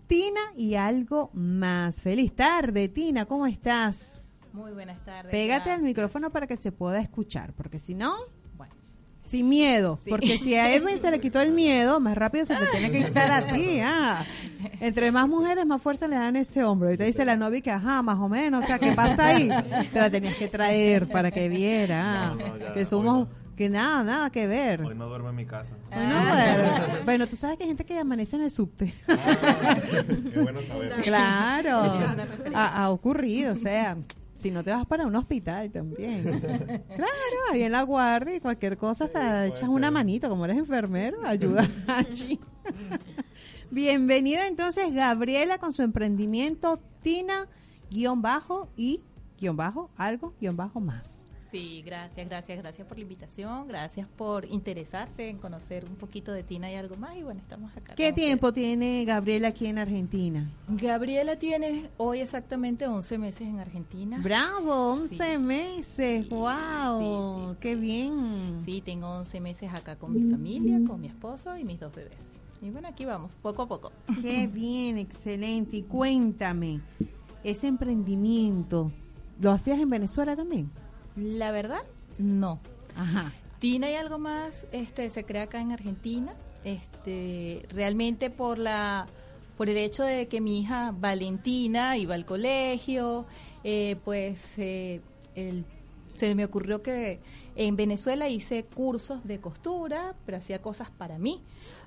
Tina 0.06 0.40
y 0.56 0.74
algo 0.74 1.30
más. 1.34 2.02
Feliz 2.02 2.34
tarde, 2.34 2.88
Tina, 2.88 3.26
¿cómo 3.26 3.46
estás? 3.46 4.22
Muy 4.52 4.72
buenas 4.72 5.04
tardes. 5.04 5.30
Pégate 5.30 5.70
al 5.70 5.82
micrófono 5.82 6.30
para 6.30 6.46
que 6.46 6.56
se 6.56 6.72
pueda 6.72 7.00
escuchar, 7.00 7.52
porque 7.52 7.78
si 7.78 7.94
no, 7.94 8.14
sin 9.30 9.48
miedo, 9.48 9.98
Sí. 10.02 10.10
porque 10.10 10.38
si 10.38 10.56
a 10.56 10.74
Edwin 10.74 10.98
se 11.00 11.10
le 11.10 11.20
quitó 11.20 11.40
el 11.40 11.52
miedo, 11.52 12.00
más 12.00 12.16
rápido 12.16 12.46
se 12.46 12.56
te 12.56 12.66
tiene 12.66 12.90
que 12.90 13.04
quitar 13.04 13.30
a 13.30 13.52
ti. 13.52 13.78
Ah. 13.80 14.24
Entre 14.80 15.12
más 15.12 15.28
mujeres, 15.28 15.64
más 15.66 15.80
fuerza 15.80 16.08
le 16.08 16.16
dan 16.16 16.34
ese 16.36 16.64
hombro. 16.64 16.92
Y 16.92 16.96
te 16.96 17.04
dice 17.04 17.24
la 17.24 17.36
novia 17.36 17.60
que, 17.60 17.70
ajá, 17.70 18.02
más 18.02 18.18
o 18.18 18.28
menos, 18.28 18.64
o 18.64 18.66
sea, 18.66 18.78
¿qué 18.78 18.92
pasa 18.92 19.28
ahí? 19.28 19.48
Te 19.92 20.00
la 20.00 20.10
tenías 20.10 20.34
que 20.34 20.48
traer 20.48 21.08
para 21.08 21.30
que 21.30 21.48
viera 21.48 22.30
ah, 22.30 22.34
No, 22.36 22.48
no, 22.48 22.58
ya, 22.58 22.72
que 22.74 22.84
somos, 22.86 23.28
no. 23.28 23.34
que 23.56 23.68
nada, 23.68 24.02
nada 24.02 24.30
que 24.30 24.46
ver. 24.46 24.82
Hoy 24.82 24.94
no 24.96 25.06
duermo 25.08 25.28
en 25.30 25.36
mi 25.36 25.46
casa. 25.46 25.74
Bueno, 25.90 26.14
Ah. 26.16 26.56
bueno, 26.88 27.04
bueno, 27.04 27.26
tú 27.28 27.36
sabes 27.36 27.56
que 27.56 27.64
hay 27.64 27.68
gente 27.68 27.84
que 27.84 27.98
amanece 27.98 28.36
en 28.36 28.42
el 28.42 28.50
subte. 28.50 28.92
Qué 29.06 30.40
bueno 30.40 30.60
saber. 30.62 30.94
Claro, 31.02 31.82
ha, 32.54 32.82
ha 32.84 32.90
ocurrido, 32.90 33.52
o 33.52 33.56
sea, 33.56 33.96
si 34.40 34.50
no 34.50 34.64
te 34.64 34.70
vas 34.70 34.86
para 34.86 35.06
un 35.06 35.14
hospital 35.14 35.70
también. 35.70 36.22
Claro, 36.96 37.38
ahí 37.52 37.62
en 37.62 37.72
la 37.72 37.82
guardia 37.82 38.36
y 38.36 38.40
cualquier 38.40 38.76
cosa 38.76 39.04
hasta 39.04 39.46
echas 39.46 39.68
una 39.68 39.90
manito, 39.90 40.28
como 40.28 40.44
eres 40.44 40.56
enfermero, 40.58 41.18
ayuda 41.24 41.68
allí. 41.86 42.40
Bienvenida 43.70 44.46
entonces 44.46 44.92
Gabriela 44.92 45.58
con 45.58 45.72
su 45.72 45.82
emprendimiento 45.82 46.80
Tina 47.02 47.48
guion 47.90 48.22
bajo 48.22 48.68
y 48.76 49.02
guion 49.38 49.56
bajo 49.56 49.90
algo 49.96 50.34
guion 50.40 50.56
bajo 50.56 50.80
más. 50.80 51.19
Sí, 51.50 51.82
gracias, 51.84 52.28
gracias, 52.28 52.58
gracias 52.58 52.86
por 52.86 52.96
la 52.96 53.02
invitación, 53.02 53.68
gracias 53.68 54.06
por 54.16 54.44
interesarse 54.44 55.28
en 55.28 55.38
conocer 55.38 55.84
un 55.84 55.96
poquito 55.96 56.32
de 56.32 56.42
Tina 56.42 56.70
y 56.70 56.74
algo 56.76 56.96
más. 56.96 57.16
Y 57.16 57.22
bueno, 57.22 57.40
estamos 57.40 57.76
acá. 57.76 57.94
¿Qué 57.94 58.12
tiempo 58.12 58.52
tiene 58.52 59.04
Gabriela 59.04 59.48
aquí 59.48 59.66
en 59.66 59.78
Argentina? 59.78 60.50
Gabriela 60.68 61.36
tiene 61.36 61.88
hoy 61.96 62.20
exactamente 62.20 62.86
11 62.86 63.18
meses 63.18 63.48
en 63.48 63.58
Argentina. 63.58 64.18
Bravo, 64.22 64.92
11 64.92 65.16
Sí. 65.32 65.38
meses, 65.38 66.26
Sí, 66.28 66.34
wow, 66.34 67.00
sí, 67.00 67.50
sí, 67.52 67.56
qué 67.60 67.76
bien. 67.76 68.62
Sí, 68.64 68.80
tengo 68.80 69.08
11 69.08 69.40
meses 69.40 69.72
acá 69.72 69.96
con 69.96 70.12
mi 70.12 70.30
familia, 70.30 70.80
con 70.86 71.00
mi 71.00 71.06
esposo 71.08 71.56
y 71.56 71.64
mis 71.64 71.80
dos 71.80 71.94
bebés. 71.94 72.16
Y 72.62 72.68
bueno, 72.70 72.88
aquí 72.88 73.04
vamos, 73.06 73.32
poco 73.40 73.62
a 73.62 73.68
poco. 73.68 73.90
Qué 74.20 74.46
bien, 74.52 74.98
excelente. 74.98 75.78
Y 75.78 75.82
cuéntame, 75.82 76.80
ese 77.42 77.68
emprendimiento, 77.68 78.92
¿lo 79.40 79.50
hacías 79.50 79.78
en 79.78 79.88
Venezuela 79.88 80.36
también? 80.36 80.70
La 81.20 81.50
verdad, 81.52 81.82
no. 82.18 82.60
Ajá. 82.96 83.32
Tina 83.58 83.90
y 83.90 83.94
algo 83.94 84.18
más 84.18 84.66
este 84.72 85.10
se 85.10 85.24
crea 85.24 85.42
acá 85.42 85.60
en 85.60 85.70
Argentina 85.72 86.32
este 86.64 87.66
realmente 87.68 88.30
por 88.30 88.58
la 88.58 89.06
por 89.58 89.68
el 89.68 89.76
hecho 89.76 90.02
de 90.02 90.28
que 90.28 90.40
mi 90.40 90.60
hija 90.60 90.94
Valentina 90.98 91.96
iba 91.98 92.14
al 92.14 92.24
colegio 92.24 93.26
eh, 93.62 93.96
pues 94.04 94.40
eh, 94.56 95.02
el- 95.34 95.66
se 96.16 96.34
me 96.34 96.44
ocurrió 96.46 96.82
que 96.82 97.20
en 97.54 97.76
Venezuela 97.76 98.28
hice 98.30 98.64
cursos 98.64 99.24
de 99.26 99.40
costura 99.40 100.14
pero 100.24 100.38
hacía 100.38 100.62
cosas 100.62 100.90
para 100.90 101.18
mí 101.18 101.42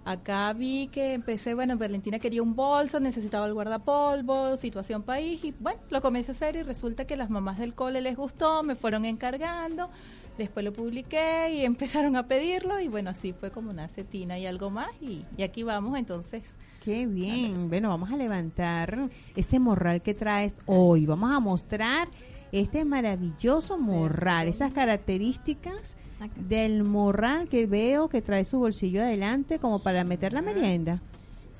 acá 0.05 0.51
vi 0.53 0.87
que 0.87 1.13
empecé 1.13 1.53
bueno 1.53 1.77
Valentina 1.77 2.19
quería 2.19 2.41
un 2.41 2.55
bolso 2.55 2.99
necesitaba 2.99 3.45
el 3.47 3.53
guardapolvo 3.53 4.57
situación 4.57 5.03
país 5.03 5.43
y 5.43 5.53
bueno 5.59 5.79
lo 5.89 6.01
comencé 6.01 6.31
a 6.31 6.33
hacer 6.33 6.55
y 6.55 6.63
resulta 6.63 7.05
que 7.05 7.15
las 7.15 7.29
mamás 7.29 7.57
del 7.57 7.73
cole 7.73 8.01
les 8.01 8.17
gustó 8.17 8.63
me 8.63 8.75
fueron 8.75 9.05
encargando 9.05 9.89
Después 10.37 10.65
lo 10.65 10.73
publiqué 10.73 11.53
y 11.53 11.65
empezaron 11.65 12.15
a 12.15 12.27
pedirlo 12.27 12.79
y 12.79 12.87
bueno, 12.87 13.11
así 13.11 13.33
fue 13.33 13.51
como 13.51 13.73
nace 13.73 14.03
Tina 14.03 14.39
y 14.39 14.45
algo 14.45 14.69
más 14.69 14.89
y, 15.01 15.25
y 15.37 15.43
aquí 15.43 15.63
vamos 15.63 15.97
entonces. 15.97 16.55
Qué 16.83 17.05
bien. 17.05 17.69
Bueno, 17.69 17.89
vamos 17.89 18.11
a 18.11 18.17
levantar 18.17 19.09
ese 19.35 19.59
morral 19.59 20.01
que 20.01 20.13
traes 20.13 20.57
hoy. 20.65 21.05
Vamos 21.05 21.33
a 21.33 21.39
mostrar 21.39 22.09
este 22.53 22.85
maravilloso 22.85 23.79
morral, 23.79 24.47
esas 24.47 24.71
características 24.73 25.97
del 26.35 26.83
morral 26.83 27.49
que 27.49 27.65
veo 27.67 28.07
que 28.09 28.21
trae 28.21 28.45
su 28.45 28.59
bolsillo 28.59 29.01
adelante 29.01 29.57
como 29.59 29.79
para 29.79 30.03
meter 30.03 30.33
la 30.33 30.41
merienda. 30.43 31.01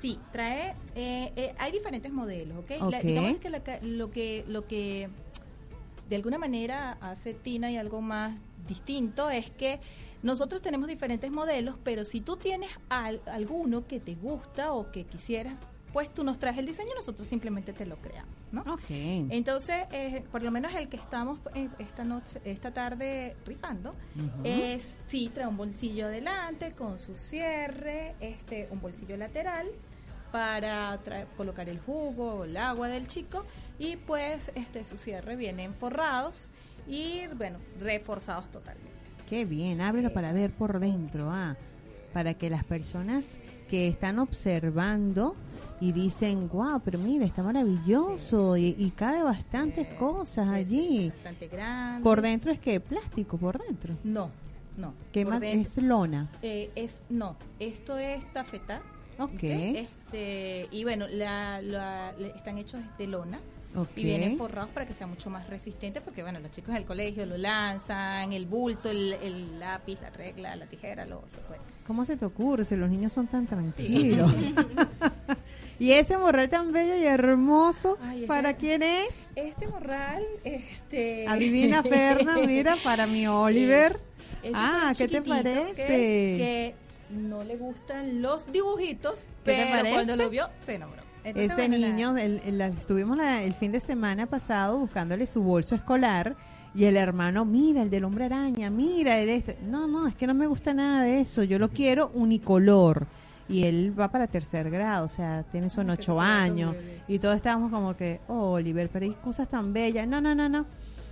Sí, 0.00 0.18
trae, 0.32 0.74
eh, 0.94 1.32
eh, 1.36 1.54
hay 1.58 1.72
diferentes 1.72 2.12
modelos, 2.12 2.58
¿ok? 2.58 2.70
La- 2.90 2.98
Ok. 2.98 3.04
digamos 3.04 3.36
que, 3.38 3.50
la 3.50 3.60
lo 3.82 4.10
que 4.12 4.44
lo 4.46 4.66
que 4.68 5.08
de 6.08 6.16
alguna 6.16 6.38
manera 6.38 6.96
hace 7.00 7.34
Tina 7.34 7.70
y 7.72 7.76
algo 7.76 8.00
más 8.00 8.38
distinto 8.68 9.30
es 9.30 9.50
que 9.50 9.80
nosotros 10.22 10.62
tenemos 10.62 10.88
diferentes 10.88 11.30
modelos, 11.30 11.76
pero 11.82 12.04
si 12.04 12.20
tú 12.20 12.36
tienes 12.36 12.70
al- 12.88 13.20
alguno 13.26 13.86
que 13.86 13.98
te 13.98 14.14
gusta 14.14 14.72
o 14.72 14.90
que 14.92 15.04
quisieras, 15.04 15.54
pues 15.94 16.12
tú 16.12 16.24
nos 16.24 16.38
traes 16.38 16.58
el 16.58 16.66
diseño 16.66 16.90
y 16.92 16.96
nosotros 16.96 17.26
simplemente 17.28 17.72
te 17.72 17.86
lo 17.86 17.96
creamos, 17.96 18.34
¿no? 18.52 18.60
Ok. 18.62 18.90
Entonces, 18.90 19.84
eh, 19.92 20.24
por 20.30 20.42
lo 20.42 20.50
menos 20.50 20.74
el 20.74 20.88
que 20.88 20.96
estamos 20.98 21.38
eh, 21.54 21.68
esta 21.78 22.04
noche, 22.04 22.40
esta 22.44 22.74
tarde 22.74 23.36
rifando, 23.46 23.94
es 24.42 24.96
sí 25.08 25.30
trae 25.32 25.46
un 25.46 25.56
bolsillo 25.56 26.06
adelante 26.06 26.72
con 26.72 26.98
su 26.98 27.16
cierre, 27.16 28.16
este, 28.20 28.68
un 28.72 28.80
bolsillo 28.80 29.16
lateral 29.16 29.68
para 30.32 31.00
traer- 31.04 31.28
colocar 31.36 31.68
el 31.68 31.78
jugo 31.78 32.34
o 32.40 32.44
el 32.44 32.56
agua 32.56 32.88
del 32.88 33.06
chico 33.06 33.44
y 33.78 33.96
pues 33.96 34.50
este 34.56 34.84
su 34.84 34.98
cierre 34.98 35.36
vienen 35.36 35.74
forrados 35.74 36.50
y 36.88 37.20
bueno 37.36 37.58
reforzados 37.78 38.50
totalmente. 38.50 38.90
Qué 39.28 39.44
bien, 39.44 39.80
ábrelo 39.80 40.12
para 40.12 40.32
ver 40.32 40.50
por 40.52 40.80
dentro, 40.80 41.30
ah, 41.30 41.56
para 42.12 42.34
que 42.34 42.50
las 42.50 42.64
personas 42.64 43.38
que 43.74 43.88
están 43.88 44.20
observando 44.20 45.34
y 45.80 45.90
dicen, 45.90 46.48
wow, 46.48 46.80
pero 46.84 46.96
mira, 47.00 47.24
está 47.26 47.42
maravilloso 47.42 48.56
y, 48.56 48.76
y 48.78 48.92
cabe 48.92 49.24
bastantes 49.24 49.88
cosas 49.94 50.46
allí. 50.48 51.08
Bastante 51.10 51.48
grande. 51.48 52.04
Por 52.04 52.22
dentro 52.22 52.52
es 52.52 52.60
que 52.60 52.78
plástico, 52.78 53.36
por 53.36 53.58
dentro. 53.58 53.96
No, 54.04 54.30
no. 54.76 54.94
¿Qué 55.10 55.24
más? 55.24 55.40
dentro- 55.40 55.60
Es 55.72 55.76
lona. 55.84 56.30
eh, 56.42 56.70
es 56.76 57.02
no, 57.10 57.36
esto 57.58 57.98
es 57.98 58.32
tafeta. 58.32 58.80
Ok. 59.18 59.42
Este, 59.42 60.68
y 60.70 60.84
bueno, 60.84 61.08
la, 61.08 61.60
la- 61.60 62.12
están 62.36 62.58
hechos 62.58 62.80
de 62.96 63.08
lona. 63.08 63.40
Y 63.96 64.04
vienen 64.04 64.38
forrados 64.38 64.70
para 64.70 64.86
que 64.86 64.94
sea 64.94 65.06
mucho 65.06 65.30
más 65.30 65.48
resistente, 65.48 66.00
porque 66.00 66.22
bueno, 66.22 66.38
los 66.40 66.50
chicos 66.52 66.74
del 66.74 66.84
colegio 66.84 67.26
lo 67.26 67.36
lanzan, 67.36 68.32
el 68.32 68.46
bulto, 68.46 68.88
el, 68.90 69.14
el 69.14 69.58
lápiz, 69.58 70.00
la 70.00 70.10
regla, 70.10 70.54
la 70.56 70.66
tijera, 70.66 71.04
lo 71.06 71.18
otro. 71.18 71.40
pues. 71.48 71.60
¿Cómo 71.86 72.04
se 72.04 72.16
te 72.16 72.24
ocurre 72.24 72.64
si 72.64 72.76
los 72.76 72.88
niños 72.88 73.12
son 73.12 73.26
tan 73.26 73.46
tranquilos? 73.46 74.32
y 75.78 75.90
ese 75.92 76.16
morral 76.16 76.48
tan 76.48 76.72
bello 76.72 76.96
y 76.96 77.04
hermoso, 77.04 77.98
Ay, 78.00 78.18
ese- 78.18 78.26
¿para 78.28 78.54
quién 78.54 78.82
es? 78.82 79.08
Este 79.34 79.66
morral, 79.66 80.24
este... 80.44 81.26
Adivina, 81.28 81.82
Ferna, 81.82 82.38
mira, 82.46 82.76
para 82.82 83.06
mi 83.06 83.26
Oliver. 83.26 83.98
Es 84.42 84.52
de 84.52 84.58
ah, 84.58 84.92
¿qué 84.96 85.08
te 85.08 85.22
parece? 85.22 85.74
Que, 85.74 85.84
que 85.88 86.74
no 87.10 87.42
le 87.44 87.56
gustan 87.56 88.22
los 88.22 88.50
dibujitos, 88.52 89.20
¿Qué 89.44 89.52
te 89.56 89.66
pero 89.70 89.88
cuando 89.90 90.16
lo 90.16 90.30
vio, 90.30 90.48
se 90.60 90.74
enamoró. 90.74 91.02
Entonces, 91.24 91.52
Ese 91.52 91.68
bueno, 91.68 91.86
niño, 91.86 92.16
el- 92.18 92.40
el- 92.44 92.58
la- 92.58 92.66
estuvimos 92.68 93.16
la- 93.16 93.42
el 93.42 93.54
fin 93.54 93.72
de 93.72 93.80
semana 93.80 94.26
pasado 94.26 94.78
buscándole 94.78 95.26
su 95.26 95.42
bolso 95.42 95.74
escolar 95.74 96.36
y 96.74 96.84
el 96.84 96.96
hermano, 96.96 97.44
mira, 97.44 97.82
el 97.82 97.90
del 97.90 98.04
hombre 98.04 98.26
araña, 98.26 98.68
mira, 98.68 99.18
el 99.18 99.26
de 99.26 99.36
este. 99.36 99.58
No, 99.66 99.86
no, 99.86 100.06
es 100.06 100.14
que 100.14 100.26
no 100.26 100.34
me 100.34 100.46
gusta 100.46 100.74
nada 100.74 101.02
de 101.02 101.20
eso, 101.20 101.42
yo 101.42 101.58
lo 101.58 101.70
quiero 101.70 102.10
unicolor. 102.14 103.06
Y 103.48 103.64
él 103.64 103.92
va 103.98 104.08
para 104.10 104.26
tercer 104.26 104.70
grado, 104.70 105.04
o 105.04 105.08
sea, 105.08 105.44
tiene 105.52 105.68
son 105.70 105.90
ocho 105.90 106.18
años. 106.20 106.74
Y 107.08 107.18
todos 107.18 107.36
estábamos 107.36 107.70
como 107.70 107.94
que, 107.96 108.20
oh, 108.28 108.52
Oliver, 108.52 108.88
pero 108.92 109.04
hay 109.04 109.12
cosas 109.12 109.48
tan 109.48 109.72
bellas. 109.74 110.08
No, 110.08 110.20
no, 110.20 110.34
no, 110.34 110.48
no. 110.48 110.64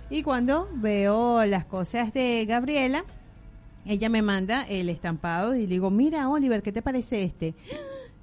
Y 0.09 0.23
cuando 0.23 0.67
veo 0.75 1.45
las 1.45 1.65
cosas 1.65 2.11
de 2.11 2.45
Gabriela, 2.47 3.03
ella 3.85 4.09
me 4.09 4.21
manda 4.21 4.63
el 4.63 4.89
estampado 4.89 5.55
y 5.55 5.61
le 5.61 5.67
digo, 5.75 5.91
mira, 5.91 6.27
Oliver, 6.29 6.61
¿qué 6.63 6.71
te 6.71 6.81
parece 6.81 7.23
este? 7.23 7.53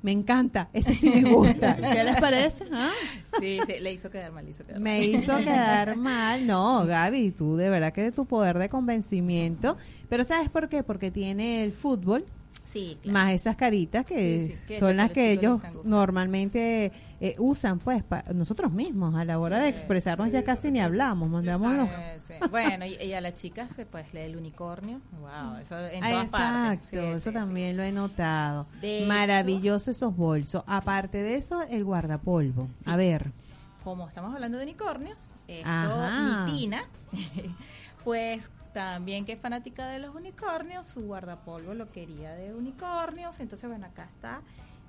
Me 0.03 0.13
encanta, 0.13 0.71
ese 0.73 0.95
sí 0.95 1.11
me 1.11 1.23
gusta. 1.35 1.77
¿Qué 1.77 2.05
les 2.05 2.17
parece? 2.21 2.65
Ah, 2.73 2.91
Sí, 3.39 3.59
sí, 3.67 3.75
le 3.81 3.93
hizo 3.93 4.11
quedar 4.11 4.33
mal, 4.33 4.49
hizo 4.49 4.65
quedar 4.65 4.81
mal. 4.81 4.83
Me 4.83 5.03
hizo 5.05 5.37
quedar 5.39 5.97
mal. 5.97 6.47
No, 6.47 6.87
Gaby, 6.87 7.33
tú 7.33 7.57
de 7.57 7.69
verdad 7.71 7.93
que 7.93 8.03
de 8.03 8.13
tu 8.13 8.25
poder 8.27 8.59
de 8.59 8.69
convencimiento. 8.69 9.77
Pero 10.09 10.25
¿sabes 10.25 10.49
por 10.49 10.69
qué? 10.69 10.83
Porque 10.83 11.11
tiene 11.11 11.63
el 11.65 11.73
fútbol, 11.73 12.25
Sí, 12.73 12.97
claro. 13.03 13.19
más 13.19 13.33
esas 13.35 13.57
caritas 13.57 14.07
que 14.07 14.47
Sí, 14.47 14.57
sí, 14.69 14.79
son 14.79 14.97
las 14.97 15.11
que 15.11 15.33
ellos 15.33 15.61
normalmente 15.85 16.93
eh, 17.21 17.35
usan, 17.39 17.79
pues, 17.79 18.03
pa- 18.03 18.25
nosotros 18.35 18.73
mismos 18.73 19.15
a 19.15 19.25
la 19.25 19.39
hora 19.39 19.59
de 19.59 19.69
Sí, 19.71 19.77
expresarnos 19.77 20.31
ya 20.33 20.43
casi 20.43 20.71
ni 20.71 20.81
hablamos, 20.81 21.29
mandamos 21.29 21.73
los... 21.77 21.89
Sí. 22.27 22.35
Bueno, 22.51 22.87
y, 22.87 22.95
y 22.95 23.13
a 23.13 23.21
las 23.21 23.35
chicas 23.35 23.71
se 23.75 23.85
pues 23.87 24.13
lee 24.15 24.21
el 24.21 24.37
unicornio. 24.37 25.01
Wow, 25.21 25.57
eso 25.61 25.79
en 25.79 26.03
Ah, 26.03 26.11
todas 26.11 26.25
Exacto, 26.27 26.91
partes. 26.91 27.17
Eso 27.23 27.33
también 27.33 27.77
lo 27.77 27.83
he 27.83 27.93
notado. 27.93 28.67
De 28.81 29.05
Maravilloso 29.07 29.91
esos 29.91 30.17
bolsos. 30.17 30.63
Aparte 30.67 31.19
de 31.23 31.37
eso, 31.37 31.63
el 31.63 31.85
guardapolvo. 31.85 32.69
A 32.87 32.97
ver, 32.97 33.31
Como 33.85 34.09
estamos 34.09 34.35
hablando 34.35 34.57
de 34.59 34.65
unicornios, 34.65 35.21
esto, 35.49 36.11
mi 36.47 36.53
Tina, 36.53 36.83
pues 38.05 38.51
también 38.73 39.25
que 39.25 39.33
es 39.33 39.41
fanática 39.41 39.89
de 39.89 39.99
los 39.99 40.15
unicornios, 40.15 40.87
su 40.87 41.03
guardapolvo 41.03 41.75
lo 41.75 41.91
quería 41.91 42.33
de 42.35 42.55
unicornios. 42.55 43.41
Entonces, 43.41 43.69
bueno, 43.69 43.87
acá 43.87 44.05
está. 44.05 44.41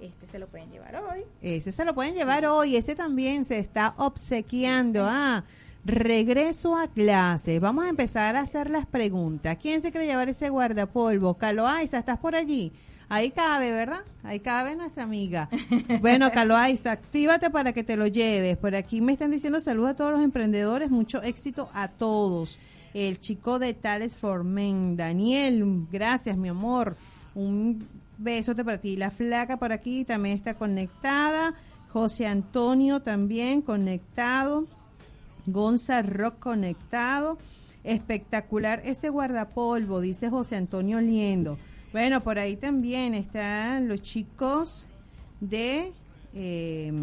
Este 0.02 0.28
se 0.32 0.40
lo 0.40 0.48
pueden 0.48 0.72
llevar 0.72 0.96
hoy. 0.96 1.24
ese 1.44 1.72
se 1.72 1.86
lo 1.86 1.94
pueden 1.94 2.16
llevar 2.16 2.46
hoy, 2.48 2.76
ese 2.76 2.96
también 2.96 3.46
se 3.46 3.60
está 3.60 3.94
obsequiando. 3.98 5.06
Ah, 5.08 5.44
regreso 5.86 6.76
a 6.76 6.88
clase. 6.88 7.60
Vamos 7.60 7.86
a 7.86 7.90
empezar 7.90 8.36
a 8.36 8.42
hacer 8.42 8.70
las 8.70 8.88
preguntas. 8.88 9.58
¿Quién 9.62 9.84
se 9.84 9.92
quiere 9.92 10.08
llevar 10.08 10.28
ese 10.28 10.50
guardapolvo? 10.50 11.36
Caloaiza, 11.36 12.00
¿estás 12.00 12.18
por 12.18 12.36
allí? 12.36 12.72
Ahí 13.10 13.30
cabe, 13.30 13.72
¿verdad? 13.72 14.02
Ahí 14.24 14.40
cabe 14.40 14.76
nuestra 14.76 15.04
amiga. 15.04 15.50
Bueno, 16.02 16.32
Caloaiza, 16.32 16.94
actívate 16.94 17.52
para 17.52 17.72
que 17.74 17.84
te 17.84 17.96
lo 17.96 18.08
lleves. 18.08 18.58
Por 18.58 18.74
aquí 18.74 19.02
me 19.02 19.14
están 19.14 19.30
diciendo 19.30 19.62
saludos 19.62 19.92
a 19.92 19.96
todos 19.96 20.14
los 20.14 20.24
emprendedores, 20.24 20.90
mucho 20.90 21.22
éxito 21.22 21.70
a 21.74 21.90
todos. 21.90 22.58
El 22.96 23.20
chico 23.20 23.60
de 23.60 23.76
Tales 23.76 24.18
for 24.18 24.44
Men, 24.44 24.98
Daniel, 24.98 25.86
gracias, 25.92 26.38
mi 26.38 26.50
amor. 26.50 26.98
Un 27.36 27.86
besote 28.22 28.64
para 28.64 28.80
ti. 28.80 28.96
La 28.96 29.12
flaca 29.12 29.58
por 29.58 29.72
aquí 29.72 30.06
también 30.06 30.36
está 30.38 30.56
conectada. 30.56 31.54
José 31.90 32.28
Antonio 32.28 33.02
también 33.02 33.62
conectado. 33.62 34.68
Gonza 35.46 36.02
Rock 36.02 36.40
conectado. 36.40 37.38
Espectacular 37.84 38.82
ese 38.86 39.10
guardapolvo, 39.10 40.02
dice 40.02 40.30
José 40.30 40.56
Antonio 40.56 41.02
Liendo. 41.02 41.58
Bueno, 41.92 42.22
por 42.22 42.40
ahí 42.40 42.56
también 42.56 43.14
están 43.14 43.88
los 43.88 44.02
chicos 44.02 44.88
de 45.40 45.92
eh, 46.34 46.94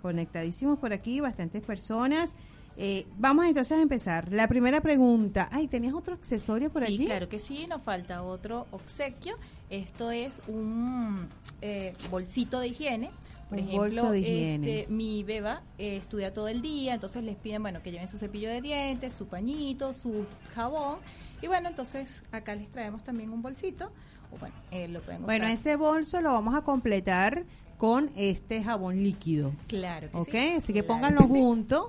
conectadísimos 0.00 0.78
por 0.78 0.92
aquí, 0.92 1.20
bastantes 1.20 1.62
personas. 1.62 2.36
Eh, 2.78 3.06
vamos 3.18 3.46
entonces 3.46 3.78
a 3.78 3.82
empezar. 3.82 4.32
La 4.32 4.48
primera 4.48 4.80
pregunta. 4.80 5.48
Ay, 5.50 5.66
¿tenías 5.66 5.94
otro 5.94 6.14
accesorio 6.14 6.70
por 6.70 6.82
sí, 6.86 6.94
allí? 6.94 7.06
claro 7.06 7.28
que 7.28 7.38
sí, 7.38 7.66
nos 7.68 7.82
falta 7.82 8.22
otro 8.22 8.66
obsequio. 8.70 9.36
Esto 9.70 10.10
es 10.10 10.40
un 10.46 11.26
eh, 11.62 11.94
bolsito 12.10 12.60
de 12.60 12.68
higiene. 12.68 13.10
Por 13.48 13.58
Un 13.58 13.64
ejemplo, 13.64 13.78
bolso 14.02 14.10
de 14.10 14.18
higiene. 14.20 14.80
este, 14.80 14.92
mi 14.92 15.22
beba 15.22 15.62
eh, 15.78 15.96
estudia 15.96 16.34
todo 16.34 16.48
el 16.48 16.62
día, 16.62 16.94
entonces 16.94 17.22
les 17.22 17.36
piden, 17.36 17.62
bueno, 17.62 17.80
que 17.80 17.92
lleven 17.92 18.08
su 18.08 18.18
cepillo 18.18 18.48
de 18.50 18.60
dientes, 18.60 19.14
su 19.14 19.26
pañito, 19.26 19.94
su 19.94 20.26
jabón. 20.54 20.98
Y 21.40 21.46
bueno, 21.46 21.68
entonces 21.68 22.22
acá 22.32 22.54
les 22.56 22.68
traemos 22.70 23.04
también 23.04 23.30
un 23.30 23.42
bolsito. 23.42 23.92
O 24.32 24.38
bueno, 24.38 24.54
eh, 24.72 24.88
lo 24.88 25.00
pueden 25.00 25.22
Bueno, 25.22 25.44
usar. 25.46 25.56
ese 25.56 25.76
bolso 25.76 26.20
lo 26.20 26.32
vamos 26.32 26.54
a 26.56 26.62
completar 26.62 27.44
con 27.78 28.10
este 28.16 28.62
jabón 28.64 29.02
líquido. 29.04 29.52
Claro 29.68 30.10
que 30.10 30.16
¿Ok? 30.16 30.28
sí. 30.30 30.38
Así 30.58 30.72
que 30.72 30.82
Claro 30.82 30.86
pónganlo 30.88 31.20
que 31.20 31.26
sí. 31.28 31.32
juntos 31.32 31.84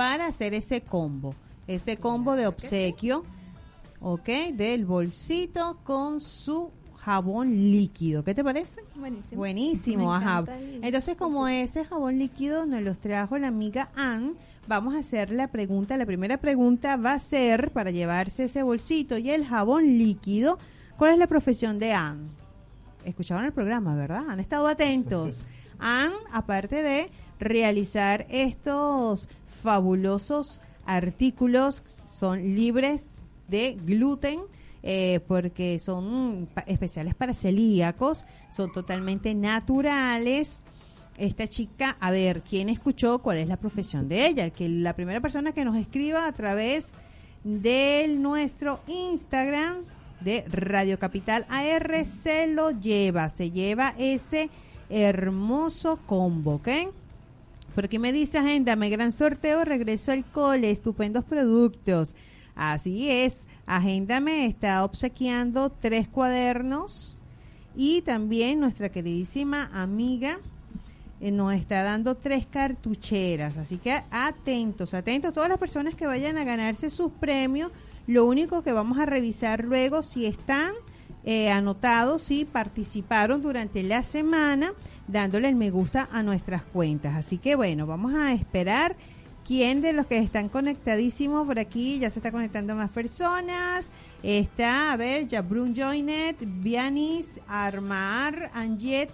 para 0.00 0.28
hacer 0.28 0.54
ese 0.54 0.80
combo. 0.80 1.34
Ese 1.66 1.98
combo 1.98 2.34
de 2.34 2.46
obsequio, 2.46 3.22
¿ok? 4.00 4.30
Del 4.54 4.86
bolsito 4.86 5.78
con 5.84 6.22
su 6.22 6.70
jabón 6.96 7.70
líquido. 7.70 8.24
¿Qué 8.24 8.34
te 8.34 8.42
parece? 8.42 8.80
Buenísimo. 8.94 9.38
Buenísimo, 9.38 10.14
ajá. 10.14 10.46
el 10.58 10.82
Entonces, 10.82 11.16
como 11.16 11.46
ese 11.48 11.84
jabón 11.84 12.18
líquido 12.18 12.64
nos 12.64 12.80
los 12.80 12.98
trajo 12.98 13.36
la 13.36 13.48
amiga 13.48 13.90
Ann, 13.94 14.38
vamos 14.66 14.94
a 14.94 15.00
hacer 15.00 15.32
la 15.32 15.48
pregunta. 15.48 15.98
La 15.98 16.06
primera 16.06 16.38
pregunta 16.38 16.96
va 16.96 17.12
a 17.12 17.18
ser, 17.18 17.70
para 17.70 17.90
llevarse 17.90 18.44
ese 18.44 18.62
bolsito 18.62 19.18
y 19.18 19.28
el 19.28 19.44
jabón 19.44 19.98
líquido, 19.98 20.58
¿cuál 20.96 21.12
es 21.12 21.18
la 21.18 21.26
profesión 21.26 21.78
de 21.78 21.92
Ann? 21.92 22.30
Escucharon 23.04 23.44
el 23.44 23.52
programa, 23.52 23.94
¿verdad? 23.96 24.24
Han 24.30 24.40
estado 24.40 24.66
atentos. 24.66 25.44
Ann, 25.78 26.12
aparte 26.32 26.82
de 26.82 27.10
realizar 27.38 28.26
estos 28.30 29.28
fabulosos 29.62 30.60
artículos, 30.86 31.82
son 32.06 32.54
libres 32.54 33.16
de 33.48 33.76
gluten, 33.84 34.40
eh, 34.82 35.20
porque 35.28 35.78
son 35.78 36.48
especiales 36.66 37.14
para 37.14 37.34
celíacos, 37.34 38.24
son 38.50 38.72
totalmente 38.72 39.34
naturales. 39.34 40.58
Esta 41.18 41.46
chica, 41.46 41.96
a 42.00 42.10
ver, 42.10 42.42
¿quién 42.42 42.68
escuchó 42.68 43.18
cuál 43.18 43.38
es 43.38 43.48
la 43.48 43.58
profesión 43.58 44.08
de 44.08 44.26
ella? 44.26 44.50
Que 44.50 44.68
la 44.68 44.94
primera 44.94 45.20
persona 45.20 45.52
que 45.52 45.64
nos 45.64 45.76
escriba 45.76 46.26
a 46.26 46.32
través 46.32 46.92
de 47.44 48.16
nuestro 48.18 48.80
Instagram 48.86 49.78
de 50.20 50.44
Radio 50.48 50.98
Capital 50.98 51.46
AR 51.48 52.06
se 52.06 52.46
lo 52.46 52.70
lleva, 52.70 53.28
se 53.30 53.50
lleva 53.50 53.94
ese 53.98 54.50
hermoso 54.88 55.98
combo, 56.06 56.54
¿ok? 56.54 56.68
Por 57.80 57.86
aquí 57.86 57.98
me 57.98 58.12
dice 58.12 58.36
Agéndame, 58.36 58.90
gran 58.90 59.10
sorteo, 59.10 59.64
regreso 59.64 60.12
al 60.12 60.22
cole, 60.22 60.70
estupendos 60.70 61.24
productos. 61.24 62.14
Así 62.54 63.08
es, 63.08 63.46
Agéndame 63.64 64.44
está 64.44 64.84
obsequiando 64.84 65.70
tres 65.70 66.06
cuadernos 66.06 67.16
y 67.74 68.02
también 68.02 68.60
nuestra 68.60 68.90
queridísima 68.90 69.70
amiga 69.72 70.40
eh, 71.22 71.30
nos 71.30 71.54
está 71.54 71.82
dando 71.82 72.18
tres 72.18 72.44
cartucheras. 72.44 73.56
Así 73.56 73.78
que 73.78 74.02
atentos, 74.10 74.92
atentos, 74.92 75.32
todas 75.32 75.48
las 75.48 75.56
personas 75.56 75.94
que 75.94 76.06
vayan 76.06 76.36
a 76.36 76.44
ganarse 76.44 76.90
sus 76.90 77.10
premios. 77.12 77.72
Lo 78.06 78.26
único 78.26 78.62
que 78.62 78.72
vamos 78.72 78.98
a 78.98 79.06
revisar 79.06 79.64
luego 79.64 80.02
si 80.02 80.26
están 80.26 80.74
eh, 81.24 81.50
anotados, 81.50 82.22
si 82.22 82.44
participaron 82.44 83.42
durante 83.42 83.82
la 83.82 84.02
semana, 84.02 84.72
dándole 85.06 85.48
el 85.48 85.56
me 85.56 85.70
gusta 85.70 86.08
a 86.12 86.22
nuestras 86.22 86.62
cuentas. 86.64 87.16
Así 87.16 87.38
que 87.38 87.54
bueno, 87.56 87.86
vamos 87.86 88.14
a 88.14 88.32
esperar 88.32 88.96
quién 89.46 89.82
de 89.82 89.92
los 89.92 90.06
que 90.06 90.18
están 90.18 90.48
conectadísimos 90.48 91.46
por 91.46 91.58
aquí, 91.58 91.98
ya 91.98 92.08
se 92.08 92.20
está 92.20 92.30
conectando 92.30 92.74
más 92.74 92.90
personas. 92.90 93.90
Está, 94.22 94.92
a 94.92 94.96
ver, 94.96 95.28
Jabrun 95.28 95.74
Joinet, 95.74 96.36
Vianis, 96.40 97.32
Armar, 97.48 98.50
Anjets. 98.54 99.12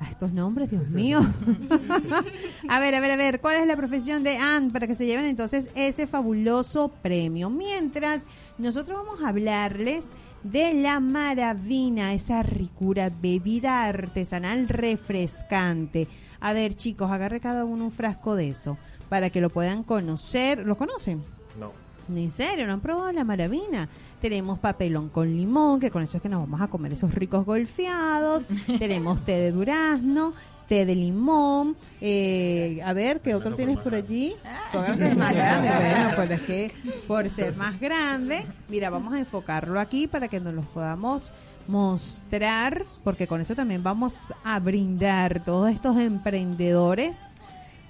Ah, 0.00 0.06
estos 0.10 0.32
nombres, 0.32 0.70
Dios 0.70 0.88
mío. 0.88 1.20
a 2.68 2.80
ver, 2.80 2.94
a 2.94 3.00
ver, 3.00 3.10
a 3.10 3.16
ver, 3.16 3.40
¿cuál 3.40 3.56
es 3.56 3.66
la 3.66 3.76
profesión 3.76 4.22
de 4.22 4.38
Anne 4.38 4.70
para 4.70 4.86
que 4.86 4.94
se 4.94 5.06
lleven 5.06 5.26
entonces 5.26 5.68
ese 5.74 6.06
fabuloso 6.06 6.88
premio? 7.02 7.50
Mientras 7.50 8.22
nosotros 8.58 9.04
vamos 9.04 9.22
a 9.22 9.28
hablarles 9.28 10.06
de 10.42 10.74
la 10.74 11.00
maravina, 11.00 12.14
esa 12.14 12.42
ricura, 12.42 13.10
bebida 13.10 13.84
artesanal 13.84 14.68
refrescante. 14.68 16.08
A 16.40 16.52
ver, 16.52 16.74
chicos, 16.74 17.10
agarre 17.10 17.40
cada 17.40 17.64
uno 17.64 17.86
un 17.86 17.92
frasco 17.92 18.34
de 18.34 18.50
eso 18.50 18.78
para 19.08 19.30
que 19.30 19.40
lo 19.40 19.50
puedan 19.50 19.82
conocer. 19.82 20.64
¿Lo 20.64 20.76
conocen? 20.76 21.22
No. 21.58 21.72
En 22.08 22.30
serio, 22.30 22.66
no 22.66 22.72
han 22.72 22.80
probado 22.80 23.12
la 23.12 23.24
maravina. 23.24 23.88
Tenemos 24.20 24.58
papelón 24.58 25.10
con 25.10 25.36
limón, 25.36 25.78
que 25.78 25.90
con 25.90 26.02
eso 26.02 26.16
es 26.16 26.22
que 26.22 26.28
nos 26.28 26.40
vamos 26.40 26.60
a 26.62 26.68
comer 26.68 26.92
esos 26.92 27.14
ricos 27.14 27.44
golfeados. 27.44 28.44
Tenemos 28.78 29.24
té 29.24 29.32
de 29.32 29.52
durazno, 29.52 30.32
té 30.68 30.84
de 30.86 30.94
limón. 30.94 31.76
eh, 32.00 32.80
a 32.84 32.92
ver, 32.92 33.20
¿qué 33.20 33.34
otro 33.34 33.54
tienes 33.54 33.78
por 33.78 33.94
allí? 33.94 34.34
Póngase 34.72 35.08
el 35.08 35.16
más 35.16 35.34
grande. 35.34 35.68
Bueno, 35.70 36.10
pues 36.16 36.30
es 36.30 36.40
que 36.42 36.72
por 37.06 37.28
ser 37.28 37.56
más 37.56 37.80
grande, 37.80 38.44
mira, 38.68 38.90
vamos 38.90 39.14
a 39.14 39.18
enfocarlo 39.18 39.80
aquí 39.80 40.06
para 40.06 40.28
que 40.28 40.40
nos 40.40 40.54
los 40.54 40.66
podamos 40.66 41.32
mostrar, 41.66 42.84
porque 43.04 43.26
con 43.26 43.40
eso 43.40 43.54
también 43.54 43.82
vamos 43.82 44.26
a 44.44 44.58
brindar 44.60 45.42
todos 45.44 45.70
estos 45.70 45.96
emprendedores. 45.98 47.16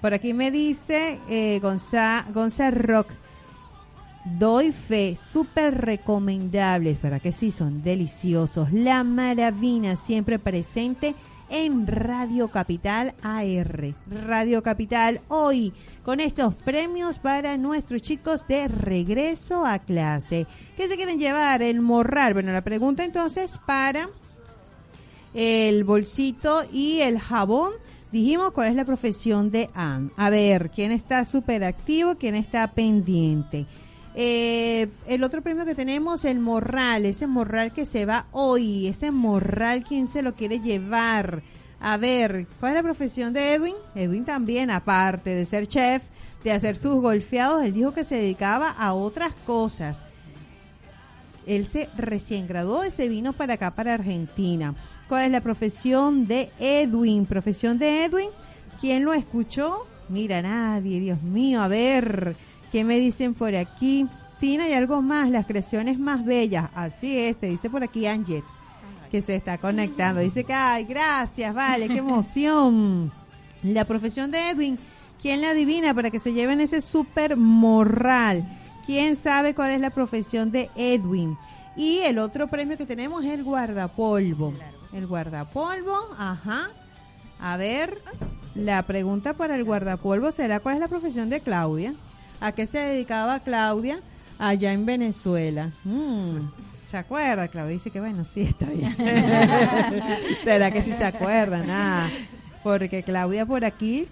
Por 0.01 0.13
aquí 0.13 0.33
me 0.33 0.49
dice 0.51 1.19
eh, 1.29 1.59
Gonza, 1.61 2.25
Gonza 2.33 2.71
Rock. 2.71 3.09
Doy 4.37 4.71
fe, 4.73 5.17
súper 5.17 5.75
recomendables, 5.81 7.01
¿verdad 7.01 7.21
que 7.21 7.31
sí? 7.31 7.51
Son 7.51 7.81
deliciosos. 7.83 8.71
La 8.71 9.03
maravina 9.03 9.95
siempre 9.95 10.39
presente 10.39 11.15
en 11.49 11.87
Radio 11.87 12.49
Capital 12.49 13.13
AR. 13.21 13.93
Radio 14.25 14.63
Capital 14.63 15.21
hoy 15.27 15.73
con 16.03 16.19
estos 16.19 16.53
premios 16.53 17.19
para 17.19 17.57
nuestros 17.57 18.01
chicos 18.01 18.47
de 18.47 18.67
regreso 18.67 19.65
a 19.65 19.79
clase. 19.79 20.47
¿Qué 20.77 20.87
se 20.87 20.95
quieren 20.95 21.19
llevar? 21.19 21.61
El 21.61 21.81
morral. 21.81 22.33
Bueno, 22.33 22.51
la 22.51 22.63
pregunta 22.63 23.03
entonces 23.03 23.59
para 23.65 24.09
el 25.33 25.83
bolsito 25.83 26.63
y 26.71 27.01
el 27.01 27.19
jabón. 27.19 27.73
Dijimos 28.11 28.51
cuál 28.51 28.69
es 28.69 28.75
la 28.75 28.85
profesión 28.85 29.51
de 29.51 29.69
Anne. 29.75 30.09
A 30.17 30.29
ver, 30.29 30.71
¿quién 30.71 30.91
está 30.91 31.25
súper 31.25 31.63
activo? 31.63 32.15
¿Quién 32.15 32.35
está 32.35 32.67
pendiente? 32.67 33.67
Eh, 34.21 34.89
el 35.07 35.23
otro 35.23 35.41
premio 35.41 35.63
que 35.63 35.75
tenemos, 35.75 36.25
el 36.25 36.41
morral, 36.41 37.05
ese 37.05 37.25
morral 37.25 37.71
que 37.71 37.85
se 37.85 38.05
va 38.05 38.25
hoy, 38.33 38.87
ese 38.87 39.11
morral, 39.11 39.85
¿quién 39.85 40.09
se 40.09 40.21
lo 40.21 40.35
quiere 40.35 40.59
llevar? 40.59 41.41
A 41.79 41.95
ver, 41.95 42.45
¿cuál 42.59 42.73
es 42.73 42.75
la 42.75 42.83
profesión 42.83 43.31
de 43.31 43.53
Edwin? 43.53 43.75
Edwin 43.95 44.25
también, 44.25 44.71
aparte 44.71 45.29
de 45.29 45.45
ser 45.45 45.67
chef, 45.67 46.03
de 46.43 46.51
hacer 46.51 46.75
sus 46.75 46.95
golfeados, 46.95 47.63
él 47.63 47.71
dijo 47.71 47.93
que 47.93 48.03
se 48.03 48.15
dedicaba 48.15 48.71
a 48.71 48.91
otras 48.91 49.31
cosas. 49.45 50.03
Él 51.47 51.65
se 51.65 51.87
recién 51.95 52.45
graduó 52.45 52.83
y 52.83 52.91
se 52.91 53.07
vino 53.07 53.31
para 53.31 53.53
acá, 53.53 53.71
para 53.71 53.93
Argentina. 53.93 54.75
¿Cuál 55.07 55.27
es 55.27 55.31
la 55.31 55.39
profesión 55.39 56.27
de 56.27 56.49
Edwin? 56.59 57.25
Profesión 57.25 57.79
de 57.79 58.03
Edwin. 58.03 58.31
¿Quién 58.81 59.05
lo 59.05 59.13
escuchó? 59.13 59.87
Mira, 60.09 60.41
nadie, 60.41 60.99
Dios 60.99 61.21
mío. 61.21 61.61
A 61.61 61.69
ver, 61.69 62.35
¿qué 62.71 62.83
me 62.83 62.99
dicen 62.99 63.33
por 63.33 63.55
aquí? 63.55 64.07
Tina 64.39 64.69
y 64.69 64.73
algo 64.73 65.01
más, 65.01 65.29
las 65.29 65.45
creaciones 65.45 65.99
más 65.99 66.23
bellas. 66.23 66.69
Así 66.73 67.17
es, 67.17 67.37
te 67.37 67.47
dice 67.47 67.69
por 67.69 67.83
aquí 67.83 68.07
Anjet, 68.07 68.43
que 69.11 69.21
se 69.21 69.35
está 69.35 69.57
conectando. 69.57 70.21
Dice 70.21 70.43
que, 70.43 70.53
ay, 70.53 70.85
gracias, 70.85 71.53
vale, 71.53 71.87
qué 71.87 71.97
emoción. 71.99 73.11
La 73.63 73.85
profesión 73.85 74.31
de 74.31 74.49
Edwin, 74.49 74.79
¿quién 75.21 75.41
la 75.41 75.49
adivina 75.49 75.93
para 75.93 76.09
que 76.09 76.19
se 76.19 76.31
lleven 76.31 76.61
ese 76.61 76.79
super 76.81 77.35
morral? 77.35 78.45
¿Quién 78.85 79.17
sabe 79.17 79.53
cuál 79.53 79.71
es 79.71 79.81
la 79.81 79.89
profesión 79.89 80.51
de 80.51 80.69
Edwin? 80.75 81.37
Y 81.75 81.99
el 81.99 82.17
otro 82.17 82.47
premio 82.47 82.77
que 82.77 82.85
tenemos 82.85 83.23
es 83.23 83.31
el 83.31 83.43
guardapolvo. 83.43 84.53
El 84.93 85.05
guardapolvo, 85.05 85.95
ajá. 86.17 86.69
A 87.39 87.57
ver, 87.57 87.97
la 88.55 88.83
pregunta 88.83 89.33
para 89.33 89.55
el 89.55 89.63
guardapolvo 89.63 90.31
será 90.31 90.59
cuál 90.59 90.75
es 90.75 90.81
la 90.81 90.87
profesión 90.87 91.29
de 91.29 91.41
Claudia. 91.41 91.93
¿A 92.41 92.51
qué 92.53 92.65
se 92.65 92.79
dedicaba 92.79 93.39
Claudia 93.41 93.99
allá 94.37 94.71
en 94.71 94.85
Venezuela? 94.85 95.71
Mm, 95.83 96.47
¿Se 96.85 96.97
acuerda? 96.97 97.47
Claudia 97.49 97.73
dice 97.73 97.91
que 97.91 97.99
bueno, 97.99 98.23
sí, 98.23 98.41
está 98.41 98.67
bien. 98.67 98.95
¿Será 100.43 100.71
que 100.71 100.81
sí 100.81 100.93
se 100.93 101.03
acuerda? 101.03 101.61
Nada. 101.63 102.09
Porque 102.63 103.03
Claudia 103.03 103.45
por 103.45 103.65
aquí 103.65 104.07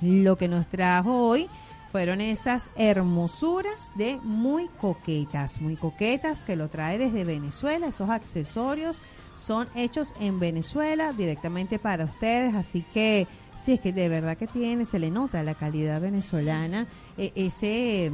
lo 0.00 0.36
que 0.36 0.48
nos 0.48 0.66
trajo 0.66 1.28
hoy 1.28 1.48
fueron 1.90 2.20
esas 2.20 2.70
hermosuras 2.76 3.92
de 3.94 4.18
muy 4.22 4.68
coquetas, 4.68 5.60
muy 5.60 5.76
coquetas 5.76 6.42
que 6.44 6.56
lo 6.56 6.68
trae 6.68 6.98
desde 6.98 7.24
Venezuela. 7.24 7.86
Esos 7.86 8.10
accesorios 8.10 9.02
son 9.36 9.68
hechos 9.74 10.14
en 10.20 10.38
Venezuela 10.40 11.12
directamente 11.12 11.78
para 11.78 12.04
ustedes, 12.04 12.54
así 12.54 12.82
que 12.94 13.26
sí 13.64 13.72
es 13.72 13.80
que 13.80 13.92
de 13.92 14.08
verdad 14.08 14.36
que 14.36 14.46
tiene, 14.46 14.84
se 14.84 14.98
le 14.98 15.10
nota 15.10 15.42
la 15.42 15.54
calidad 15.54 16.00
venezolana, 16.00 16.86
eh, 17.16 17.32
ese 17.34 18.06
eh, 18.06 18.12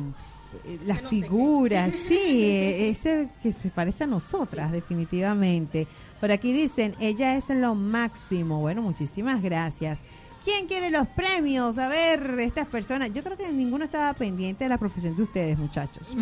las 0.86 1.02
no 1.02 1.08
figuras, 1.08 1.94
sí, 2.08 2.44
ese 2.44 3.28
que 3.42 3.52
se 3.52 3.70
parece 3.70 4.04
a 4.04 4.06
nosotras 4.06 4.72
definitivamente. 4.72 5.86
Por 6.20 6.32
aquí 6.32 6.52
dicen, 6.52 6.94
ella 7.00 7.36
es 7.36 7.48
lo 7.50 7.74
máximo. 7.74 8.60
Bueno, 8.60 8.82
muchísimas 8.82 9.42
gracias. 9.42 10.00
¿Quién 10.44 10.66
quiere 10.66 10.90
los 10.90 11.06
premios? 11.08 11.78
A 11.78 11.88
ver, 11.88 12.38
estas 12.40 12.66
personas. 12.66 13.12
Yo 13.12 13.22
creo 13.22 13.36
que 13.36 13.52
ninguno 13.52 13.84
estaba 13.84 14.12
pendiente 14.14 14.64
de 14.64 14.70
la 14.70 14.78
profesión 14.78 15.14
de 15.16 15.22
ustedes, 15.22 15.58
muchachos. 15.58 16.16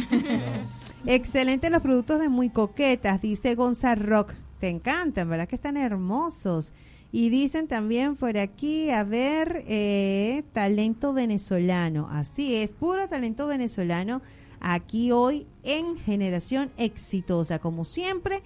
Excelente 1.07 1.71
los 1.71 1.81
productos 1.81 2.19
de 2.19 2.29
Muy 2.29 2.51
Coquetas, 2.51 3.23
dice 3.23 3.55
Gonzalo 3.55 4.05
Rock. 4.05 4.33
Te 4.59 4.69
encantan, 4.69 5.29
¿verdad? 5.29 5.47
Que 5.47 5.57
están 5.57 5.77
hermosos. 5.77 6.73
Y 7.13 7.31
dicen 7.31 7.69
también 7.69 8.17
por 8.17 8.37
aquí, 8.37 8.91
a 8.91 9.05
ver, 9.05 9.65
eh, 9.67 10.43
talento 10.53 11.13
venezolano. 11.13 12.09
Así 12.11 12.57
es, 12.57 12.73
puro 12.73 13.09
talento 13.09 13.47
venezolano. 13.47 14.23
Aquí 14.61 15.13
hoy 15.13 15.47
en 15.63 15.97
Generación 15.97 16.71
Exitosa, 16.77 17.59
como 17.59 17.85
siempre, 17.85 18.43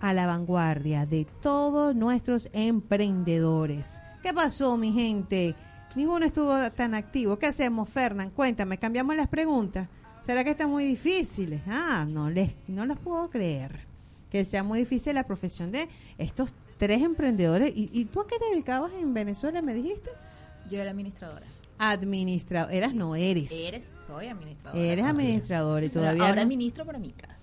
a 0.00 0.12
la 0.12 0.26
vanguardia 0.26 1.06
de 1.06 1.26
todos 1.40 1.94
nuestros 1.94 2.48
emprendedores. 2.52 4.00
¿Qué 4.22 4.32
pasó, 4.32 4.76
mi 4.76 4.92
gente? 4.92 5.54
Ninguno 5.94 6.24
estuvo 6.24 6.70
tan 6.70 6.94
activo. 6.94 7.38
¿Qué 7.38 7.46
hacemos, 7.46 7.88
Fernán? 7.88 8.30
Cuéntame, 8.30 8.78
cambiamos 8.78 9.14
las 9.14 9.28
preguntas. 9.28 9.88
¿Será 10.24 10.44
que 10.44 10.50
están 10.50 10.70
muy 10.70 10.84
difíciles? 10.84 11.60
Ah, 11.66 12.06
no 12.08 12.30
les, 12.30 12.52
no 12.68 12.86
los 12.86 12.98
puedo 12.98 13.28
creer. 13.28 13.80
Que 14.30 14.44
sea 14.44 14.62
muy 14.62 14.80
difícil 14.80 15.14
la 15.14 15.24
profesión 15.24 15.70
de 15.70 15.88
estos 16.18 16.54
tres 16.86 17.00
emprendedores. 17.02 17.72
¿Y, 17.76 17.90
y 17.92 18.06
tú 18.06 18.20
a 18.20 18.26
qué 18.26 18.38
te 18.40 18.46
dedicabas 18.50 18.92
en 18.94 19.14
Venezuela, 19.14 19.62
me 19.62 19.72
dijiste? 19.72 20.10
Yo 20.68 20.80
era 20.80 20.90
administradora. 20.90 21.46
Administrador. 21.78 22.72
Eras, 22.72 22.92
no 22.94 23.14
eres. 23.14 23.52
Eres, 23.52 23.88
soy 24.04 24.26
administradora. 24.26 24.84
Eres 24.84 25.04
administrador 25.04 25.84
y 25.84 25.88
Pero 25.90 26.00
todavía 26.00 26.22
Ahora 26.24 26.34
no- 26.36 26.42
administro 26.42 26.84
para 26.84 26.98
mi 26.98 27.12
casa. 27.12 27.36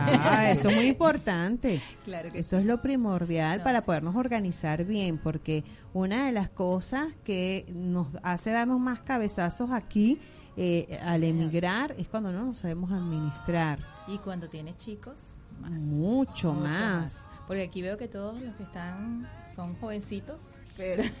Ah, 0.00 0.50
eso 0.50 0.70
es 0.70 0.76
muy 0.76 0.86
importante. 0.94 1.82
Claro 2.06 2.32
que 2.32 2.38
Eso 2.38 2.56
es 2.56 2.64
lo 2.64 2.80
primordial 2.80 3.58
No, 3.58 3.64
para 3.64 3.80
sí, 3.80 3.86
podernos 3.86 4.16
organizar 4.16 4.84
bien, 4.84 5.18
porque 5.18 5.64
una 5.92 6.24
de 6.24 6.32
las 6.32 6.48
cosas 6.48 7.08
que 7.24 7.66
nos 7.74 8.08
hace 8.22 8.50
darnos 8.52 8.80
más 8.80 9.00
cabezazos 9.00 9.70
aquí 9.70 10.18
eh, 10.56 10.98
al 11.04 11.24
emigrar 11.24 11.94
es 11.98 12.08
cuando 12.08 12.32
no 12.32 12.46
nos 12.46 12.58
sabemos 12.58 12.90
administrar. 12.90 13.78
Y 14.06 14.16
cuando 14.18 14.48
tienes 14.48 14.78
chicos, 14.78 15.16
más. 15.60 15.72
Mucho, 15.72 16.54
Mucho 16.54 16.54
más. 16.54 17.26
Porque 17.48 17.62
aquí 17.62 17.82
veo 17.82 17.96
que 17.96 18.06
todos 18.06 18.40
los 18.40 18.54
que 18.54 18.62
están 18.62 19.26
son 19.56 19.74
jovencitos, 19.76 20.36
pero, 20.76 21.02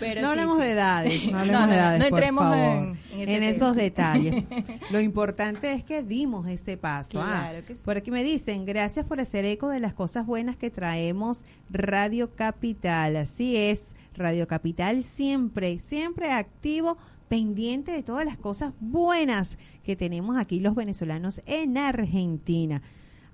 Pero 0.00 0.20
no 0.22 0.30
hablemos 0.30 0.58
sí. 0.58 0.64
de 0.64 0.70
edades, 0.72 1.30
no 1.30 1.38
hablemos 1.38 1.60
no, 1.60 1.66
de 1.68 1.74
edades, 1.74 2.00
no 2.00 2.08
por 2.08 2.18
entremos 2.18 2.42
favor, 2.44 2.96
en- 3.12 3.42
esos 3.44 3.76
detalles. 3.76 4.44
Lo 4.90 5.00
importante 5.00 5.72
es 5.72 5.84
que 5.84 6.02
dimos 6.02 6.48
ese 6.48 6.76
paso. 6.76 7.20
ah. 7.22 7.46
Claro 7.50 7.66
que 7.66 7.74
sí. 7.74 7.80
Por 7.84 7.96
aquí 7.96 8.10
me 8.10 8.24
dicen, 8.24 8.64
gracias 8.64 9.06
por 9.06 9.20
hacer 9.20 9.44
eco 9.44 9.68
de 9.68 9.78
las 9.80 9.94
cosas 9.94 10.26
buenas 10.26 10.56
que 10.56 10.70
traemos 10.70 11.44
Radio 11.70 12.34
Capital. 12.34 13.16
Así 13.16 13.56
es, 13.56 13.94
Radio 14.16 14.48
Capital 14.48 15.04
siempre, 15.04 15.78
siempre 15.78 16.32
activo, 16.32 16.96
pendiente 17.28 17.92
de 17.92 18.02
todas 18.02 18.26
las 18.26 18.38
cosas 18.38 18.72
buenas 18.80 19.56
que 19.84 19.94
tenemos 19.94 20.36
aquí 20.36 20.58
los 20.58 20.74
venezolanos 20.74 21.42
en 21.46 21.78
Argentina. 21.78 22.82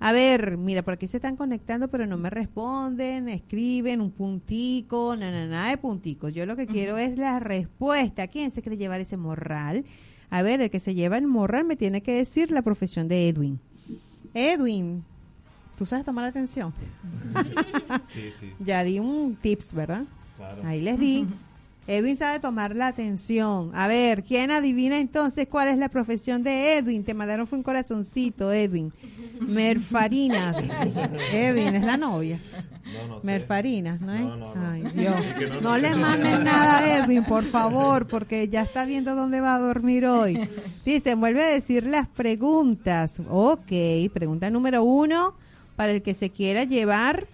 A 0.00 0.12
ver, 0.12 0.56
mira, 0.56 0.82
por 0.82 0.94
aquí 0.94 1.08
se 1.08 1.16
están 1.16 1.36
conectando, 1.36 1.88
pero 1.88 2.06
no 2.06 2.16
me 2.18 2.30
responden, 2.30 3.28
escriben 3.28 4.00
un 4.00 4.12
puntico, 4.12 5.16
nada 5.16 5.70
de 5.70 5.76
punticos. 5.78 6.32
Yo 6.32 6.46
lo 6.46 6.54
que 6.54 6.66
quiero 6.68 6.98
es 6.98 7.18
la 7.18 7.40
respuesta. 7.40 8.28
¿Quién 8.28 8.52
se 8.52 8.62
quiere 8.62 8.76
llevar 8.76 9.00
ese 9.00 9.16
morral? 9.16 9.84
A 10.30 10.42
ver, 10.42 10.60
el 10.60 10.70
que 10.70 10.78
se 10.78 10.94
lleva 10.94 11.18
el 11.18 11.26
morral 11.26 11.64
me 11.64 11.74
tiene 11.74 12.00
que 12.02 12.12
decir 12.12 12.52
la 12.52 12.62
profesión 12.62 13.08
de 13.08 13.28
Edwin. 13.28 13.58
Edwin, 14.34 15.02
¿tú 15.76 15.84
sabes 15.84 16.04
tomar 16.04 16.26
atención? 16.26 16.72
Sí, 18.06 18.30
sí, 18.38 18.52
Ya 18.64 18.84
di 18.84 19.00
un 19.00 19.34
tips, 19.34 19.74
¿verdad? 19.74 20.04
claro. 20.36 20.62
Ahí 20.64 20.80
les 20.80 20.98
di. 20.98 21.26
Edwin 21.88 22.16
sabe 22.18 22.38
tomar 22.38 22.76
la 22.76 22.88
atención. 22.88 23.70
A 23.74 23.88
ver, 23.88 24.22
¿quién 24.22 24.50
adivina 24.50 24.98
entonces 24.98 25.48
cuál 25.48 25.68
es 25.68 25.78
la 25.78 25.88
profesión 25.88 26.42
de 26.42 26.76
Edwin? 26.76 27.02
Te 27.02 27.14
mandaron 27.14 27.46
fue 27.46 27.56
un 27.56 27.64
corazoncito, 27.64 28.52
Edwin. 28.52 28.92
Merfarinas. 29.40 30.58
Edwin 31.32 31.74
es 31.76 31.82
la 31.82 31.96
novia. 31.96 32.40
No, 32.92 33.08
no 33.08 33.20
sé. 33.20 33.26
Merfarinas, 33.26 34.02
¿no 34.02 34.14
es? 34.14 34.20
No, 34.20 34.36
no, 34.36 34.54
no. 34.54 34.70
Ay, 34.70 34.82
Dios. 34.94 35.16
Es 35.18 35.34
que 35.36 35.46
no, 35.62 35.78
le 35.78 35.94
manden 35.94 36.44
nada 36.44 36.78
a 36.80 36.98
Edwin, 36.98 37.24
por 37.24 37.44
favor, 37.44 38.06
porque 38.06 38.48
ya 38.48 38.62
está 38.62 38.84
viendo 38.84 39.14
dónde 39.14 39.40
va 39.40 39.54
a 39.54 39.58
dormir 39.58 40.04
hoy. 40.04 40.46
Dice, 40.84 41.14
vuelve 41.14 41.42
a 41.42 41.48
decir 41.48 41.86
las 41.86 42.06
preguntas. 42.06 43.14
Ok, 43.30 43.72
pregunta 44.12 44.50
número 44.50 44.84
uno, 44.84 45.32
para 45.74 45.92
el 45.92 46.02
que 46.02 46.12
se 46.12 46.28
quiera 46.28 46.64
llevar, 46.64 47.26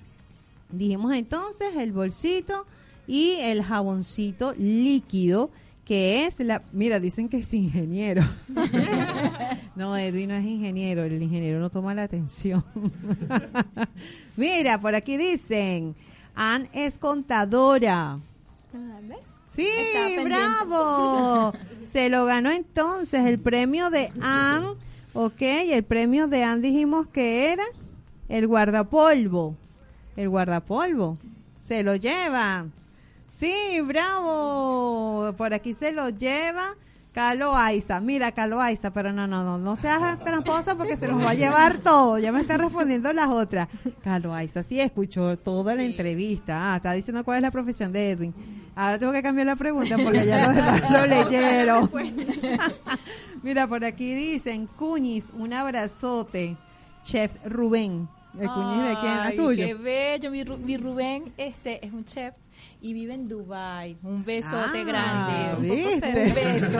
dijimos 0.70 1.12
entonces, 1.12 1.74
el 1.76 1.90
bolsito 1.90 2.66
y 3.06 3.36
el 3.40 3.62
jaboncito 3.62 4.54
líquido, 4.56 5.50
que 5.84 6.26
es 6.26 6.40
la... 6.40 6.62
Mira, 6.72 7.00
dicen 7.00 7.28
que 7.28 7.38
es 7.38 7.52
ingeniero. 7.52 8.24
no, 9.76 9.96
Edwin 9.96 10.28
no 10.28 10.34
es 10.34 10.44
ingeniero, 10.44 11.04
el 11.04 11.22
ingeniero 11.22 11.60
no 11.60 11.70
toma 11.70 11.94
la 11.94 12.04
atención. 12.04 12.64
Mira, 14.36 14.80
por 14.80 14.94
aquí 14.94 15.16
dicen, 15.16 15.94
Ann 16.34 16.68
es 16.72 16.98
contadora. 16.98 18.18
Ah, 18.74 18.98
¿Ves? 19.02 19.34
Sí, 19.54 19.68
bravo. 20.24 21.52
Se 21.92 22.08
lo 22.08 22.24
ganó 22.24 22.50
entonces 22.50 23.24
el 23.24 23.38
premio 23.38 23.90
de 23.90 24.10
Ann. 24.20 24.74
Ok, 25.12 25.42
el 25.42 25.84
premio 25.84 26.26
de 26.26 26.42
Ann 26.42 26.60
dijimos 26.60 27.06
que 27.06 27.52
era 27.52 27.64
el 28.28 28.48
guardapolvo. 28.48 29.54
El 30.16 30.28
guardapolvo. 30.28 31.18
Se 31.56 31.84
lo 31.84 31.94
lleva. 31.94 32.66
Sí, 33.44 33.82
bravo. 33.82 35.34
Por 35.36 35.52
aquí 35.52 35.74
se 35.74 35.92
lo 35.92 36.08
lleva 36.08 36.76
Calo 37.12 37.54
Aiza. 37.54 38.00
Mira, 38.00 38.32
Calo 38.32 38.58
Aiza, 38.58 38.90
pero 38.90 39.12
no, 39.12 39.26
no, 39.26 39.44
no, 39.44 39.58
no 39.58 39.76
seas 39.76 40.18
tramposa 40.24 40.76
porque 40.78 40.96
se 40.96 41.08
los 41.08 41.22
va 41.22 41.32
a 41.32 41.34
llevar 41.34 41.76
todo. 41.76 42.18
Ya 42.18 42.32
me 42.32 42.40
están 42.40 42.60
respondiendo 42.60 43.12
las 43.12 43.28
otras. 43.28 43.68
Calo 44.02 44.32
Aiza, 44.32 44.62
sí 44.62 44.80
escuchó 44.80 45.36
toda 45.36 45.76
la 45.76 45.82
entrevista. 45.82 46.72
Ah, 46.72 46.76
está 46.76 46.92
diciendo 46.92 47.22
cuál 47.22 47.36
es 47.36 47.42
la 47.42 47.50
profesión 47.50 47.92
de 47.92 48.12
Edwin. 48.12 48.34
Ahora 48.74 48.98
tengo 48.98 49.12
que 49.12 49.22
cambiar 49.22 49.46
la 49.46 49.56
pregunta 49.56 49.98
porque 50.02 50.24
ya 50.24 50.46
los 50.46 50.54
demás 50.54 50.90
lo 50.90 51.06
leyeron. 51.06 51.90
Mira, 53.42 53.66
por 53.66 53.84
aquí 53.84 54.14
dicen, 54.14 54.66
Cuñis, 54.66 55.26
un 55.36 55.52
abrazote. 55.52 56.56
Chef 57.02 57.30
Rubén. 57.44 58.08
¿El 58.38 58.48
Cuñis 58.50 58.84
de 58.88 58.96
quién? 59.00 59.12
¿Es 59.14 59.20
Ay, 59.20 59.36
tuyo? 59.36 59.64
Qué 59.66 59.74
bello, 59.74 60.30
mi, 60.30 60.44
Ru- 60.44 60.58
mi 60.58 60.76
Rubén 60.76 61.32
este, 61.36 61.84
es 61.86 61.92
un 61.92 62.04
chef 62.04 62.34
y 62.80 62.92
vive 62.92 63.14
en 63.14 63.28
Dubai. 63.28 63.96
Un 64.02 64.24
besote 64.24 64.80
Ah, 64.80 64.84
grande. 64.84 65.74
¿viste? 65.74 66.06
Un 66.08 66.34
beso. 66.34 66.78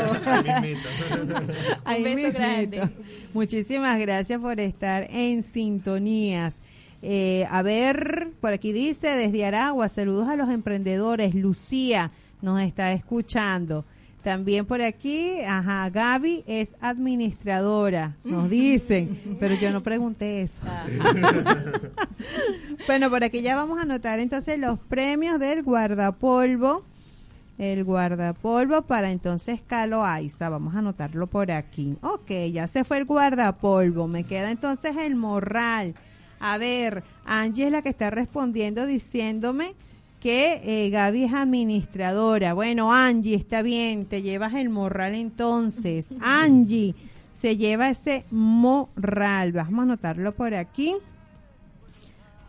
Ahí 1.84 2.02
beso 2.04 2.16
mismito. 2.16 2.38
grande. 2.38 2.88
Muchísimas 3.32 3.98
gracias 3.98 4.40
por 4.40 4.60
estar 4.60 5.06
en 5.10 5.42
sintonías. 5.42 6.56
Eh, 7.02 7.46
a 7.50 7.62
ver, 7.62 8.28
por 8.40 8.52
aquí 8.52 8.72
dice 8.72 9.08
desde 9.14 9.44
Aragua, 9.44 9.88
saludos 9.88 10.28
a 10.28 10.36
los 10.36 10.48
emprendedores. 10.50 11.34
Lucía 11.34 12.10
nos 12.40 12.60
está 12.62 12.92
escuchando. 12.92 13.84
También 14.24 14.64
por 14.64 14.80
aquí, 14.80 15.42
ajá, 15.42 15.90
Gaby 15.90 16.44
es 16.46 16.76
administradora, 16.80 18.16
nos 18.24 18.48
dicen, 18.48 19.36
pero 19.38 19.54
yo 19.54 19.70
no 19.70 19.82
pregunté 19.82 20.42
eso. 20.42 20.62
Ah. 20.66 20.86
Bueno, 22.86 23.08
por 23.08 23.24
aquí 23.24 23.40
ya 23.40 23.54
vamos 23.54 23.78
a 23.78 23.82
anotar 23.82 24.18
entonces 24.18 24.58
los 24.58 24.78
premios 24.78 25.38
del 25.38 25.62
guardapolvo. 25.62 26.84
El 27.56 27.84
guardapolvo 27.84 28.82
para 28.82 29.10
entonces 29.10 29.60
Calo 29.66 30.04
Aiza. 30.04 30.48
Vamos 30.48 30.74
a 30.74 30.80
anotarlo 30.80 31.26
por 31.26 31.50
aquí. 31.50 31.96
Ok, 32.02 32.30
ya 32.52 32.66
se 32.66 32.84
fue 32.84 32.98
el 32.98 33.04
guardapolvo. 33.04 34.06
Me 34.06 34.24
queda 34.24 34.50
entonces 34.50 34.96
el 34.96 35.14
morral. 35.16 35.94
A 36.40 36.58
ver, 36.58 37.04
Angie 37.24 37.66
es 37.66 37.72
la 37.72 37.80
que 37.80 37.88
está 37.88 38.10
respondiendo 38.10 38.86
diciéndome 38.86 39.74
que 40.24 40.62
eh, 40.64 40.88
Gaby 40.88 41.24
es 41.24 41.34
administradora. 41.34 42.54
Bueno, 42.54 42.94
Angie, 42.94 43.34
está 43.34 43.60
bien, 43.60 44.06
te 44.06 44.22
llevas 44.22 44.54
el 44.54 44.70
morral 44.70 45.14
entonces. 45.14 46.06
Angie 46.22 46.94
se 47.38 47.58
lleva 47.58 47.90
ese 47.90 48.24
morral. 48.30 49.52
Vamos 49.52 49.80
a 49.80 49.82
anotarlo 49.82 50.32
por 50.32 50.54
aquí. 50.54 50.96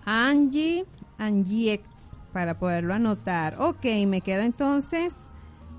Angie, 0.06 0.86
Angiex, 1.18 1.84
para 2.32 2.58
poderlo 2.58 2.94
anotar. 2.94 3.58
Ok, 3.60 3.84
me 4.08 4.22
queda 4.22 4.46
entonces 4.46 5.14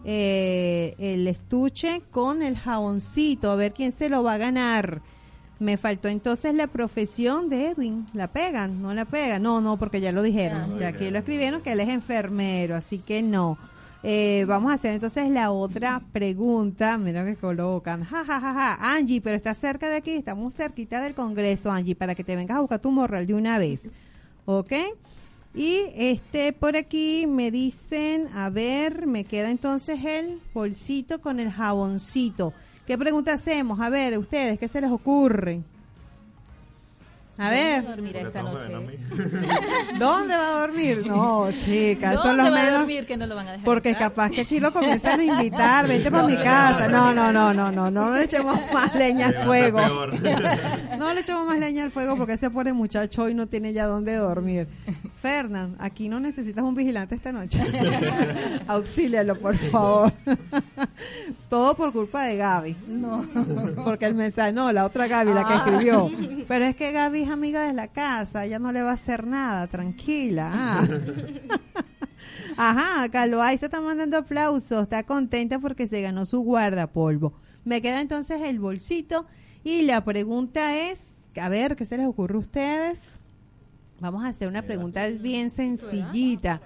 eh, 0.04 0.94
el 0.98 1.26
estuche 1.26 2.02
con 2.10 2.42
el 2.42 2.58
jaboncito. 2.58 3.50
A 3.50 3.56
ver 3.56 3.72
quién 3.72 3.92
se 3.92 4.10
lo 4.10 4.22
va 4.22 4.34
a 4.34 4.38
ganar. 4.38 5.00
Me 5.58 5.76
faltó 5.78 6.08
entonces 6.08 6.54
la 6.54 6.66
profesión 6.66 7.48
de 7.48 7.68
Edwin. 7.68 8.06
¿La 8.12 8.28
pegan? 8.28 8.82
¿No 8.82 8.92
la 8.92 9.06
pegan? 9.06 9.42
No, 9.42 9.60
no, 9.60 9.78
porque 9.78 10.00
ya 10.00 10.12
lo 10.12 10.22
dijeron. 10.22 10.74
Ya. 10.74 10.80
Ya 10.80 10.88
aquí 10.88 11.10
lo 11.10 11.18
escribieron 11.18 11.62
que 11.62 11.72
él 11.72 11.80
es 11.80 11.88
enfermero, 11.88 12.76
así 12.76 12.98
que 12.98 13.22
no. 13.22 13.56
Eh, 14.02 14.44
vamos 14.46 14.70
a 14.70 14.74
hacer 14.74 14.92
entonces 14.92 15.30
la 15.30 15.50
otra 15.50 16.02
pregunta. 16.12 16.98
Mira 16.98 17.24
que 17.24 17.36
colocan. 17.36 18.04
Ja, 18.04 18.24
ja, 18.24 18.40
ja, 18.40 18.54
ja. 18.54 18.94
Angie, 18.94 19.20
pero 19.20 19.36
está 19.36 19.54
cerca 19.54 19.88
de 19.88 19.96
aquí. 19.96 20.12
Estamos 20.12 20.54
cerquita 20.54 21.00
del 21.00 21.14
Congreso, 21.14 21.72
Angie, 21.72 21.96
para 21.96 22.14
que 22.14 22.22
te 22.22 22.36
vengas 22.36 22.58
a 22.58 22.60
buscar 22.60 22.78
tu 22.78 22.90
morral 22.90 23.26
de 23.26 23.34
una 23.34 23.58
vez. 23.58 23.90
¿Ok? 24.44 24.72
Y 25.54 25.84
este 25.96 26.52
por 26.52 26.76
aquí 26.76 27.26
me 27.26 27.50
dicen, 27.50 28.28
a 28.34 28.50
ver, 28.50 29.06
me 29.06 29.24
queda 29.24 29.50
entonces 29.50 29.98
el 30.04 30.38
bolsito 30.52 31.22
con 31.22 31.40
el 31.40 31.50
jaboncito. 31.50 32.52
¿Qué 32.86 32.96
pregunta 32.96 33.32
hacemos? 33.32 33.80
A 33.80 33.90
ver, 33.90 34.16
ustedes, 34.16 34.60
¿qué 34.60 34.68
se 34.68 34.80
les 34.80 34.92
ocurre? 34.92 35.64
A 37.38 37.50
ver, 37.50 37.84
dormir 37.84 38.16
esta 38.16 38.42
noche. 38.42 38.66
¿dónde 39.98 40.34
va 40.36 40.56
a 40.56 40.60
dormir? 40.60 41.06
No, 41.06 41.50
chicas, 41.52 42.14
eso 42.14 42.22
es 42.22 42.28
¿Dónde 42.36 42.44
lo 42.44 42.50
va 42.50 42.62
a 42.62 42.70
dormir 42.78 43.06
que 43.06 43.16
no 43.16 43.26
lo 43.26 43.34
van 43.34 43.46
a 43.48 43.50
dejar 43.52 43.64
Porque 43.64 43.90
entrar? 43.90 44.10
capaz 44.10 44.30
que 44.30 44.40
aquí 44.40 44.58
lo 44.58 44.72
comienzan 44.72 45.20
a 45.20 45.24
invitar, 45.24 45.86
vente 45.86 46.10
para 46.10 46.26
mi 46.26 46.36
casa. 46.36 46.88
No, 46.88 47.12
no, 47.14 47.32
no, 47.32 47.52
no, 47.52 47.70
no, 47.70 47.90
no 47.90 48.14
le 48.14 48.24
echemos 48.24 48.58
más 48.72 48.94
leña 48.94 49.26
al 49.28 49.34
fuego. 49.44 49.80
No 50.98 51.12
le 51.12 51.20
echemos 51.20 51.46
más 51.46 51.58
leña 51.58 51.84
al 51.84 51.90
fuego 51.90 52.16
porque 52.16 52.32
ese 52.32 52.50
pobre 52.50 52.72
muchacho 52.72 53.24
hoy 53.24 53.34
no 53.34 53.46
tiene 53.46 53.72
ya 53.74 53.84
dónde 53.86 54.14
dormir. 54.16 54.66
Fernán, 55.20 55.76
aquí 55.78 56.08
no 56.08 56.20
necesitas 56.20 56.64
un 56.64 56.74
vigilante 56.74 57.14
esta 57.16 57.32
noche. 57.32 57.60
Auxílialo, 58.66 59.38
por 59.38 59.56
favor. 59.56 60.12
Todo 61.50 61.76
por 61.76 61.92
culpa 61.92 62.24
de 62.24 62.36
Gaby. 62.36 62.76
No. 62.88 63.26
Porque 63.84 64.06
el 64.06 64.14
mensaje, 64.14 64.52
no, 64.52 64.72
la 64.72 64.84
otra 64.86 65.06
Gaby, 65.06 65.32
la 65.34 65.44
que 65.46 65.52
Ah. 65.52 65.64
escribió. 65.66 66.10
Pero 66.48 66.64
es 66.64 66.76
que 66.76 66.92
Gaby 66.92 67.25
es 67.26 67.32
amiga 67.32 67.66
de 67.66 67.72
la 67.72 67.88
casa, 67.88 68.44
ella 68.44 68.58
no 68.58 68.72
le 68.72 68.82
va 68.82 68.90
a 68.90 68.94
hacer 68.94 69.26
nada, 69.26 69.66
tranquila. 69.66 70.50
Ah. 70.52 70.88
Ajá, 72.56 73.08
Caloay 73.10 73.58
se 73.58 73.66
está 73.66 73.80
mandando 73.80 74.16
aplausos, 74.16 74.84
está 74.84 75.02
contenta 75.02 75.58
porque 75.58 75.86
se 75.86 76.00
ganó 76.00 76.24
su 76.24 76.40
guardapolvo. 76.40 77.34
Me 77.64 77.82
queda 77.82 78.00
entonces 78.00 78.40
el 78.42 78.60
bolsito 78.60 79.26
y 79.64 79.82
la 79.82 80.04
pregunta 80.04 80.76
es, 80.76 81.28
a 81.40 81.48
ver, 81.48 81.76
¿qué 81.76 81.84
se 81.84 81.98
les 81.98 82.06
ocurre 82.06 82.36
a 82.36 82.38
ustedes? 82.38 83.20
Vamos 84.00 84.24
a 84.24 84.28
hacer 84.28 84.48
una 84.48 84.62
pregunta 84.62 85.06
bien 85.08 85.50
sencillita. 85.50 86.60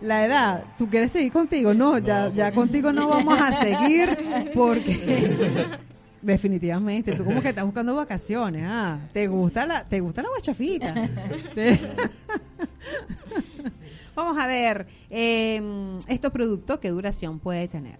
La 0.00 0.24
edad, 0.26 0.64
¿tú 0.78 0.88
quieres 0.88 1.12
seguir 1.12 1.32
contigo? 1.32 1.74
No, 1.74 1.98
ya, 1.98 2.32
ya 2.34 2.52
contigo 2.52 2.92
no 2.92 3.08
vamos 3.08 3.38
a 3.40 3.62
seguir 3.62 4.50
porque 4.54 5.78
definitivamente 6.22 7.16
tú 7.16 7.24
como 7.24 7.42
que 7.42 7.48
estás 7.48 7.64
buscando 7.64 7.94
vacaciones, 7.96 8.64
ah, 8.66 8.98
te 9.12 9.26
gusta 9.26 9.66
la, 9.66 9.84
te 9.84 10.00
gusta 10.00 10.22
la 10.22 10.28
guachafita. 10.28 10.94
Vamos 14.14 14.42
a 14.42 14.46
ver, 14.46 14.86
eh, 15.08 15.62
estos 16.08 16.30
productos, 16.30 16.78
¿qué 16.78 16.90
duración 16.90 17.38
puede 17.38 17.68
tener? 17.68 17.98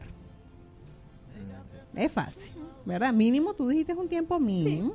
Es 1.95 2.13
fácil, 2.13 2.53
¿verdad? 2.85 3.13
Mínimo, 3.13 3.55
tú 3.55 3.69
dijiste 3.69 3.95
un 3.95 4.09
tiempo 4.09 4.39
mínimo. 4.39 4.95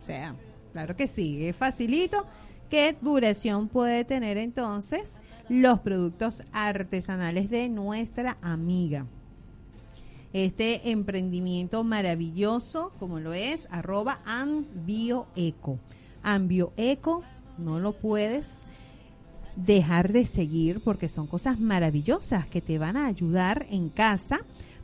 O 0.00 0.04
sea, 0.04 0.34
claro 0.72 0.94
que 0.96 1.08
sí, 1.08 1.46
es 1.46 1.56
facilito. 1.56 2.26
¿Qué 2.70 2.96
duración 3.00 3.68
puede 3.68 4.04
tener 4.04 4.38
entonces 4.38 5.18
los 5.48 5.80
productos 5.80 6.42
artesanales 6.52 7.48
de 7.48 7.68
nuestra 7.68 8.36
amiga? 8.42 9.06
Este 10.44 10.90
emprendimiento 10.90 11.82
maravilloso, 11.82 12.92
como 12.98 13.20
lo 13.20 13.32
es, 13.32 13.66
arroba 13.70 14.20
Ambioeco. 14.26 15.78
Ambioeco, 16.22 17.22
no 17.56 17.80
lo 17.80 17.94
puedes 17.94 18.64
dejar 19.56 20.12
de 20.12 20.26
seguir 20.26 20.82
porque 20.84 21.08
son 21.08 21.26
cosas 21.26 21.58
maravillosas 21.58 22.46
que 22.46 22.60
te 22.60 22.76
van 22.78 22.98
a 22.98 23.06
ayudar 23.06 23.64
en 23.70 23.88
casa 23.88 24.40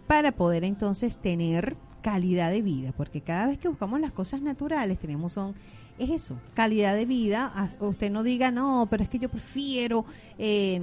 para 0.06 0.32
poder 0.32 0.64
entonces 0.64 1.18
tener 1.18 1.76
calidad 2.00 2.50
de 2.50 2.62
vida, 2.62 2.92
porque 2.96 3.20
cada 3.20 3.48
vez 3.48 3.58
que 3.58 3.68
buscamos 3.68 4.00
las 4.00 4.12
cosas 4.12 4.40
naturales 4.40 4.98
tenemos 4.98 5.34
son 5.34 5.54
es 5.98 6.08
eso, 6.08 6.38
calidad 6.54 6.94
de 6.94 7.04
vida. 7.04 7.52
A- 7.54 7.84
Usted 7.84 8.10
no 8.10 8.22
diga, 8.22 8.50
no, 8.50 8.86
pero 8.90 9.02
es 9.02 9.10
que 9.10 9.18
yo 9.18 9.28
prefiero 9.28 10.06
eh, 10.38 10.80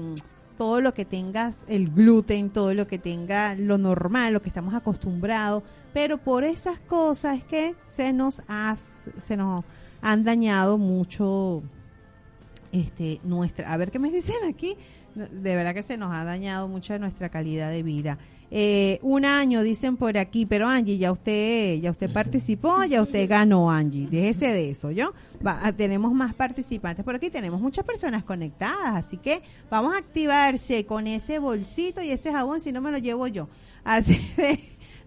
todo 0.59 0.81
lo 0.81 0.93
que 0.93 1.05
tenga 1.05 1.53
el 1.69 1.89
gluten, 1.89 2.49
todo 2.49 2.73
lo 2.73 2.85
que 2.85 2.99
tenga 2.99 3.55
lo 3.55 3.77
normal, 3.77 4.33
lo 4.33 4.41
que 4.41 4.49
estamos 4.49 4.73
acostumbrados, 4.73 5.63
pero 5.93 6.17
por 6.17 6.43
esas 6.43 6.77
cosas 6.79 7.41
que 7.45 7.75
se 7.91 8.11
nos, 8.11 8.41
ha, 8.49 8.75
se 9.25 9.37
nos 9.37 9.63
han 10.01 10.25
dañado 10.25 10.77
mucho 10.77 11.63
este 12.73 13.21
nuestra 13.23 13.71
a 13.71 13.77
ver 13.77 13.89
qué 13.89 13.99
me 13.99 14.11
dicen 14.11 14.35
aquí 14.49 14.75
de 15.15 15.55
verdad 15.55 15.73
que 15.73 15.81
se 15.81 15.95
nos 15.95 16.13
ha 16.13 16.25
dañado 16.25 16.67
mucho 16.67 16.99
nuestra 16.99 17.29
calidad 17.29 17.71
de 17.71 17.81
vida 17.81 18.17
Eh, 18.51 18.99
un 19.03 19.25
año 19.25 19.61
dicen 19.61 19.95
por 19.95 20.17
aquí 20.17 20.47
pero 20.47 20.67
Angie 20.67 20.97
ya 20.97 21.11
usted 21.11 21.79
ya 21.81 21.91
usted 21.91 22.11
participó 22.11 22.83
ya 22.83 23.01
usted 23.01 23.29
ganó 23.29 23.69
Angie. 23.69 24.07
Déjese 24.07 24.51
de 24.51 24.71
eso 24.71 24.91
yo 24.91 25.13
Va, 25.45 25.59
ah, 25.63 25.71
tenemos 25.71 26.11
más 26.11 26.33
participantes. 26.33 27.05
Por 27.05 27.15
aquí 27.15 27.29
tenemos 27.29 27.61
muchas 27.61 27.85
personas 27.85 28.23
conectadas 28.23 28.95
así 28.95 29.17
que 29.17 29.41
vamos 29.69 29.93
a 29.95 29.99
activarse 29.99 30.85
con 30.85 31.07
ese 31.07 31.39
bolsito 31.39 32.01
y 32.01 32.11
ese 32.11 32.31
jabón 32.31 32.59
si 32.59 32.71
no 32.71 32.81
me 32.81 32.91
lo 32.91 32.97
llevo 32.97 33.27
yo. 33.27 33.47
Así 33.83 34.19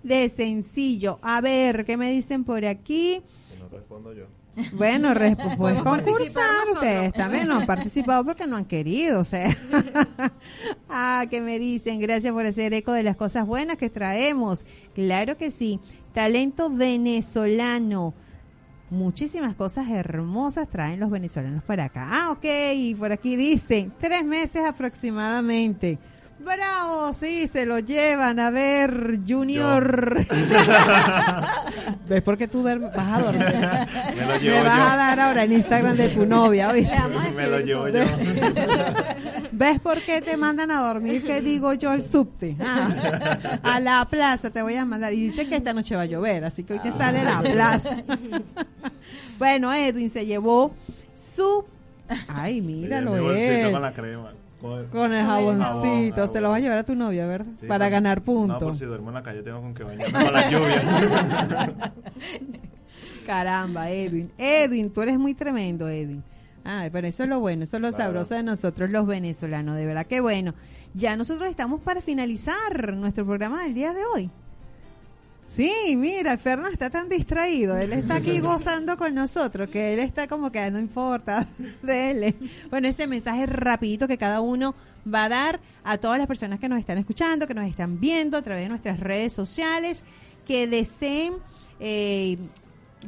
de, 0.02 0.28
sencillo. 0.30 1.18
A 1.20 1.40
ver 1.40 1.84
qué 1.84 1.96
me 1.96 2.10
dicen 2.10 2.44
por 2.44 2.64
aquí 2.64 3.22
no 3.58 3.68
respondo 3.68 4.12
yo. 4.12 4.26
Bueno, 4.72 5.14
resp- 5.14 5.56
pues 5.56 5.82
concursar 5.82 6.50
ustedes 6.74 7.12
también 7.12 7.48
no 7.48 7.56
han 7.56 7.66
participado 7.66 8.24
porque 8.24 8.46
no 8.46 8.56
han 8.56 8.64
querido, 8.64 9.20
o 9.20 9.24
sea. 9.24 9.56
ah, 10.88 11.24
que 11.30 11.40
me 11.40 11.58
dicen, 11.58 12.00
gracias 12.00 12.32
por 12.32 12.44
hacer 12.46 12.74
eco 12.74 12.92
de 12.92 13.02
las 13.02 13.16
cosas 13.16 13.46
buenas 13.46 13.76
que 13.76 13.90
traemos. 13.90 14.66
Claro 14.94 15.36
que 15.36 15.50
sí. 15.50 15.80
Talento 16.12 16.68
venezolano. 16.70 18.14
Muchísimas 18.90 19.54
cosas 19.54 19.88
hermosas 19.88 20.68
traen 20.68 21.00
los 21.00 21.10
venezolanos 21.10 21.62
para 21.64 21.84
acá. 21.84 22.08
Ah, 22.12 22.30
ok, 22.30 22.44
y 22.74 22.94
por 22.94 23.10
aquí 23.10 23.36
dicen, 23.36 23.90
tres 23.98 24.22
meses 24.22 24.62
aproximadamente. 24.66 25.98
Bravo, 26.44 27.12
sí, 27.12 27.46
se 27.46 27.66
lo 27.66 27.78
llevan. 27.78 28.40
A 28.40 28.50
ver, 28.50 29.20
Junior. 29.26 30.26
¿Ves 32.08 32.22
por 32.22 32.36
qué 32.36 32.48
tú 32.48 32.62
duermes? 32.62 32.92
vas 32.94 33.08
a 33.08 33.22
dormir? 33.22 33.46
Me 34.16 34.20
lo 34.20 34.26
Me 34.26 34.38
llevo 34.40 34.64
vas 34.64 34.92
a 34.92 34.96
dar 34.96 35.20
ahora 35.20 35.44
el 35.44 35.52
Instagram 35.52 35.96
de 35.96 36.08
tu 36.08 36.26
novia, 36.26 36.70
¿oíste? 36.70 36.96
Me 37.36 37.46
lo 37.46 37.60
llevo 37.60 37.88
yo. 37.88 38.04
¿Ves 39.52 39.78
por 39.80 40.00
qué 40.02 40.20
te 40.20 40.36
mandan 40.36 40.70
a 40.70 40.80
dormir? 40.80 41.24
Que 41.24 41.40
digo 41.40 41.72
yo 41.74 41.92
el 41.92 42.02
subte. 42.02 42.56
Ah, 42.60 43.60
a 43.62 43.80
la 43.80 44.04
plaza 44.10 44.50
te 44.50 44.62
voy 44.62 44.74
a 44.74 44.84
mandar. 44.84 45.12
Y 45.12 45.28
dice 45.28 45.46
que 45.46 45.56
esta 45.56 45.72
noche 45.72 45.94
va 45.94 46.02
a 46.02 46.06
llover, 46.06 46.44
así 46.44 46.64
que 46.64 46.72
hoy 46.74 46.80
te 46.80 46.90
sale 46.92 47.22
la 47.22 47.40
plaza. 47.40 47.98
bueno, 49.38 49.72
Edwin 49.72 50.10
se 50.10 50.26
llevó 50.26 50.74
su. 51.36 51.64
Ay, 52.28 52.60
míralo, 52.60 53.30
él. 53.32 53.70
con 53.70 53.82
la 53.82 53.92
crema. 53.92 54.32
Con, 54.62 54.86
Con 54.86 55.12
el 55.12 55.26
jaboncito. 55.26 56.14
jabón. 56.16 56.32
Se 56.32 56.40
lo 56.40 56.50
va 56.50 56.56
a 56.56 56.60
llevar 56.60 56.78
a 56.78 56.84
tu 56.84 56.94
novia, 56.94 57.26
¿verdad? 57.26 57.52
Sí, 57.60 57.66
Para 57.66 57.88
ganar 57.90 58.18
No, 58.18 58.24
puntos. 58.24 58.62
por 58.62 58.76
si 58.78 58.84
duermo 58.86 59.08
en 59.10 59.14
la 59.14 59.22
calle 59.22 59.42
tengo 59.42 59.60
con 59.60 59.74
que 59.74 59.82
bañarme 59.84 60.24
con 60.24 60.32
la 60.32 60.50
lluvia. 60.50 61.92
Caramba, 63.26 63.90
Edwin. 63.90 64.30
Edwin, 64.38 64.90
tú 64.92 65.02
eres 65.02 65.18
muy 65.18 65.34
tremendo, 65.34 65.88
Edwin. 65.88 66.22
Ah, 66.64 66.88
pero 66.92 67.06
eso 67.08 67.24
es 67.24 67.28
lo 67.28 67.40
bueno, 67.40 67.64
eso 67.64 67.76
es 67.76 67.82
lo 67.82 67.88
Claro. 67.88 68.04
sabroso 68.04 68.34
de 68.34 68.42
nosotros 68.44 68.90
los 68.90 69.06
venezolanos, 69.06 69.76
de 69.76 69.84
verdad 69.86 70.06
que 70.06 70.20
bueno. 70.20 70.54
Ya 70.94 71.16
nosotros 71.16 71.48
estamos 71.48 71.80
para 71.80 72.00
finalizar 72.00 72.94
nuestro 72.94 73.24
programa 73.24 73.62
del 73.64 73.74
día 73.74 73.92
de 73.92 74.02
hoy. 74.14 74.30
Sí, 75.54 75.96
mira, 75.98 76.38
Fernando 76.38 76.70
está 76.72 76.88
tan 76.88 77.10
distraído, 77.10 77.76
él 77.76 77.92
está 77.92 78.14
aquí 78.14 78.40
gozando 78.40 78.96
con 78.96 79.14
nosotros, 79.14 79.68
que 79.68 79.92
él 79.92 79.98
está 79.98 80.26
como 80.26 80.50
que 80.50 80.58
"Ah, 80.60 80.70
no 80.70 80.78
importa 80.78 81.46
de. 81.82 82.34
Bueno, 82.70 82.88
ese 82.88 83.06
mensaje 83.06 83.44
rapidito 83.44 84.08
que 84.08 84.16
cada 84.16 84.40
uno 84.40 84.74
va 85.06 85.24
a 85.24 85.28
dar 85.28 85.60
a 85.84 85.98
todas 85.98 86.16
las 86.16 86.26
personas 86.26 86.58
que 86.58 86.70
nos 86.70 86.78
están 86.78 86.96
escuchando, 86.96 87.46
que 87.46 87.52
nos 87.52 87.66
están 87.66 88.00
viendo 88.00 88.38
a 88.38 88.42
través 88.42 88.62
de 88.62 88.70
nuestras 88.70 88.98
redes 88.98 89.34
sociales, 89.34 90.04
que 90.46 90.66
deseen 90.66 91.34
eh, 91.80 92.38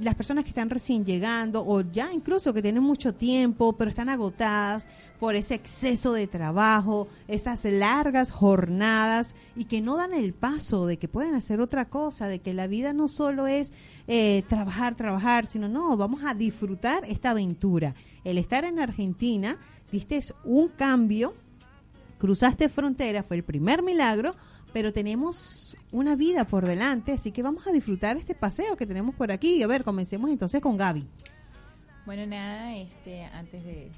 las 0.01 0.14
personas 0.14 0.45
que 0.45 0.51
están 0.51 0.70
recién 0.70 1.05
llegando 1.05 1.64
o 1.66 1.80
ya 1.80 2.12
incluso 2.12 2.53
que 2.53 2.62
tienen 2.62 2.82
mucho 2.82 3.14
tiempo 3.14 3.74
pero 3.74 3.88
están 3.88 4.09
agotadas 4.09 4.88
por 5.20 5.36
ese 5.36 5.55
exceso 5.55 6.12
de 6.12 6.26
trabajo, 6.26 7.09
esas 7.28 7.64
largas 7.64 8.30
jornadas 8.30 9.34
y 9.57 9.64
que 9.64 9.80
no 9.80 9.97
dan 9.97 10.14
el 10.14 10.32
paso 10.32 10.86
de 10.86 10.97
que 10.97 11.09
pueden 11.09 11.34
hacer 11.34 11.61
otra 11.61 11.86
cosa, 11.86 12.28
de 12.28 12.40
que 12.40 12.55
la 12.55 12.66
vida 12.66 12.92
no 12.92 13.09
solo 13.09 13.47
es 13.47 13.72
eh, 14.07 14.42
trabajar, 14.49 14.95
trabajar, 14.95 15.47
sino 15.47 15.68
no, 15.68 15.97
vamos 15.97 16.22
a 16.24 16.34
disfrutar 16.34 17.05
esta 17.07 17.30
aventura. 17.30 17.95
El 18.24 18.38
estar 18.38 18.64
en 18.64 18.80
Argentina, 18.80 19.59
diste 19.92 20.20
un 20.45 20.68
cambio, 20.68 21.34
cruzaste 22.18 22.68
frontera, 22.68 23.22
fue 23.22 23.36
el 23.36 23.45
primer 23.45 23.82
milagro, 23.82 24.34
pero 24.75 24.93
tenemos 24.93 25.75
una 25.93 26.16
vida 26.16 26.45
por 26.45 26.66
delante, 26.66 27.12
así 27.12 27.31
que 27.33 27.43
vamos 27.43 27.66
a 27.66 27.72
disfrutar 27.72 28.18
este 28.18 28.35
paseo 28.35 28.77
que 28.77 28.87
tenemos 28.87 29.14
por 29.14 29.33
aquí. 29.33 29.62
A 29.62 29.66
ver, 29.66 29.85
comencemos 29.85 30.29
entonces 30.29 30.61
con 30.61 30.77
Gaby. 30.77 31.07
Bueno, 32.05 32.27
nada, 32.27 32.77
este, 32.77 33.25
antes 33.25 33.64
de, 33.64 33.91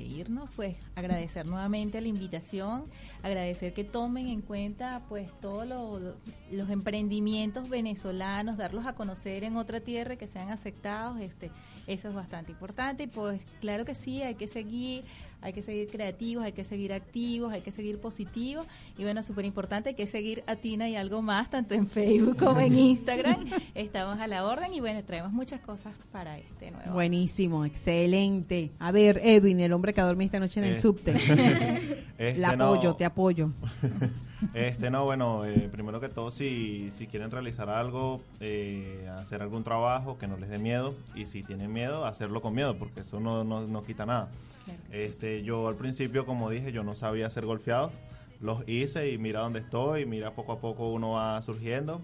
irnos, 0.00 0.48
pues 0.56 0.74
agradecer 0.94 1.44
nuevamente 1.44 2.00
la 2.00 2.08
invitación, 2.08 2.84
agradecer 3.22 3.74
que 3.74 3.84
tomen 3.84 4.28
en 4.28 4.40
cuenta 4.40 5.02
pues 5.08 5.28
todos 5.42 5.66
lo- 5.66 5.98
lo- 5.98 6.14
los 6.50 6.70
emprendimientos 6.70 7.68
venezolanos, 7.68 8.56
darlos 8.56 8.86
a 8.86 8.94
conocer 8.94 9.44
en 9.44 9.56
otra 9.58 9.80
tierra, 9.80 10.16
que 10.16 10.28
sean 10.28 10.48
aceptados, 10.50 11.20
este, 11.20 11.50
eso 11.86 12.08
es 12.08 12.14
bastante 12.14 12.52
importante 12.52 13.04
y 13.04 13.06
pues 13.06 13.40
claro 13.60 13.84
que 13.84 13.94
sí, 13.94 14.22
hay 14.22 14.34
que 14.36 14.46
seguir, 14.48 15.04
hay 15.40 15.52
que 15.52 15.62
seguir 15.62 15.88
creativos, 15.88 16.44
hay 16.44 16.52
que 16.52 16.64
seguir 16.64 16.92
activos, 16.92 17.52
hay 17.52 17.60
que 17.62 17.72
seguir 17.72 17.98
positivos 17.98 18.66
y 18.96 19.02
bueno, 19.02 19.22
súper 19.24 19.44
importante, 19.44 19.88
hay 19.90 19.94
que 19.96 20.06
seguir 20.06 20.44
a 20.46 20.54
Tina 20.56 20.88
y 20.88 20.94
algo 20.96 21.22
más, 21.22 21.50
tanto 21.50 21.74
en 21.74 21.88
Facebook 21.88 22.36
como 22.38 22.60
en 22.60 22.76
Instagram, 22.92 23.44
estamos 23.74 24.20
a 24.20 24.26
la 24.28 24.44
orden 24.46 24.72
y 24.74 24.80
bueno, 24.80 25.02
traemos 25.04 25.32
muchas 25.32 25.60
cosas 25.60 25.92
para 26.12 26.38
este 26.38 26.70
nuevo. 26.70 26.92
Buenísimo, 26.92 27.64
excelente. 27.64 28.70
A 28.78 28.92
ver, 28.92 29.20
Edwin, 29.24 29.58
el 29.60 29.72
hombre 29.72 29.92
que 29.92 30.00
dormí 30.00 30.26
esta 30.26 30.38
noche 30.38 30.60
en 30.60 30.66
el 30.66 30.76
Eh. 30.76 30.80
subte. 30.80 31.12
Este, 32.18 32.38
La 32.40 32.54
no. 32.54 32.66
apoyo, 32.74 32.94
te 32.94 33.04
apoyo. 33.04 33.50
Este, 34.54 34.90
no, 34.90 35.04
bueno, 35.04 35.44
eh, 35.44 35.68
primero 35.70 36.00
que 36.00 36.08
todo, 36.08 36.30
si, 36.30 36.90
si 36.90 37.06
quieren 37.06 37.30
realizar 37.30 37.68
algo, 37.70 38.20
eh, 38.40 39.08
hacer 39.18 39.42
algún 39.42 39.64
trabajo, 39.64 40.18
que 40.18 40.26
no 40.26 40.36
les 40.36 40.50
dé 40.50 40.58
miedo. 40.58 40.94
Y 41.14 41.26
si 41.26 41.42
tienen 41.42 41.72
miedo, 41.72 42.04
hacerlo 42.04 42.40
con 42.42 42.54
miedo, 42.54 42.76
porque 42.76 43.00
eso 43.00 43.20
no, 43.20 43.44
no, 43.44 43.66
no 43.66 43.82
quita 43.82 44.06
nada. 44.06 44.28
Claro 44.64 44.80
Este, 44.90 45.42
yo 45.42 45.68
al 45.68 45.76
principio, 45.76 46.26
como 46.26 46.50
dije, 46.50 46.72
yo 46.72 46.82
no 46.82 46.94
sabía 46.94 47.26
hacer 47.26 47.46
golfeados. 47.46 47.92
Los 48.40 48.68
hice 48.68 49.10
y 49.10 49.18
mira 49.18 49.40
dónde 49.40 49.60
estoy, 49.60 50.04
mira 50.04 50.32
poco 50.32 50.52
a 50.52 50.58
poco 50.58 50.90
uno 50.92 51.12
va 51.12 51.40
surgiendo. 51.42 52.00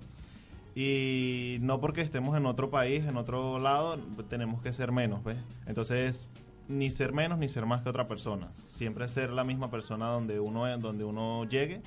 Y 0.77 1.59
no 1.61 1.81
porque 1.81 2.03
estemos 2.03 2.37
en 2.37 2.47
otro 2.47 2.71
país, 2.71 3.05
en 3.05 3.17
otro 3.17 3.59
lado, 3.59 3.99
tenemos 4.29 4.63
que 4.63 4.73
ser 4.73 4.93
menos, 4.93 5.25
¿ves? 5.25 5.39
Entonces, 5.67 6.29
ni 6.69 6.93
ser 6.93 7.13
menos 7.13 7.39
ni 7.39 7.49
ser 7.49 7.67
más 7.67 7.83
que 7.83 7.89
otra 7.89 8.07
persona. 8.07 8.49
Siempre 8.67 9.09
ser 9.09 9.31
la 9.31 9.43
misma 9.43 9.71
persona 9.71 10.07
donde 10.07 10.39
uno, 10.39 10.79
donde 10.79 11.03
uno 11.03 11.45
llegue 11.47 11.83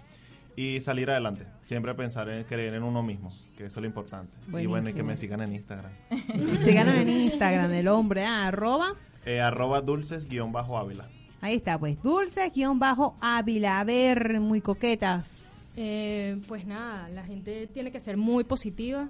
y 0.56 0.80
salir 0.82 1.10
adelante. 1.10 1.46
Siempre 1.64 1.94
pensar 1.96 2.30
en 2.30 2.44
creer 2.44 2.74
en 2.74 2.84
uno 2.84 3.04
mismo, 3.04 3.32
que 3.58 3.66
eso 3.66 3.80
es 3.80 3.82
lo 3.82 3.88
importante. 3.88 4.36
Y 4.60 4.66
bueno, 4.66 4.90
y 4.90 4.94
que 4.94 5.04
me 5.04 5.16
sigan 5.16 5.42
en 5.42 5.54
Instagram. 5.54 5.92
Síganos 6.64 6.96
en 6.96 7.10
Instagram, 7.10 7.72
el 7.74 7.88
hombre, 7.88 8.26
ah, 8.26 8.48
arroba. 8.48 8.96
Eh, 9.26 9.40
arroba 9.40 9.82
dulces 9.82 10.28
guion 10.28 10.52
bajo 10.52 10.78
Ávila. 10.78 11.08
Ahí 11.42 11.56
está, 11.56 11.80
pues, 11.80 12.02
dulces 12.02 12.52
guion 12.54 12.80
bajo 12.80 13.18
Ávila. 13.22 13.80
A 13.80 13.84
ver, 13.84 14.40
muy 14.40 14.62
coquetas. 14.62 15.74
Eh, 15.78 16.42
pues 16.48 16.66
nada, 16.66 17.08
la 17.10 17.24
gente 17.24 17.68
tiene 17.68 17.92
que 17.92 18.00
ser 18.00 18.18
muy 18.18 18.44
positiva 18.44 19.10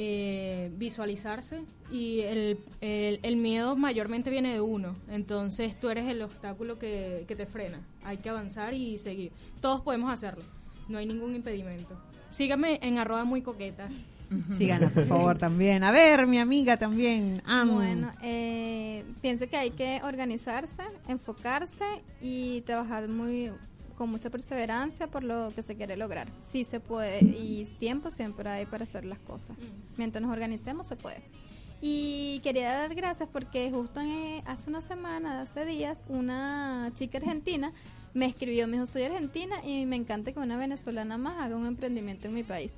eh, 0.00 0.70
visualizarse 0.76 1.64
y 1.90 2.20
el, 2.20 2.60
el, 2.80 3.18
el 3.24 3.36
miedo 3.36 3.74
mayormente 3.74 4.30
viene 4.30 4.52
de 4.52 4.60
uno. 4.60 4.94
Entonces 5.08 5.78
tú 5.80 5.90
eres 5.90 6.06
el 6.06 6.22
obstáculo 6.22 6.78
que, 6.78 7.24
que 7.26 7.34
te 7.34 7.46
frena. 7.46 7.80
Hay 8.04 8.18
que 8.18 8.28
avanzar 8.28 8.74
y 8.74 8.98
seguir. 8.98 9.32
Todos 9.60 9.80
podemos 9.80 10.12
hacerlo. 10.12 10.44
No 10.88 10.98
hay 10.98 11.06
ningún 11.06 11.34
impedimento. 11.34 11.96
Sígame 12.30 12.78
en 12.82 12.98
arroba 12.98 13.24
muy 13.24 13.42
coquetas. 13.42 13.92
Síganos, 14.56 14.92
por 14.92 15.06
favor, 15.06 15.38
también. 15.38 15.82
A 15.84 15.90
ver, 15.90 16.26
mi 16.26 16.38
amiga 16.38 16.76
también. 16.76 17.40
Am. 17.46 17.70
Bueno, 17.74 18.10
eh, 18.22 19.02
pienso 19.22 19.48
que 19.48 19.56
hay 19.56 19.70
que 19.70 20.00
organizarse, 20.04 20.82
enfocarse 21.08 21.84
y 22.20 22.60
trabajar 22.62 23.08
muy 23.08 23.50
con 23.96 24.10
mucha 24.10 24.28
perseverancia 24.30 25.06
por 25.08 25.24
lo 25.24 25.50
que 25.54 25.62
se 25.62 25.74
quiere 25.76 25.96
lograr. 25.96 26.28
Sí 26.42 26.64
se 26.64 26.78
puede 26.78 27.20
y 27.24 27.64
tiempo 27.78 28.10
siempre 28.10 28.48
hay 28.48 28.66
para 28.66 28.84
hacer 28.84 29.04
las 29.04 29.18
cosas. 29.18 29.56
Mientras 29.96 30.22
nos 30.22 30.30
organicemos 30.30 30.86
se 30.86 30.94
puede. 30.96 31.22
Y 31.80 32.40
quería 32.42 32.72
dar 32.72 32.94
gracias 32.94 33.28
porque 33.32 33.70
justo 33.72 34.00
en- 34.00 34.42
hace 34.46 34.68
una 34.68 34.80
semana, 34.82 35.40
hace 35.40 35.64
días, 35.64 36.02
una 36.08 36.90
chica 36.94 37.18
argentina 37.18 37.72
me 38.14 38.26
escribió, 38.26 38.66
me 38.66 38.74
dijo, 38.74 38.86
soy 38.86 39.02
argentina 39.02 39.56
y 39.64 39.86
me 39.86 39.96
encanta 39.96 40.32
que 40.32 40.38
una 40.38 40.56
venezolana 40.56 41.18
más 41.18 41.38
haga 41.38 41.56
un 41.56 41.66
emprendimiento 41.66 42.28
en 42.28 42.34
mi 42.34 42.42
país. 42.42 42.76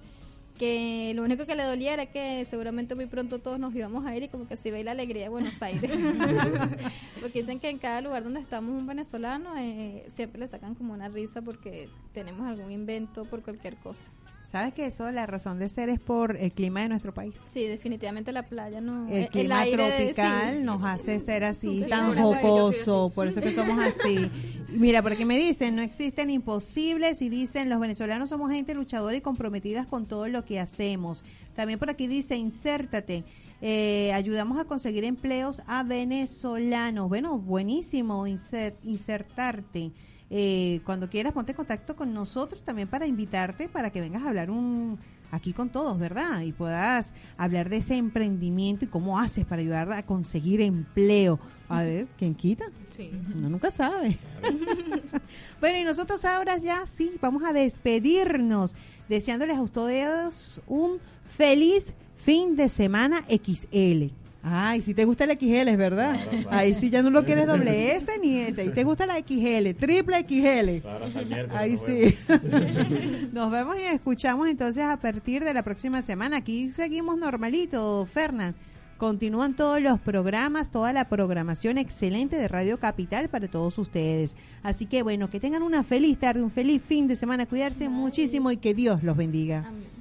Que 0.59 1.12
lo 1.14 1.22
único 1.22 1.47
que 1.47 1.55
le 1.55 1.62
dolía 1.62 1.95
era 1.95 2.07
que 2.07 2.45
seguramente 2.45 2.95
muy 2.95 3.07
pronto 3.07 3.39
todos 3.39 3.59
nos 3.59 3.74
íbamos 3.74 4.05
a 4.05 4.14
ir 4.14 4.24
y 4.24 4.28
como 4.28 4.47
que 4.47 4.57
se 4.57 4.70
ve 4.70 4.85
la 4.85 4.91
alegría 4.91 5.22
de 5.22 5.28
Buenos 5.31 5.62
Aires. 5.62 5.91
porque 7.20 7.41
dicen 7.41 7.59
que 7.59 7.70
en 7.70 7.78
cada 7.78 8.03
lugar 8.03 8.24
donde 8.24 8.41
estamos 8.41 8.78
un 8.78 8.87
venezolano 8.87 9.57
eh, 9.57 10.05
siempre 10.11 10.41
le 10.41 10.49
sacan 10.49 10.74
como 10.74 10.93
una 10.93 11.09
risa 11.09 11.41
porque 11.41 11.89
tenemos 12.12 12.47
algún 12.47 12.70
invento 12.70 13.24
por 13.24 13.43
cualquier 13.43 13.76
cosa. 13.76 14.11
¿Sabes 14.51 14.74
que 14.74 14.86
eso, 14.86 15.11
la 15.12 15.26
razón 15.26 15.61
de 15.61 15.68
ser 15.68 15.88
es 15.90 16.01
por 16.01 16.36
el 16.36 16.51
clima 16.51 16.80
de 16.82 16.88
nuestro 16.88 17.14
país? 17.14 17.34
Sí, 17.53 17.66
definitivamente 17.66 18.32
la 18.32 18.42
playa 18.42 18.80
no... 18.80 19.09
El 19.09 19.28
clima 19.28 19.61
aire 19.61 19.84
de- 19.84 19.90
tropical 20.12 20.57
sí. 20.57 20.62
nos 20.64 20.82
hace 20.84 21.20
ser 21.20 21.44
así, 21.44 21.84
Sí, 21.84 21.88
tan 21.88 22.16
jocoso, 22.16 23.12
por 23.14 23.28
eso 23.28 23.40
que 23.40 23.53
somos 23.53 23.78
así. 23.78 24.28
Mira, 24.70 25.03
porque 25.03 25.24
me 25.24 25.38
dicen, 25.38 25.76
no 25.76 25.82
existen 25.82 26.30
imposibles 26.30 27.22
y 27.22 27.28
dicen, 27.28 27.68
los 27.68 27.78
venezolanos 27.78 28.28
somos 28.28 28.51
gente 28.51 28.74
luchadora 28.74 29.16
y 29.16 29.20
comprometidas 29.20 29.86
con 29.86 30.07
todo 30.07 30.26
lo 30.26 30.44
que 30.44 30.59
hacemos. 30.59 31.22
También 31.55 31.78
por 31.78 31.88
aquí 31.90 32.09
dice, 32.09 32.34
insértate. 32.36 33.22
Eh, 33.62 34.12
ayudamos 34.14 34.59
a 34.59 34.64
conseguir 34.64 35.05
empleos 35.05 35.62
a 35.68 35.82
venezolanos. 35.84 37.09
Bueno, 37.09 37.38
buenísimo 37.38 38.26
inser- 38.26 38.74
insertarte. 38.82 39.92
Eh, 40.31 40.81
cuando 40.85 41.11
quieras, 41.11 41.33
ponte 41.33 41.53
en 41.53 41.57
contacto 41.57 41.97
con 41.97 42.14
nosotros 42.14 42.62
también 42.62 42.87
para 42.87 43.07
invitarte 43.07 43.68
para 43.68 43.91
que 43.91 44.01
vengas 44.01 44.22
a 44.22 44.28
hablar 44.28 44.51
un 44.51 44.99
aquí 45.33 45.53
con 45.53 45.70
todos, 45.70 45.99
¿verdad? 45.99 46.41
Y 46.43 46.53
puedas 46.53 47.14
hablar 47.37 47.68
de 47.68 47.78
ese 47.78 47.97
emprendimiento 47.97 48.85
y 48.85 48.89
cómo 48.89 49.18
haces 49.18 49.45
para 49.45 49.62
ayudar 49.62 49.91
a 49.93 50.05
conseguir 50.05 50.61
empleo. 50.61 51.39
A 51.68 51.83
ver, 51.83 52.07
¿quién 52.18 52.35
quita? 52.35 52.66
Sí. 52.91 53.11
Uno 53.37 53.49
nunca 53.49 53.70
sabe. 53.70 54.18
bueno, 55.61 55.78
y 55.78 55.85
nosotros 55.85 56.24
ahora 56.24 56.59
ya 56.59 56.87
sí, 56.87 57.12
vamos 57.20 57.45
a 57.45 57.53
despedirnos, 57.53 58.74
deseándoles 59.09 59.57
a 59.57 59.62
ustedes 59.62 60.61
un 60.66 60.99
feliz 61.24 61.95
fin 62.16 62.57
de 62.57 62.68
semana 62.68 63.24
XL. 63.28 64.20
Ay, 64.43 64.80
si 64.80 64.95
te 64.95 65.05
gusta 65.05 65.24
el 65.24 65.38
XL, 65.38 65.68
es 65.68 65.76
verdad. 65.76 66.14
Claro, 66.14 66.30
claro. 66.30 66.57
Ahí 66.57 66.74
sí 66.74 66.88
ya 66.88 67.03
no 67.03 67.11
lo 67.11 67.24
quieres 67.24 67.47
doble 67.47 67.97
S 67.97 68.07
ni 68.22 68.38
S. 68.38 68.61
Ahí 68.61 68.70
te 68.70 68.84
gusta 68.84 69.05
la 69.05 69.18
XL, 69.18 69.74
triple 69.78 70.24
XL. 70.26 70.80
Claro, 70.80 71.07
Ahí 71.55 71.72
nos 71.72 71.84
sí. 71.84 72.16
Nos 73.32 73.51
vemos 73.51 73.76
y 73.78 73.82
escuchamos 73.82 74.49
entonces 74.49 74.82
a 74.82 74.97
partir 74.97 75.45
de 75.45 75.53
la 75.53 75.62
próxima 75.62 76.01
semana. 76.01 76.38
Aquí 76.38 76.70
seguimos 76.70 77.18
normalito, 77.18 78.07
Fernán. 78.07 78.55
Continúan 78.97 79.55
todos 79.55 79.80
los 79.80 79.99
programas, 79.99 80.70
toda 80.70 80.93
la 80.93 81.09
programación 81.09 81.78
excelente 81.78 82.36
de 82.36 82.49
Radio 82.49 82.78
Capital 82.78 83.28
para 83.28 83.49
todos 83.49 83.78
ustedes. 83.78 84.36
Así 84.62 84.86
que 84.86 85.03
bueno, 85.03 85.30
que 85.30 85.41
tengan 85.41 85.62
una 85.62 85.82
feliz 85.82 86.18
tarde, 86.18 86.43
un 86.43 86.51
feliz 86.51 86.82
fin 86.86 87.09
de 87.09 87.16
semana, 87.16 87.47
cuidarse 87.47 87.88
muchísimo 87.88 88.51
y 88.51 88.57
que 88.57 88.74
Dios 88.74 89.03
los 89.03 89.16
bendiga. 89.16 89.64
Amén. 89.66 89.99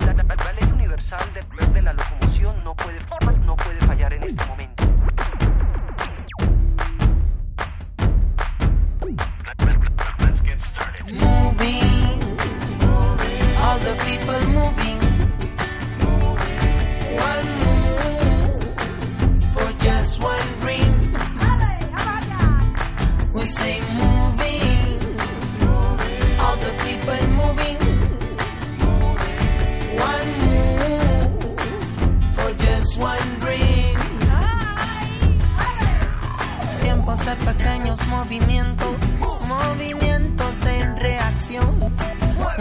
La, 0.00 0.52
ley 0.52 0.72
universal 0.72 1.20
de, 1.34 1.66
de 1.66 1.82
la 1.82 1.92
locomoción 1.92 2.64
no 2.64 2.74
puede, 2.74 2.98
no 3.44 3.54
puede 3.54 3.78
fallar 3.86 4.12
en 4.12 4.24
este 4.24 4.44
momento. 4.44 4.84
de 37.24 37.36
pequeños 37.36 37.98
movimientos, 38.08 38.96
movimientos 39.46 40.54
en 40.66 40.96
reacción. 40.96 41.78